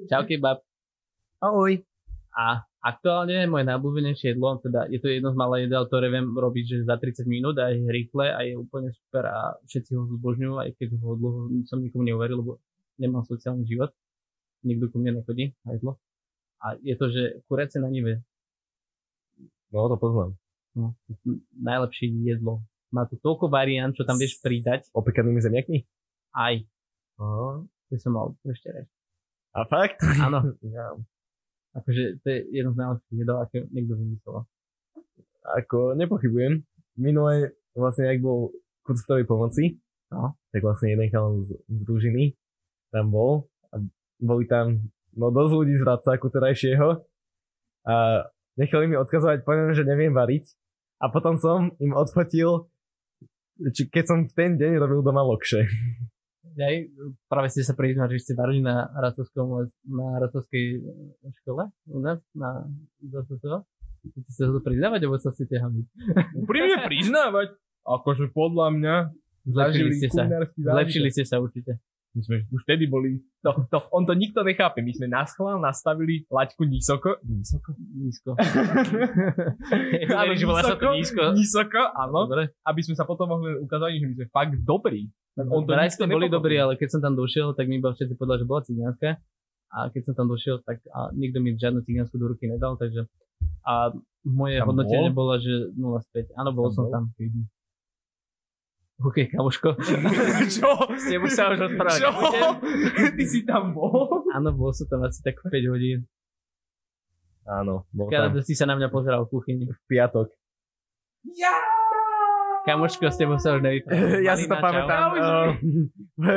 Čau 0.07 0.23
kebab. 0.23 0.63
Ahoj. 1.43 1.83
A 2.31 2.63
aktuálne 2.81 3.45
moje 3.45 3.63
najobľúbenejšie 3.69 4.33
jedlo, 4.33 4.57
teda 4.57 4.89
je 4.89 4.97
to 4.97 5.13
jedno 5.13 5.29
z 5.29 5.37
malých 5.37 5.69
jedál, 5.69 5.85
ktoré 5.85 6.09
viem 6.09 6.33
robiť 6.33 6.65
že 6.65 6.77
za 6.89 6.97
30 6.97 7.29
minút 7.29 7.55
a 7.61 7.69
je 7.69 7.85
rýchle 7.85 8.25
a 8.33 8.41
je 8.41 8.57
úplne 8.57 8.89
super 8.89 9.29
a 9.29 9.53
všetci 9.69 9.91
ho 9.93 10.09
zbožňujú, 10.17 10.53
aj 10.57 10.69
keď 10.81 10.89
ho 10.97 11.09
dlho 11.13 11.39
som 11.69 11.77
nikomu 11.77 12.09
neuveril, 12.09 12.41
lebo 12.41 12.51
nemám 12.97 13.21
sociálny 13.25 13.69
život. 13.69 13.93
Nikto 14.65 14.93
ku 14.93 14.97
mne 15.01 15.21
nechodí 15.21 15.53
na 15.65 15.77
jedlo. 15.77 15.97
A 16.61 16.77
je 16.81 16.93
to, 16.93 17.09
že 17.09 17.41
kurece 17.49 17.81
na 17.81 17.89
nive. 17.89 18.21
No, 19.73 19.89
to 19.89 19.97
poznám. 19.97 20.37
No, 20.77 20.93
najlepšie 21.57 22.13
jedlo. 22.21 22.61
Má 22.93 23.07
tu 23.07 23.17
toľko 23.17 23.49
variant, 23.49 23.95
čo 23.95 24.05
tam 24.05 24.19
vieš 24.19 24.37
pridať. 24.43 24.85
Opekanými 24.93 25.41
zemiakmi? 25.41 25.79
Aj. 26.37 26.59
Aha. 27.17 27.63
To 27.65 27.93
som 27.97 28.13
mal 28.13 28.35
ešte 28.45 28.69
reč. 28.71 28.87
A 29.51 29.67
fakt? 29.67 29.99
Áno. 30.19 30.55
Ja. 30.75 30.95
Akože 31.71 32.19
to 32.21 32.27
je 32.27 32.39
jedno 32.51 32.75
z 32.75 32.77
najlepších 32.83 33.19
jedol, 33.19 33.37
aké 33.39 33.57
niekto 33.71 33.93
vymyslel. 33.95 34.37
Ako 35.41 35.95
nepochybujem. 35.95 36.67
Minule 36.99 37.55
vlastne, 37.71 38.11
ak 38.11 38.19
bol 38.19 38.51
kurcovej 38.83 39.23
pomoci, 39.23 39.79
No. 40.11 40.35
tak 40.51 40.59
vlastne 40.59 40.91
jeden 40.91 41.07
chalan 41.07 41.39
z, 41.47 41.55
z 41.55 41.81
družiny 41.87 42.35
tam 42.91 43.15
bol 43.15 43.47
a 43.71 43.79
boli 44.19 44.43
tam 44.43 44.91
no 45.15 45.31
dosť 45.31 45.51
ľudí 45.55 45.75
z 45.79 45.87
Radcaku 45.87 46.27
terajšieho 46.27 46.99
a 47.87 47.95
nechali 48.59 48.91
mi 48.91 48.99
odkazovať, 48.99 49.47
poviem, 49.47 49.71
že 49.71 49.87
neviem 49.87 50.11
variť 50.11 50.51
a 50.99 51.07
potom 51.07 51.39
som 51.39 51.71
im 51.79 51.95
odfotil 51.95 52.67
či 53.71 53.87
keď 53.87 54.03
som 54.03 54.19
v 54.27 54.35
ten 54.35 54.59
deň 54.59 54.83
robil 54.83 54.99
doma 54.99 55.23
lokše. 55.23 55.63
Aj, 56.57 56.75
práve 57.31 57.47
ste 57.53 57.63
sa 57.63 57.77
priznali, 57.77 58.19
že 58.19 58.31
ste 58.31 58.33
varili 58.35 58.59
na 58.59 58.89
Ratovskom, 58.91 59.71
na 59.87 60.19
Ratovskej 60.19 60.83
škole 61.43 61.71
u 61.87 61.99
nás, 62.03 62.19
na 62.35 62.67
ZSSO. 62.99 63.63
Chcete 64.01 64.31
sa 64.33 64.49
to 64.49 64.61
priznávať, 64.65 65.05
alebo 65.05 65.21
sa 65.21 65.29
chcete 65.29 65.61
hamiť? 65.61 65.85
Úprimne 66.33 66.81
priznávať. 66.89 67.53
Akože 67.85 68.29
podľa 68.33 68.67
mňa 68.73 68.95
Zlepšili 69.41 69.91
ste 69.97 70.07
sa. 70.13 70.23
Zlepšili 70.53 71.09
ste 71.09 71.23
sa 71.25 71.41
určite. 71.41 71.81
My 72.11 72.21
sme 72.21 72.43
už 72.51 72.67
vtedy 72.67 72.91
boli, 72.91 73.23
to, 73.39 73.55
to, 73.71 73.77
on 73.95 74.03
to 74.03 74.11
nikto 74.11 74.43
nechápe, 74.43 74.83
my 74.83 74.91
sme 74.91 75.07
na 75.07 75.23
schvál 75.23 75.63
nastavili 75.63 76.27
laťku 76.27 76.67
nízoko, 76.67 77.15
nízoko? 77.23 77.71
Nízko. 77.77 78.35
Áno, 80.19 80.31
že 80.35 80.43
sa 80.43 80.75
to 80.75 80.91
nízko. 80.91 81.31
nízoko, 81.31 81.81
áno, 81.95 82.27
Dobre. 82.27 82.51
aby 82.67 82.81
sme 82.83 82.95
sa 82.95 83.07
potom 83.07 83.31
mohli 83.31 83.55
ukázať, 83.59 83.95
že 83.95 84.07
my 84.07 84.15
sme 84.17 84.27
fakt 84.27 84.53
dobrí. 84.59 85.07
Tak 85.31 85.47
on 85.47 85.63
to 85.63 85.71
Vraj 85.71 85.87
ste 85.87 86.03
boli 86.05 86.27
dobrí, 86.27 86.59
ale 86.59 86.75
keď 86.75 86.99
som 86.99 87.01
tam 87.01 87.15
došiel, 87.15 87.55
tak 87.55 87.71
mi 87.71 87.79
iba 87.79 87.95
všetci 87.95 88.19
povedali, 88.19 88.43
že 88.43 88.47
bola 88.47 88.61
cigánska. 88.67 89.09
A 89.71 89.87
keď 89.87 90.01
som 90.03 90.13
tam 90.19 90.27
došiel, 90.27 90.59
tak 90.67 90.83
a 90.91 91.15
nikto 91.15 91.39
mi 91.39 91.55
žiadnu 91.55 91.79
cigánsku 91.81 92.19
do 92.19 92.27
ruky 92.27 92.43
nedal, 92.43 92.75
takže 92.75 93.07
a 93.63 93.95
moje 94.21 94.59
Tam 94.59 94.67
hodnotenie 94.67 95.09
bol? 95.09 95.31
bolo, 95.31 95.39
že 95.39 95.71
0,5. 95.79 96.35
Áno, 96.35 96.51
bol 96.51 96.67
Tam 96.67 96.75
som 96.75 96.83
bol? 96.83 96.91
tam. 96.91 97.03
OK, 99.01 99.17
kamoško. 99.33 99.69
Čo? 100.55 100.69
S 100.93 101.09
tebou 101.09 101.25
sa 101.25 101.49
už 101.49 101.57
rozprávať 101.57 101.99
Čo? 102.05 102.09
Ty 103.17 103.23
si 103.25 103.41
tam 103.49 103.73
bol? 103.73 104.29
Áno, 104.29 104.53
bol 104.53 104.69
som 104.77 104.85
tam 104.85 105.01
asi 105.09 105.25
tak 105.25 105.41
5 105.41 105.49
hodín. 105.73 106.05
Áno, 107.49 107.89
bol 107.89 108.13
Keď 108.13 108.29
tam 108.29 108.45
si 108.45 108.53
sa 108.53 108.69
na 108.69 108.77
mňa 108.77 108.93
pozeral 108.93 109.25
v 109.25 109.33
kuchyni. 109.33 109.65
v 109.65 109.81
piatok. 109.89 110.29
Ja! 111.33 111.53
Kamoško, 112.61 113.09
s 113.09 113.17
tebou 113.17 113.41
sa 113.41 113.57
už 113.57 113.65
nevyprávam. 113.65 114.21
ja 114.21 114.37
si 114.37 114.45
to 114.45 114.53
pamätám. 114.53 115.17
Uh, 115.17 115.49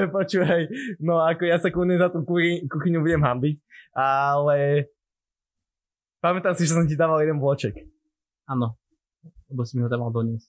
počúvaj, 0.16 0.72
no 1.04 1.20
ako 1.20 1.44
ja 1.44 1.60
sa 1.60 1.68
kľudne 1.68 2.00
za 2.00 2.08
tú 2.08 2.24
kuchy- 2.24 2.64
kuchyňu 2.64 3.04
budem 3.04 3.20
hambiť, 3.20 3.60
ale 3.92 4.88
pamätám 6.24 6.56
si, 6.56 6.64
že 6.64 6.72
som 6.80 6.88
ti 6.88 6.96
dával 6.96 7.20
jeden 7.20 7.36
bloček. 7.36 7.76
Áno. 8.48 8.80
Lebo 9.52 9.68
si 9.68 9.76
mi 9.76 9.84
ho 9.84 9.92
tam 9.92 10.00
mal 10.00 10.12
doniesť. 10.16 10.48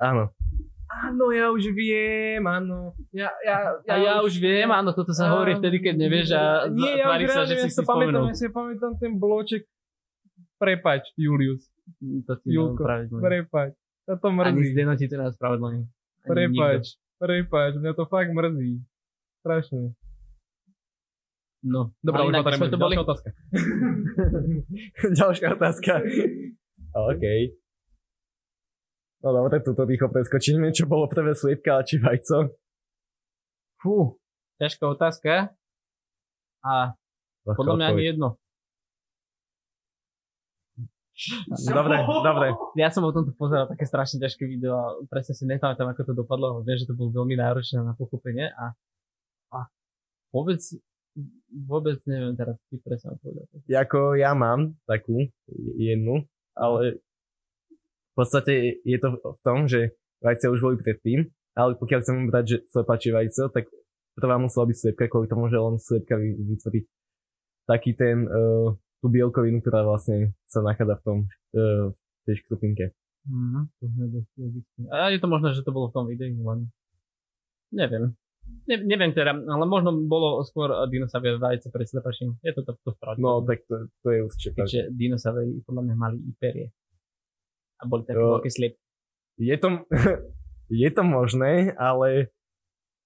Áno. 0.00 0.32
Áno, 0.90 1.30
ja 1.30 1.54
už 1.54 1.70
viem, 1.70 2.42
áno. 2.42 2.98
Ja, 3.14 3.30
ja, 3.46 3.78
A 3.86 3.94
ja 3.94 4.14
už 4.26 4.42
viem, 4.42 4.66
áno, 4.66 4.90
toto 4.90 5.14
sa 5.14 5.30
hovorí 5.30 5.54
vtedy, 5.54 5.78
keď 5.78 5.94
nevieš 5.94 6.28
a 6.34 6.66
Nie, 6.66 6.98
ja 6.98 7.06
tvári 7.06 7.24
už 7.24 7.30
sa, 7.30 7.42
že 7.46 7.54
ja 7.54 7.62
si 7.62 7.70
si 7.70 7.82
pamätám, 7.86 8.26
ja 8.26 8.34
si 8.34 8.48
pamätám 8.50 8.92
ten 8.98 9.12
bloček. 9.14 9.62
Prepač, 10.58 11.14
Julius. 11.14 11.70
To 12.26 12.34
ti 12.42 12.58
Julko. 12.58 12.82
Prepač. 13.22 13.78
To 14.10 14.18
to 14.18 14.28
Ani 14.34 14.58
mrzí. 14.58 14.74
Zdeno 14.74 14.92
ti 14.98 15.06
to. 15.06 15.16
Ani 15.22 15.86
Prepač. 16.26 16.98
Prepač, 17.22 17.72
mňa 17.78 17.92
to 17.94 18.04
fakt 18.10 18.34
mrzí. 18.34 18.82
Strašne. 19.46 19.94
No. 21.62 21.92
Dobre, 22.00 22.20
Ale 22.24 22.40
už 22.40 22.72
to 22.72 22.80
boli, 22.80 22.96
Ďalšia 22.96 23.04
otázka. 23.04 23.28
Ďalšia 25.20 25.48
otázka. 25.54 25.92
OK. 27.12 27.24
No 29.20 29.36
dobre, 29.36 29.60
túto 29.60 29.84
rýchlo 29.84 30.08
preskočíme. 30.08 30.72
Čo 30.76 30.88
bolo 30.88 31.08
prvé 31.08 31.36
sliepka 31.36 31.84
či 31.84 32.00
vajco? 32.00 32.56
fú, 33.80 34.20
ťažká 34.60 34.84
otázka. 34.84 35.32
A 36.60 36.92
Ľahká 37.48 37.56
podľa 37.56 37.74
mňa 37.80 37.86
ani 37.88 38.04
jedno. 38.04 38.28
Dobre, 41.68 42.00
dobre. 42.00 42.48
Ja 42.80 42.88
som 42.88 43.04
o 43.04 43.12
tomto 43.12 43.36
pozeral 43.36 43.68
také 43.68 43.84
strašne 43.84 44.24
ťažké 44.24 44.44
video 44.48 44.72
a 44.72 44.84
presne 45.08 45.36
si 45.36 45.44
nepamätám, 45.44 45.92
ako 45.92 46.12
to 46.12 46.12
dopadlo, 46.16 46.64
viem, 46.64 46.80
že 46.80 46.88
to 46.88 46.96
bolo 46.96 47.12
veľmi 47.12 47.36
náročné 47.36 47.84
na 47.84 47.92
pochopenie 47.92 48.48
a, 48.56 48.72
a 49.52 49.68
vôbec, 50.32 50.64
vôbec 51.52 52.00
neviem 52.08 52.32
teraz 52.40 52.56
ti 52.72 52.80
presne 52.80 53.20
odpovedať. 53.20 53.52
Ako 53.68 54.16
ja 54.16 54.32
mám 54.32 54.72
takú 54.88 55.28
jednu, 55.76 56.24
ale 56.56 57.04
v 58.10 58.14
podstate 58.18 58.82
je 58.82 58.98
to 58.98 59.08
v 59.16 59.40
tom, 59.46 59.70
že 59.70 59.94
vajce 60.20 60.50
už 60.50 60.60
boli 60.60 60.76
predtým, 60.80 61.30
ale 61.56 61.78
pokiaľ 61.78 61.98
chcem 62.02 62.16
brať, 62.30 62.44
že 62.46 62.56
slepačie 62.70 63.10
vajco, 63.14 63.50
tak 63.50 63.70
prvá 64.18 64.36
musela 64.36 64.68
byť 64.68 64.76
sliepka, 64.76 65.10
kvôli 65.10 65.30
tomu, 65.30 65.48
že 65.48 65.56
len 65.56 65.76
sliepka 65.80 66.14
vy- 66.18 66.36
vytvorí 66.36 66.80
taký 67.64 67.94
ten, 67.94 68.26
uh, 68.26 68.74
tú 69.00 69.06
bielkovinu, 69.08 69.62
ktorá 69.62 69.86
vlastne 69.86 70.34
sa 70.50 70.60
nachádza 70.60 70.98
v 71.00 71.04
tom, 71.06 71.18
uh, 71.56 71.94
tej 72.26 72.34
škrupinke. 72.44 72.92
Logické. 74.36 74.80
A 74.90 75.12
je 75.12 75.20
to 75.20 75.28
možné, 75.28 75.52
že 75.52 75.64
to 75.64 75.72
bolo 75.72 75.92
v 75.92 75.94
tom 75.96 76.04
videu, 76.08 76.32
len 76.34 76.72
neviem. 77.70 78.16
Ne, 78.66 78.76
neviem 78.82 79.12
teda, 79.14 79.36
ale 79.36 79.64
možno 79.68 79.94
bolo 80.10 80.42
skôr 80.42 80.72
dinosaurie 80.90 81.38
vajce 81.38 81.70
pred 81.70 81.86
slepačím. 81.86 82.34
Je 82.42 82.50
to 82.50 82.66
to, 82.66 82.74
to 82.82 82.90
správne. 82.98 83.22
No, 83.22 83.44
tak 83.46 83.62
to, 83.68 83.86
to 84.02 84.08
je 84.10 84.20
určite. 84.26 84.58
Keďže 84.58 84.80
dinosaury 84.96 85.62
podľa 85.62 85.82
mňa 85.86 85.96
mali 85.96 86.18
i 86.18 86.32
perie. 86.34 86.66
A 87.80 87.88
boli 87.88 88.04
také 88.04 88.20
Jo. 88.20 88.36
veľké 88.36 88.50
sliep. 88.52 88.74
Je 89.36 89.56
to, 89.56 89.68
je 90.84 90.90
to 90.92 91.02
možné, 91.02 91.72
ale 91.74 92.28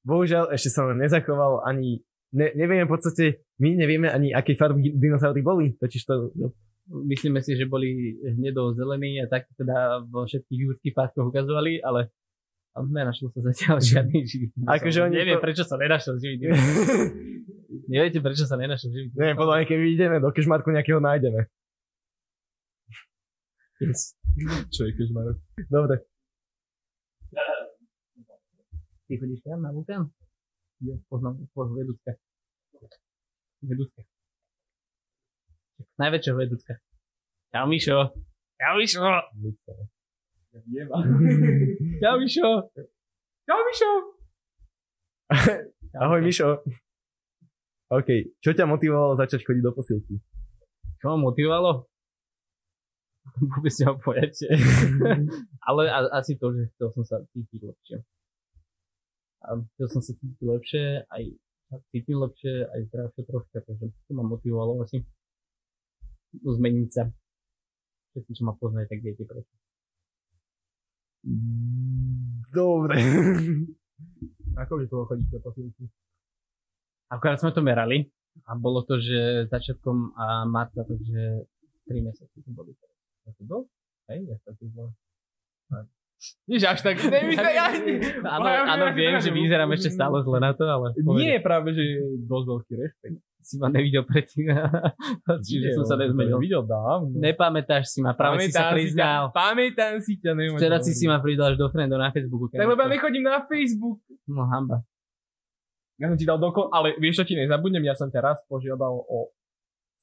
bohužiaľ 0.03 0.51
ešte 0.51 0.69
sa 0.69 0.85
nám 0.85 0.99
nezachoval 0.99 1.63
ani, 1.63 2.03
ne, 2.31 2.51
nevieme 2.53 2.85
v 2.85 2.93
podstate, 2.93 3.25
my 3.57 3.73
nevieme 3.73 4.11
ani 4.11 4.35
aké 4.35 4.53
farby 4.53 4.93
dinosaury 4.93 5.41
boli, 5.41 5.79
totiž 5.79 6.03
to, 6.05 6.35
no, 6.35 6.53
Myslíme 6.85 7.41
si, 7.41 7.57
že 7.57 7.65
boli 7.65 8.13
hnedo-zelení 8.21 9.17
a 9.17 9.27
tak 9.27 9.49
teda 9.57 10.05
vo 10.05 10.29
všetkých 10.29 10.59
jurských 10.69 10.93
párkoch 10.93 11.33
ukazovali, 11.33 11.81
ale 11.81 12.13
nenašlo 12.77 13.33
sa 13.33 13.41
zatiaľ 13.41 13.81
žiadny 13.97 14.21
živý. 14.21 14.53
Akože 14.69 15.09
oni 15.09 15.17
Neviem, 15.17 15.41
to- 15.41 15.45
prečo 15.49 15.65
sa 15.65 15.81
nenašiel 15.81 16.21
živý. 16.21 16.45
Neviete, 17.89 18.21
prečo 18.21 18.45
sa 18.45 18.61
nenašiel 18.61 18.93
živý 18.93 19.09
neviem, 19.17 19.33
podľa 19.33 19.55
mňa, 19.57 19.65
keď 19.65 19.79
ideme 19.81 20.17
do 20.21 20.29
kešmarku 20.29 20.69
nejakého 20.69 21.01
nájdeme. 21.01 21.49
Yes. 23.81 24.13
Čo 24.75 24.81
je 24.89 24.93
kežmarok? 24.99 25.39
Dobre, 25.71 26.03
Ty 29.05 29.13
chodíš 29.21 29.45
tam 29.45 29.61
na 29.63 29.71
vulkán? 29.71 30.09
Jo, 30.81 30.97
poznám 31.13 31.45
tvojho 31.53 31.77
vedúcka. 31.77 32.17
Vedúcka. 33.61 34.03
Najväčšieho 36.01 36.37
vedúcka. 36.41 36.75
Čau, 37.53 37.69
Mišo. 37.69 38.11
Čau, 38.59 38.75
Mišo. 38.81 39.05
Čau, 42.03 42.15
Mišo. 42.19 42.49
Čau, 43.45 43.61
Mišo! 43.61 43.91
ahoj 46.03 46.21
Mišo. 46.25 46.65
OK, 47.93 48.09
čo 48.41 48.51
ťa 48.57 48.65
motivovalo 48.65 49.15
začať 49.21 49.45
chodiť 49.45 49.63
do 49.63 49.73
posilky? 49.77 50.17
Čo 50.99 51.15
ma 51.15 51.29
motivovalo? 51.29 51.87
Vôbec 53.51 53.73
nemám 53.81 53.99
pojatie. 54.05 54.53
Ale 55.69 55.83
a, 55.89 55.99
asi 56.21 56.37
to, 56.37 56.53
že 56.53 56.69
chcel 56.77 56.89
som 56.93 57.05
sa 57.05 57.17
cítiť 57.33 57.61
lepšie. 57.65 57.99
A 59.45 59.61
chcel 59.77 59.89
som 59.89 60.01
sa 60.01 60.13
cítiť 60.13 60.45
lepšie, 60.45 60.85
aj 61.09 61.23
cítim 61.93 62.21
lepšie, 62.21 62.69
aj 62.69 62.81
zdravšie 62.93 63.23
troška, 63.29 63.59
takže 63.65 63.93
to 64.09 64.13
ma 64.13 64.25
motivovalo 64.25 64.85
asi 64.85 65.05
zmeniť 66.43 66.91
sa. 66.93 67.09
Všetci, 68.15 68.31
čo 68.39 68.43
ma 68.47 68.55
poznajú, 68.55 68.87
tak 68.87 69.03
viete 69.03 69.27
prečo. 69.27 69.55
Dobre. 72.53 73.01
Ako 74.55 74.73
by 74.79 74.85
to 74.87 75.09
chodiť 75.09 75.29
do 75.35 75.39
posilky? 75.43 75.85
Akorát 77.11 77.43
sme 77.43 77.51
to 77.51 77.65
merali 77.65 78.07
a 78.47 78.55
bolo 78.55 78.87
to, 78.87 79.01
že 79.03 79.51
začiatkom 79.51 80.15
marca, 80.51 80.87
takže 80.87 81.49
3 81.91 82.07
mesiace 82.07 82.39
to 82.39 82.51
boli. 82.55 82.75
To 83.25 83.43
dosť? 83.45 83.71
Hej, 84.13 84.21
ja 84.29 84.37
to 84.45 84.65
bolo. 84.69 84.93
Nič 86.49 86.63
až 86.65 86.81
tak, 86.81 86.97
nevyzerá. 87.01 87.73
Áno, 88.25 88.49
áno, 88.49 88.85
viem, 88.97 89.17
že 89.21 89.29
vyzerám 89.29 89.69
ešte 89.77 89.93
stále 89.93 90.25
zle 90.25 90.41
na 90.41 90.57
to, 90.57 90.65
ale... 90.65 90.97
Nie 91.21 91.37
je 91.37 91.43
práve, 91.45 91.77
že 91.77 91.83
je 91.85 92.01
dosť 92.25 92.47
veľký 92.49 92.73
rešpekt. 92.81 93.19
Si 93.45 93.61
ma 93.61 93.69
nevidel 93.69 94.09
predtým, 94.09 94.49
čiže 95.45 95.77
som 95.77 95.85
sa 95.85 96.01
nezmenil. 96.01 96.41
Videl 96.41 96.65
dávno. 96.65 97.13
Nepamätáš 97.13 97.93
si 97.93 98.01
ma, 98.01 98.17
práve 98.17 98.41
si 98.49 98.57
sa 98.57 98.73
priznal. 98.73 99.37
Pamätám 99.37 100.01
si 100.01 100.17
ťa, 100.17 100.33
neviem. 100.33 100.57
Včera 100.57 100.81
si 100.81 100.97
si 100.97 101.05
ma 101.05 101.21
pridal 101.21 101.53
až 101.53 101.61
do 101.61 101.69
friendov 101.69 102.01
na 102.01 102.09
Facebooku. 102.09 102.49
Tak 102.49 102.65
lebo 102.65 102.81
ja 102.81 102.89
nechodím 102.89 103.29
na 103.29 103.45
Facebook. 103.45 104.01
No 104.25 104.49
hamba. 104.49 104.81
Ja 106.01 106.09
som 106.09 106.17
ti 106.17 106.25
dal 106.25 106.41
dokon, 106.41 106.73
ale 106.73 106.97
vieš, 106.97 107.21
čo 107.21 107.25
ti 107.29 107.37
nezabudnem, 107.37 107.85
ja 107.85 107.93
som 107.93 108.09
ťa 108.09 108.21
raz 108.25 108.41
požiadal 108.49 108.97
o 108.97 109.29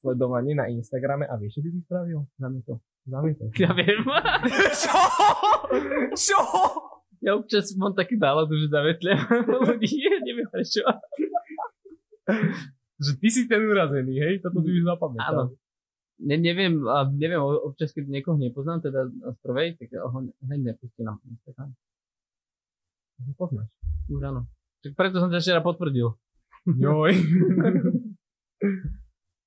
sledovanie 0.02 0.58
na 0.58 0.66
Instagrame 0.66 1.30
a 1.30 1.38
vieš, 1.38 1.58
čo 1.58 1.60
si 1.62 1.70
ty 1.70 1.78
spravil? 1.86 2.26
Zamietol. 2.36 2.82
Zamietol. 3.06 3.48
Ja 3.54 3.70
viem. 3.70 4.02
Čo? 4.82 4.98
Čo? 6.18 6.40
Ja 7.22 7.38
občas 7.38 7.70
mám 7.78 7.94
taký 7.94 8.18
náladu, 8.18 8.58
že 8.58 8.66
zavetľam 8.66 9.22
ľudí, 9.70 9.94
neviem 10.26 10.50
prečo. 10.50 10.82
Že 12.98 13.10
ty 13.22 13.28
si 13.30 13.42
ten 13.46 13.62
urazený, 13.62 14.18
hej? 14.18 14.42
Toto 14.42 14.58
si 14.58 14.74
už 14.74 14.82
zapamätal. 14.82 15.30
Áno. 15.30 15.54
Ne, 16.22 16.38
neviem, 16.38 16.82
a 16.86 17.06
neviem, 17.10 17.38
občas, 17.42 17.90
keď 17.94 18.10
niekoho 18.10 18.38
nepoznám, 18.38 18.82
teda 18.82 19.10
z 19.10 19.38
prvej, 19.42 19.74
tak 19.78 19.90
ho 19.98 20.18
hneď 20.46 20.74
nepustím 20.74 21.10
na 21.10 21.18
Instagram. 21.26 21.74
Poznáš. 23.38 23.70
Už 24.10 24.22
áno. 24.22 24.46
Tak 24.82 24.98
preto 24.98 25.22
som 25.22 25.30
ťa 25.30 25.42
včera 25.42 25.62
potvrdil. 25.62 26.14
Joj. 26.66 27.12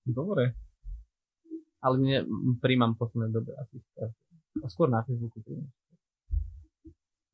Dobre. 0.05 0.53
Ale 1.81 1.95
nie, 2.01 2.17
príjmam 2.61 2.97
posledné 2.97 3.29
dobe 3.29 3.53
asi. 3.57 3.77
Skôr 4.69 4.89
na 4.89 5.05
Facebooku 5.05 5.41
príjmam. 5.41 5.69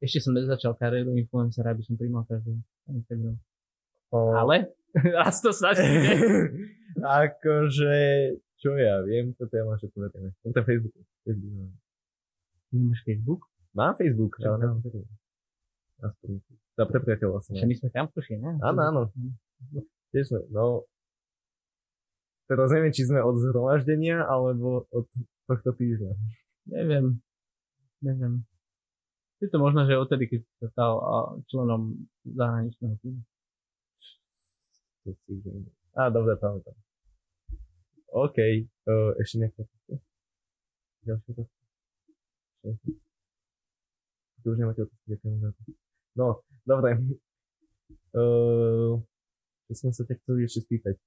Ešte 0.01 0.17
som 0.17 0.34
nezačal 0.34 0.74
kariéru 0.76 1.13
influencera, 1.13 1.78
aby 1.78 1.86
som 1.86 1.93
príjmal 1.93 2.26
každý 2.26 2.57
na 2.89 2.91
Instagram. 2.97 3.38
O, 4.11 4.34
Ale 4.34 4.74
raz 5.15 5.39
to 5.39 5.53
snažíte. 5.53 6.17
akože, 7.22 7.95
čo 8.57 8.76
ja 8.76 8.99
viem, 9.05 9.32
to 9.38 9.45
ja 9.45 9.63
mám 9.63 9.78
všetko 9.78 9.97
vetené. 10.01 10.34
Mám 10.41 10.51
ten 10.57 10.63
Facebook. 10.65 10.95
Facebook. 11.24 11.72
Nemáš 12.72 12.99
Facebook? 13.05 13.41
Mám 13.72 13.93
Facebook, 13.95 14.34
Čo 14.36 14.47
tam? 14.51 14.59
nemám 14.59 14.80
Facebook. 14.84 15.11
Aspoň. 16.01 16.30
Za 16.76 16.84
pre 16.89 16.99
priateľov. 17.03 17.45
Že 17.45 17.65
my 17.69 17.76
sme 17.78 17.89
kamoši, 17.93 18.36
ne? 18.41 18.51
Áno, 18.57 18.80
áno. 18.82 19.01
Tiež 20.09 20.34
sme, 20.34 20.39
no. 20.49 20.89
Teraz 22.52 22.68
neviem, 22.76 22.91
či 22.91 23.08
sme 23.08 23.24
od 23.24 23.39
zhromaždenia, 23.39 24.28
alebo 24.28 24.84
od 24.91 25.08
tohto 25.47 25.72
týždňa. 25.72 26.12
Neviem. 26.68 27.24
Neviem. 28.04 28.43
Je 29.39 29.47
to 29.47 29.56
možno, 29.56 29.88
že 29.88 29.95
odtedy, 29.95 30.28
keď 30.28 30.41
sa 30.60 30.68
stal 30.76 30.91
členom 31.47 31.95
zahraničného 32.28 32.95
týmu. 32.99 33.24
Á, 35.95 36.12
dobre, 36.12 36.36
pamätám. 36.36 36.76
OK, 38.12 38.36
uh, 38.36 39.16
ešte 39.24 39.36
nejaká 39.39 39.64
otázka? 39.64 39.95
Ďalšia 41.08 41.30
otázka? 41.32 41.60
Ty 44.43 44.45
už 44.52 44.58
nemáte 44.60 44.84
otázky, 44.84 45.06
ďakujem 45.08 45.36
za 45.39 45.49
to. 45.56 45.62
No, 46.20 46.28
dobre. 46.68 46.99
Uh, 48.12 48.99
čo 49.72 49.88
som 49.88 49.95
sa 49.95 50.04
ťa 50.04 50.20
chcel 50.20 50.43
ešte 50.43 50.68
spýtať? 50.68 50.99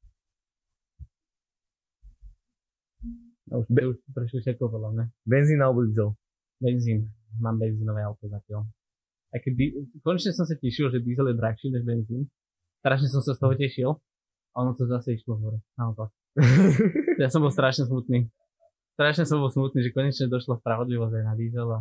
No 3.50 3.60
už, 3.60 3.66
Be- 3.68 3.88
už 3.92 3.96
prešli 4.12 4.40
všetko 4.40 4.72
podľa 4.72 4.90
mňa. 4.94 5.04
Benzín 5.28 5.60
alebo 5.60 5.84
diesel? 5.84 6.16
Benzín. 6.60 7.12
Mám 7.40 7.60
benzínové 7.60 8.00
auto 8.06 8.24
zatiaľ. 8.30 8.64
A 9.34 9.42
keď 9.42 9.52
di- 9.58 9.74
konečne 10.00 10.30
som 10.32 10.46
sa 10.46 10.54
tešil, 10.54 10.88
že 10.94 11.02
diesel 11.02 11.28
je 11.28 11.36
drahší 11.36 11.68
než 11.74 11.82
benzín. 11.82 12.30
Strašne 12.80 13.08
som 13.10 13.20
sa 13.20 13.34
z 13.34 13.40
toho 13.42 13.54
tešil. 13.58 13.90
A 14.54 14.62
ono 14.62 14.72
to 14.78 14.86
zase 14.86 15.18
išlo 15.18 15.36
hore. 15.38 15.58
Naopak. 15.76 16.10
Ja 17.14 17.30
som 17.30 17.46
bol 17.46 17.54
strašne 17.54 17.86
smutný. 17.86 18.26
Strašne 18.98 19.22
som 19.22 19.38
bol 19.38 19.46
smutný, 19.46 19.86
že 19.86 19.94
konečne 19.94 20.26
došla 20.26 20.58
spravodlivosť 20.58 21.14
aj 21.14 21.24
na 21.26 21.34
diesel 21.38 21.68
a 21.70 21.80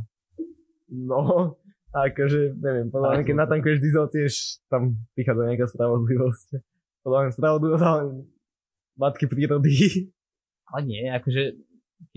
No, 0.94 1.58
akože, 1.90 2.54
neviem, 2.62 2.94
podľa 2.94 3.18
mňa, 3.18 3.24
keď 3.26 3.36
natankuješ 3.42 3.80
diesel, 3.82 4.06
tiež 4.14 4.34
tam 4.70 5.02
prichádza 5.18 5.50
nejaká 5.50 5.66
spravodlivosť. 5.74 6.50
Podľa 7.02 7.20
mňa 7.26 7.32
spravodlivosť, 7.34 7.84
ale 7.84 8.02
matky 8.94 9.26
prírody. 9.26 9.74
Ale 10.74 10.90
nie, 10.90 11.06
akože, 11.06 11.54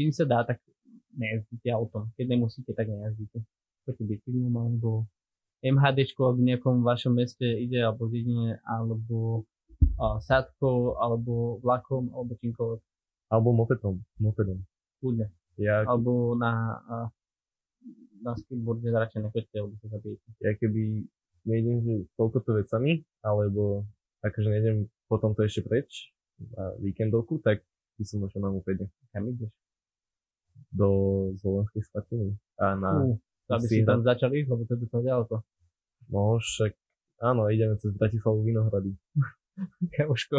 kým 0.00 0.10
sa 0.16 0.24
dá, 0.24 0.40
tak 0.48 0.64
nejazdíte 1.12 1.68
autom. 1.68 2.08
Keď 2.16 2.24
nemusíte, 2.24 2.72
tak 2.72 2.88
nejazdíte. 2.88 3.44
Poďte 3.84 4.04
bicyklom, 4.08 4.52
alebo 4.56 5.04
alebo 5.66 6.36
v 6.36 6.46
nejakom 6.52 6.84
vašom 6.84 7.16
meste 7.16 7.44
ide, 7.44 7.82
alebo 7.82 8.06
dedine, 8.06 8.60
alebo 8.62 9.44
a, 9.98 10.20
sádkou, 10.20 11.00
alebo 11.00 11.58
vlakom, 11.60 12.12
alebo 12.12 12.38
čímkoľvek. 12.38 12.80
Alebo 13.32 13.48
mopedom. 13.56 13.94
Mopedom. 14.22 14.58
Kľudne. 15.02 15.26
Ja, 15.56 15.82
Alebo 15.88 16.36
na, 16.36 16.52
a, 16.84 16.96
na 18.20 18.32
skateboarde 18.36 18.92
radšej 18.92 19.20
nechoďte, 19.24 19.56
alebo 19.56 19.74
sa 19.80 19.86
zabijete. 19.96 20.28
ja 20.44 20.52
keby 20.54 20.82
nejdem, 21.48 21.76
že 21.82 21.94
s 22.04 22.10
toľkoto 22.20 22.50
vecami, 22.60 23.02
alebo 23.24 23.88
akože 24.20 24.48
nejdem 24.52 24.76
potom 25.08 25.32
to 25.32 25.46
ešte 25.48 25.64
preč 25.64 26.12
na 26.36 26.76
víkendovku, 26.82 27.40
tak 27.40 27.64
by 27.96 28.04
som 28.04 28.20
došiel 28.20 28.40
na 28.44 28.50
mopede 28.52 28.86
Kam 29.12 29.28
ideš? 29.28 29.52
do 30.72 30.88
Zvolenskej 31.36 31.82
svatiny. 31.84 32.36
A 32.60 32.76
na, 32.76 32.90
Uh, 33.46 33.54
aby 33.54 33.66
si 33.68 33.86
tam 33.86 34.02
začal 34.02 34.34
ísť, 34.34 34.48
lebo 34.50 34.62
to 34.66 34.74
je 34.74 34.88
to 34.90 34.98
ďaleko. 35.04 35.34
no 36.10 36.40
však, 36.42 36.72
áno, 37.22 37.46
ideme 37.46 37.78
cez 37.78 37.94
Bratislavu 37.94 38.42
Vinohrady. 38.42 38.96
Kamoško, 39.94 40.36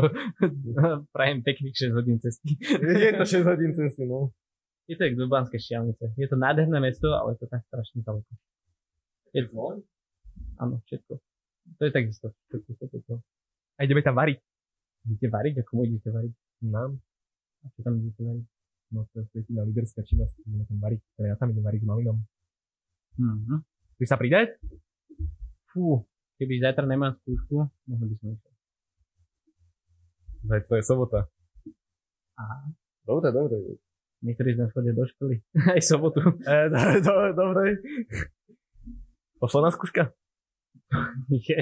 prajem 1.16 1.40
pekných 1.42 1.90
6 1.90 1.98
hodín 1.98 2.18
cesty. 2.20 2.60
Je 2.60 3.12
to 3.16 3.26
6 3.26 3.48
hodín 3.48 3.72
cesty, 3.74 4.06
no. 4.06 4.36
Je 4.88 4.96
to 4.96 5.04
jak 5.04 5.16
do 5.20 5.28
Banskej 5.28 5.60
Štiavnice. 5.60 6.16
Je 6.16 6.28
to 6.28 6.40
nádherné 6.40 6.80
mesto, 6.80 7.12
ale 7.12 7.36
je 7.36 7.44
to 7.44 7.48
tak 7.52 7.64
strašne 7.68 8.04
ďaleko. 8.08 8.32
Je 9.36 9.42
to... 9.48 9.84
Áno, 10.64 10.80
všetko. 10.88 11.14
To 11.76 11.82
je 11.84 11.92
takisto. 11.92 12.32
Všetko, 12.48 12.70
všetko, 12.72 12.86
všetko. 12.88 13.14
A 13.78 13.80
ideme 13.84 14.00
tam 14.00 14.16
variť. 14.16 14.40
Idete 15.12 15.28
variť? 15.28 15.56
A 15.60 15.64
komu 15.68 15.84
idete 15.84 16.08
variť? 16.08 16.34
Nám. 16.64 17.04
A 17.62 17.66
čo 17.74 17.80
tam 17.82 17.98
idete 17.98 18.22
variť? 18.22 18.46
No 18.88 19.04
to 19.12 19.20
je 19.20 19.26
svetina 19.32 19.62
líderská 19.68 20.02
činnosť. 20.04 20.36
Ideme 20.48 20.64
tam 20.64 20.78
variť. 20.80 21.02
Teda 21.20 21.28
ja 21.32 21.36
tam 21.36 21.52
idem 21.52 21.66
variť 21.66 21.82
s 21.84 21.88
malinom. 21.88 22.18
Mhm. 23.18 23.56
Chceš 23.98 24.08
sa 24.14 24.18
pridať? 24.18 24.48
Fú, 25.74 26.06
keby 26.38 26.62
zajtra 26.62 26.86
nemám 26.86 27.18
skúšku, 27.26 27.66
mohol 27.66 28.08
by 28.08 28.16
som 28.22 28.28
išiel. 28.38 28.54
Zajtra 30.48 30.76
je 30.78 30.86
sobota. 30.86 31.20
Aha. 32.38 32.58
Dobre, 33.04 33.34
dobre. 33.34 33.56
Niektorí 34.22 34.58
z 34.58 34.60
nás 34.62 34.70
chodia 34.74 34.94
do 34.94 35.06
školy. 35.06 35.42
Aj 35.74 35.82
sobotu. 35.82 36.22
E, 36.46 36.58
do, 36.70 36.82
do, 37.02 37.14
dobre. 37.34 37.82
Posledná 39.38 39.70
skúška? 39.74 40.14
Je, 41.30 41.58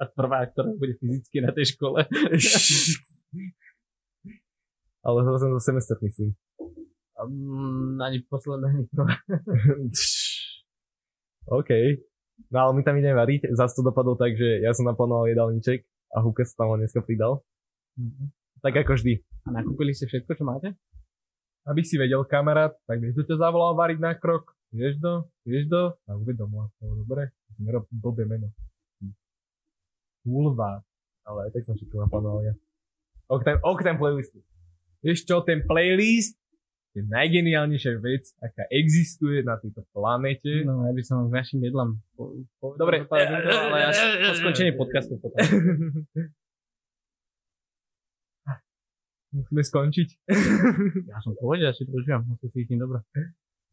a 0.00 0.04
prvá, 0.10 0.44
ktorá 0.50 0.74
bude 0.74 0.98
fyzicky 0.98 1.38
na 1.40 1.54
tej 1.54 1.76
škole. 1.76 2.04
Ale 5.04 5.20
hrozne 5.20 5.52
za 5.60 5.70
semestr, 5.70 6.00
myslím. 6.00 6.32
Um, 7.20 8.00
ani 8.00 8.24
posledná, 8.26 8.72
ani. 8.72 8.88
OK. 11.60 11.70
No 12.50 12.56
ale 12.58 12.72
my 12.74 12.82
tam 12.82 12.96
ideme 12.96 13.14
variť. 13.14 13.52
Zas 13.54 13.76
to 13.76 13.84
dopadlo 13.84 14.16
tak, 14.16 14.34
že 14.34 14.64
ja 14.64 14.72
som 14.72 14.88
naplánoval 14.88 15.30
jedálniček 15.30 15.84
a 16.16 16.24
Huka 16.24 16.42
sa 16.42 16.64
tam 16.64 16.74
dneska 16.80 17.04
pridal. 17.04 17.44
Mhm. 18.00 18.32
Tak 18.64 18.80
ako 18.80 18.96
vždy. 18.96 19.20
A 19.44 19.60
nakúpili 19.60 19.92
ste 19.92 20.08
všetko, 20.08 20.40
čo 20.40 20.44
máte? 20.48 20.72
Aby 21.68 21.84
si 21.84 22.00
vedel 22.00 22.24
kamarát, 22.24 22.72
tak 22.88 22.96
vieš, 23.00 23.20
kto 23.20 23.36
ťa 23.36 23.44
zavolal 23.44 23.76
variť 23.76 24.00
na 24.00 24.16
krok? 24.16 24.56
Vieš 24.72 25.04
do? 25.04 25.28
Vieš 25.44 25.68
do? 25.68 25.92
A 26.08 26.16
uvedomila. 26.16 26.72
No, 26.80 26.96
dobre? 26.96 27.36
Nerob 27.60 27.84
blbé 27.92 28.24
meno. 28.24 28.48
Hulvá. 30.24 30.80
Ale 31.28 31.48
aj 31.48 31.50
tak 31.52 31.62
som 31.68 31.76
všetko 31.76 32.08
naplánoval 32.08 32.40
ja. 32.44 32.54
Okrem, 33.28 33.56
okrem 33.64 33.96
playlistu. 33.96 34.40
Vieš 35.04 35.28
čo, 35.28 35.44
ten 35.44 35.60
playlist 35.68 36.40
je 36.96 37.04
najgeniálnejšia 37.04 38.00
vec, 38.00 38.32
aká 38.40 38.64
existuje 38.70 39.44
na 39.44 39.60
tejto 39.60 39.84
planete. 39.92 40.64
No, 40.64 40.86
ja 40.88 40.94
by 40.94 41.02
som 41.04 41.28
k 41.28 41.36
našim 41.36 41.60
jedlám 41.60 41.98
po, 42.16 42.38
po, 42.62 42.78
Dobre. 42.78 43.04
povedal, 43.04 43.42
to, 43.42 43.50
ale 43.50 43.90
až 43.92 43.98
po 44.00 44.34
skončení 44.40 44.72
podcastu 44.78 45.18
potom. 45.20 45.42
Musíme 49.34 49.62
skončiť. 49.66 50.08
Ja 51.10 51.18
som 51.18 51.34
povedal, 51.34 51.74
že 51.74 51.82
si 51.82 51.90
to 51.90 51.98
užívam, 51.98 52.22
no 52.22 52.38
to 52.38 52.46
cítim 52.54 52.78
dobre. 52.78 53.02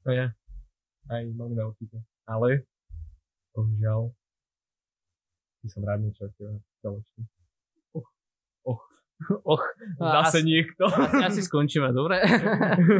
No 0.02 0.10
ja. 0.10 0.34
Aj 1.06 1.22
malina 1.38 1.70
určite. 1.70 2.02
Ale, 2.26 2.66
bohužiaľ, 3.54 4.10
by 5.62 5.68
som 5.70 5.86
rád 5.86 6.02
niečo 6.02 6.26
založil. 6.82 7.22
Och, 9.52 9.64
Zase 10.00 10.38
asi, 10.38 10.40
niekto. 10.44 10.86
asi, 10.86 11.18
asi 11.24 11.42
skončíme, 11.46 11.94
dobre? 11.94 12.22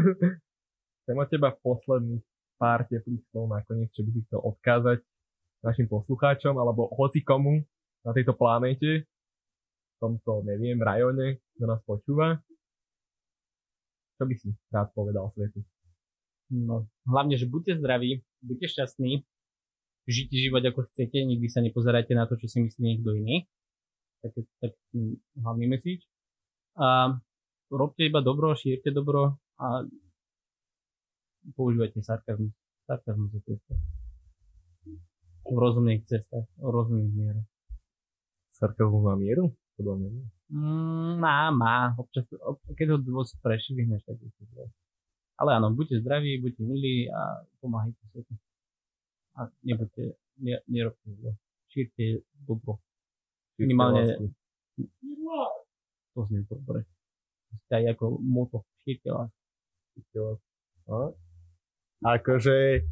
Chcem 1.02 1.18
od 1.18 1.30
teba 1.30 1.50
posledných 1.52 2.22
pár 2.62 2.86
teplých 2.86 3.26
slov 3.34 3.50
nakoniec, 3.50 3.90
čo 3.90 4.06
by 4.06 4.10
si 4.14 4.22
chcel 4.30 4.38
odkázať 4.38 5.02
našim 5.66 5.90
poslucháčom 5.90 6.54
alebo 6.62 6.94
hoci 6.94 7.26
komu 7.26 7.66
na 8.06 8.14
tejto 8.14 8.38
planéte, 8.38 9.06
v 9.06 9.96
tomto, 9.98 10.46
neviem, 10.46 10.78
rajone, 10.78 11.42
kto 11.58 11.66
nás 11.66 11.82
počúva. 11.86 12.38
Čo 14.18 14.30
by 14.30 14.34
si 14.38 14.54
rád 14.70 14.94
povedal 14.94 15.34
svetu? 15.34 15.66
No, 16.54 16.86
hlavne, 17.10 17.34
že 17.34 17.50
buďte 17.50 17.82
zdraví, 17.82 18.22
buďte 18.46 18.68
šťastní, 18.78 19.26
žite 20.06 20.36
život 20.36 20.62
ako 20.62 20.86
chcete, 20.94 21.18
nikdy 21.24 21.48
sa 21.50 21.66
nepozerajte 21.66 22.14
na 22.14 22.30
to, 22.30 22.38
čo 22.38 22.46
si 22.46 22.62
myslí 22.62 22.82
niekto 22.82 23.16
iný. 23.18 23.50
Tak, 24.22 24.38
tak 24.62 24.78
hlavný 25.40 25.66
message. 25.66 26.06
A 26.80 27.20
robte 27.72 28.06
iba 28.06 28.22
dobro, 28.22 28.56
šírte 28.56 28.92
dobro 28.92 29.36
a 29.60 29.84
používajte 31.56 32.04
sarkazmus. 32.04 32.54
Sarkazmus 32.88 33.34
je 33.34 33.42
cesta. 33.42 33.76
V 35.52 35.58
rozumných 35.58 36.06
cestách, 36.06 36.48
v 36.58 36.70
rozumných 36.70 37.14
mierach. 37.16 37.50
Sarkazmus 38.56 39.04
má 39.04 39.16
mieru? 39.16 39.52
Podľa 39.76 39.94
mňa 39.98 40.10
nie. 40.12 40.26
Mm, 40.52 41.14
má, 41.20 41.50
má. 41.52 41.96
Občas, 41.98 42.28
občas 42.40 42.76
keď 42.76 42.88
ho 42.96 42.98
dosť 43.00 43.40
prešvihneš, 43.42 44.04
tak 44.06 44.20
je 44.20 44.32
to 44.36 44.44
zle. 44.54 44.68
Ale 45.42 45.58
áno, 45.58 45.74
buďte 45.74 46.06
zdraví, 46.06 46.38
buďte 46.38 46.64
milí 46.64 47.10
a 47.10 47.42
pomáhajte 47.60 48.04
svetu. 48.14 48.34
A 49.40 49.50
nebuďte, 49.66 50.20
ne, 50.44 50.62
nerobte 50.70 51.08
zlo. 51.18 51.34
Šírte 51.72 52.22
dobro. 52.46 52.78
Minimálne... 53.58 54.32
To 56.16 56.28
znie 56.28 56.44
dobre. 56.48 56.84
Aj 57.72 57.84
ako 57.84 58.20
moto. 58.20 58.64
No. 60.88 61.16
Akože... 62.04 62.84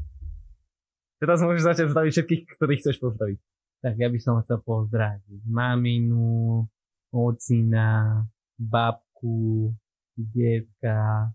Teraz 1.19 1.43
môžeš 1.43 1.63
začať 1.67 1.85
zdraviť 1.91 2.11
všetkých, 2.15 2.41
ktorých 2.55 2.79
chceš 2.79 2.97
pozdraviť. 3.03 3.39
Tak 3.83 3.95
ja 3.99 4.07
by 4.07 4.19
som 4.23 4.39
chcel 4.39 4.63
pozdraviť 4.63 5.41
maminu, 5.51 6.63
ocina, 7.11 8.23
babku, 8.55 9.71
detka 10.15 11.31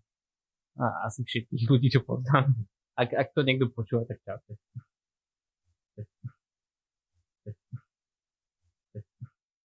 a 0.77 0.85
asi 1.05 1.25
všetkých 1.25 1.69
ľudí, 1.69 1.89
čo 1.93 2.01
poznám. 2.01 2.53
Ak, 2.97 3.13
ak 3.13 3.29
to 3.37 3.45
niekto 3.45 3.69
počúva, 3.69 4.09
tak 4.09 4.23
čaute. 4.25 4.57